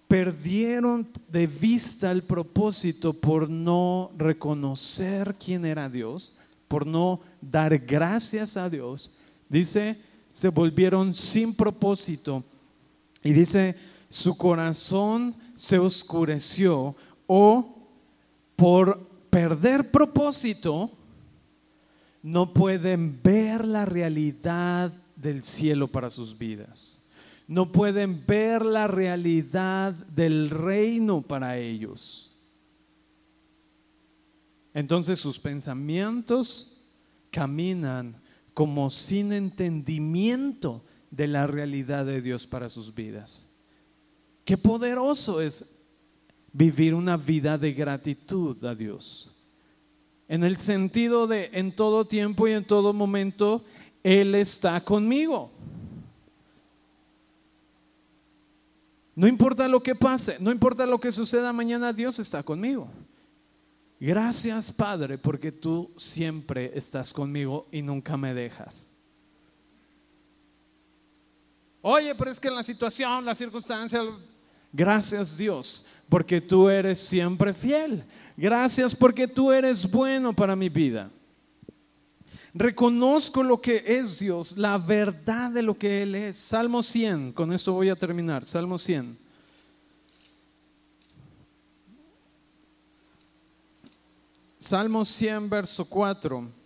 Perdieron 0.06 1.08
de 1.28 1.46
vista 1.48 2.12
el 2.12 2.22
propósito 2.22 3.12
por 3.12 3.50
no 3.50 4.12
reconocer 4.16 5.34
quién 5.34 5.66
era 5.66 5.88
Dios, 5.88 6.34
por 6.68 6.86
no 6.86 7.20
dar 7.40 7.76
gracias 7.76 8.56
a 8.56 8.70
Dios. 8.70 9.10
Dice, 9.48 10.00
se 10.30 10.48
volvieron 10.50 11.14
sin 11.14 11.52
propósito. 11.52 12.44
Y 13.24 13.32
dice, 13.32 13.74
su 14.08 14.36
corazón 14.36 15.34
se 15.56 15.80
oscureció 15.80 16.94
o 17.26 17.74
por 18.54 19.07
perder 19.30 19.90
propósito, 19.90 20.90
no 22.22 22.52
pueden 22.52 23.20
ver 23.22 23.64
la 23.64 23.84
realidad 23.84 24.92
del 25.16 25.42
cielo 25.42 25.88
para 25.88 26.10
sus 26.10 26.36
vidas. 26.36 27.04
No 27.46 27.72
pueden 27.72 28.26
ver 28.26 28.64
la 28.64 28.88
realidad 28.88 29.94
del 29.94 30.50
reino 30.50 31.22
para 31.22 31.56
ellos. 31.56 32.36
Entonces 34.74 35.18
sus 35.18 35.38
pensamientos 35.38 36.78
caminan 37.30 38.20
como 38.52 38.90
sin 38.90 39.32
entendimiento 39.32 40.84
de 41.10 41.26
la 41.26 41.46
realidad 41.46 42.04
de 42.04 42.20
Dios 42.20 42.46
para 42.46 42.68
sus 42.68 42.94
vidas. 42.94 43.56
Qué 44.44 44.58
poderoso 44.58 45.40
es 45.40 45.64
vivir 46.52 46.94
una 46.94 47.16
vida 47.16 47.58
de 47.58 47.72
gratitud 47.72 48.64
a 48.64 48.74
Dios. 48.74 49.34
En 50.28 50.44
el 50.44 50.58
sentido 50.58 51.26
de 51.26 51.50
en 51.52 51.74
todo 51.74 52.04
tiempo 52.04 52.46
y 52.46 52.52
en 52.52 52.64
todo 52.64 52.92
momento, 52.92 53.64
Él 54.02 54.34
está 54.34 54.80
conmigo. 54.82 55.50
No 59.14 59.26
importa 59.26 59.66
lo 59.66 59.82
que 59.82 59.94
pase, 59.94 60.36
no 60.38 60.52
importa 60.52 60.86
lo 60.86 61.00
que 61.00 61.10
suceda 61.10 61.52
mañana, 61.52 61.92
Dios 61.92 62.18
está 62.20 62.42
conmigo. 62.42 62.88
Gracias 63.98 64.70
Padre, 64.70 65.18
porque 65.18 65.50
tú 65.50 65.90
siempre 65.96 66.70
estás 66.74 67.12
conmigo 67.12 67.66
y 67.72 67.82
nunca 67.82 68.16
me 68.16 68.32
dejas. 68.32 68.92
Oye, 71.82 72.14
pero 72.14 72.30
es 72.30 72.38
que 72.38 72.50
la 72.50 72.62
situación, 72.62 73.24
la 73.24 73.34
circunstancia, 73.34 74.02
gracias 74.72 75.36
Dios, 75.36 75.86
porque 76.08 76.40
tú 76.40 76.68
eres 76.68 76.98
siempre 76.98 77.52
fiel. 77.52 78.04
Gracias 78.36 78.94
porque 78.94 79.26
tú 79.26 79.52
eres 79.52 79.90
bueno 79.90 80.32
para 80.32 80.54
mi 80.54 80.68
vida. 80.68 81.10
Reconozco 82.54 83.42
lo 83.42 83.60
que 83.60 83.84
es 83.86 84.18
Dios, 84.18 84.56
la 84.56 84.78
verdad 84.78 85.50
de 85.50 85.62
lo 85.62 85.76
que 85.76 86.02
Él 86.02 86.14
es. 86.14 86.36
Salmo 86.36 86.82
100, 86.82 87.32
con 87.32 87.52
esto 87.52 87.72
voy 87.72 87.88
a 87.88 87.96
terminar. 87.96 88.44
Salmo 88.44 88.78
100. 88.78 89.18
Salmo 94.58 95.04
100, 95.04 95.48
verso 95.48 95.84
4. 95.84 96.57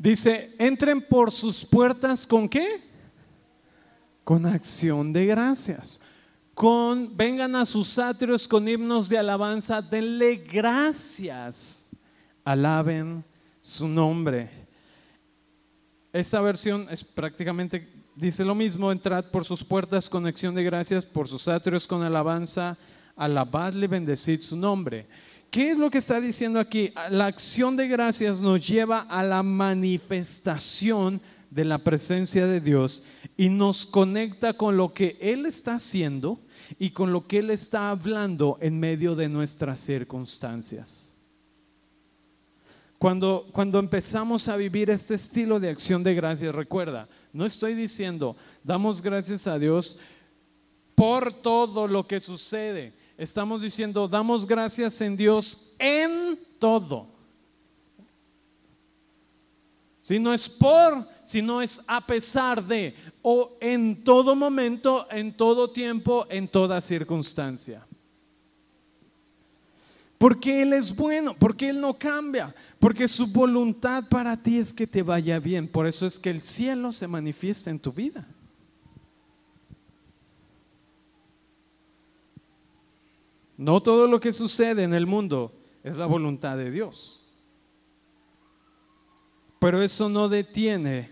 Dice, 0.00 0.54
entren 0.58 1.02
por 1.02 1.30
sus 1.30 1.62
puertas 1.62 2.26
con 2.26 2.48
qué? 2.48 2.80
Con 4.24 4.46
acción 4.46 5.12
de 5.12 5.26
gracias. 5.26 6.00
con, 6.54 7.14
vengan 7.14 7.54
a 7.54 7.66
sus 7.66 7.98
atrios 7.98 8.48
con 8.48 8.66
himnos 8.66 9.10
de 9.10 9.18
alabanza, 9.18 9.82
denle 9.82 10.36
gracias, 10.36 11.90
alaben 12.42 13.22
su 13.60 13.86
nombre. 13.86 14.48
Esta 16.14 16.40
versión 16.40 16.86
es 16.90 17.04
prácticamente, 17.04 17.86
dice 18.16 18.42
lo 18.42 18.54
mismo, 18.54 18.90
entrad 18.90 19.26
por 19.26 19.44
sus 19.44 19.62
puertas 19.62 20.08
con 20.08 20.26
acción 20.26 20.54
de 20.54 20.64
gracias, 20.64 21.04
por 21.04 21.28
sus 21.28 21.46
atrios 21.46 21.86
con 21.86 22.02
alabanza, 22.02 22.78
alabadle, 23.16 23.86
bendecid 23.86 24.40
su 24.40 24.56
nombre. 24.56 25.06
¿Qué 25.50 25.70
es 25.70 25.78
lo 25.78 25.90
que 25.90 25.98
está 25.98 26.20
diciendo 26.20 26.60
aquí? 26.60 26.92
La 27.10 27.26
acción 27.26 27.76
de 27.76 27.88
gracias 27.88 28.40
nos 28.40 28.66
lleva 28.66 29.00
a 29.00 29.24
la 29.24 29.42
manifestación 29.42 31.20
de 31.50 31.64
la 31.64 31.78
presencia 31.78 32.46
de 32.46 32.60
Dios 32.60 33.02
y 33.36 33.48
nos 33.48 33.84
conecta 33.84 34.52
con 34.52 34.76
lo 34.76 34.94
que 34.94 35.18
Él 35.20 35.46
está 35.46 35.74
haciendo 35.74 36.40
y 36.78 36.90
con 36.90 37.12
lo 37.12 37.26
que 37.26 37.38
Él 37.38 37.50
está 37.50 37.90
hablando 37.90 38.58
en 38.60 38.78
medio 38.78 39.16
de 39.16 39.28
nuestras 39.28 39.80
circunstancias. 39.80 41.12
Cuando, 42.98 43.48
cuando 43.50 43.80
empezamos 43.80 44.46
a 44.48 44.56
vivir 44.56 44.88
este 44.90 45.14
estilo 45.14 45.58
de 45.58 45.70
acción 45.70 46.04
de 46.04 46.14
gracias, 46.14 46.54
recuerda, 46.54 47.08
no 47.32 47.44
estoy 47.44 47.74
diciendo, 47.74 48.36
damos 48.62 49.02
gracias 49.02 49.48
a 49.48 49.58
Dios 49.58 49.98
por 50.94 51.32
todo 51.32 51.88
lo 51.88 52.06
que 52.06 52.20
sucede. 52.20 52.99
Estamos 53.20 53.60
diciendo, 53.60 54.08
damos 54.08 54.46
gracias 54.46 54.98
en 55.02 55.14
Dios 55.14 55.74
en 55.78 56.38
todo. 56.58 57.06
Si 60.00 60.18
no 60.18 60.32
es 60.32 60.48
por, 60.48 61.06
si 61.22 61.42
no 61.42 61.60
es 61.60 61.82
a 61.86 62.06
pesar 62.06 62.64
de, 62.64 62.94
o 63.20 63.58
en 63.60 64.02
todo 64.04 64.34
momento, 64.34 65.06
en 65.10 65.36
todo 65.36 65.68
tiempo, 65.68 66.24
en 66.30 66.48
toda 66.48 66.80
circunstancia. 66.80 67.86
Porque 70.16 70.62
Él 70.62 70.72
es 70.72 70.96
bueno, 70.96 71.36
porque 71.38 71.68
Él 71.68 71.78
no 71.78 71.92
cambia, 71.98 72.54
porque 72.78 73.06
su 73.06 73.26
voluntad 73.26 74.04
para 74.08 74.34
ti 74.34 74.56
es 74.56 74.72
que 74.72 74.86
te 74.86 75.02
vaya 75.02 75.38
bien. 75.38 75.68
Por 75.68 75.86
eso 75.86 76.06
es 76.06 76.18
que 76.18 76.30
el 76.30 76.40
cielo 76.42 76.90
se 76.90 77.06
manifiesta 77.06 77.68
en 77.68 77.80
tu 77.80 77.92
vida. 77.92 78.26
No 83.60 83.82
todo 83.82 84.06
lo 84.06 84.18
que 84.18 84.32
sucede 84.32 84.84
en 84.84 84.94
el 84.94 85.06
mundo 85.06 85.52
es 85.84 85.98
la 85.98 86.06
voluntad 86.06 86.56
de 86.56 86.70
Dios. 86.70 87.22
Pero 89.58 89.82
eso 89.82 90.08
no 90.08 90.30
detiene 90.30 91.10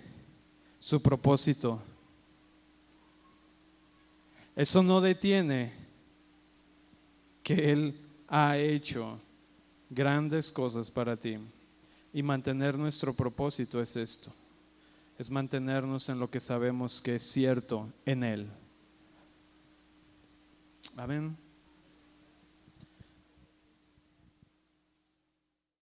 su 0.79 1.03
propósito. 1.03 1.83
Eso 4.57 4.83
no 4.83 5.03
detiene 5.03 5.75
que 7.43 7.71
Él 7.71 8.01
ha 8.29 8.57
hecho 8.57 9.21
grandes 9.91 10.51
cosas 10.51 10.91
para 10.91 11.19
ti. 11.19 11.37
Y 12.15 12.23
mantener 12.23 12.79
nuestro 12.79 13.13
propósito 13.13 13.79
es 13.79 13.95
esto. 13.95 14.33
Es 15.19 15.31
mantenernos 15.31 16.09
en 16.09 16.19
lo 16.19 16.31
que 16.31 16.41
sabemos 16.41 17.03
que 17.03 17.17
es 17.17 17.23
cierto 17.31 17.93
en 18.07 18.25
Él. 18.25 18.51
Amén. 20.97 21.48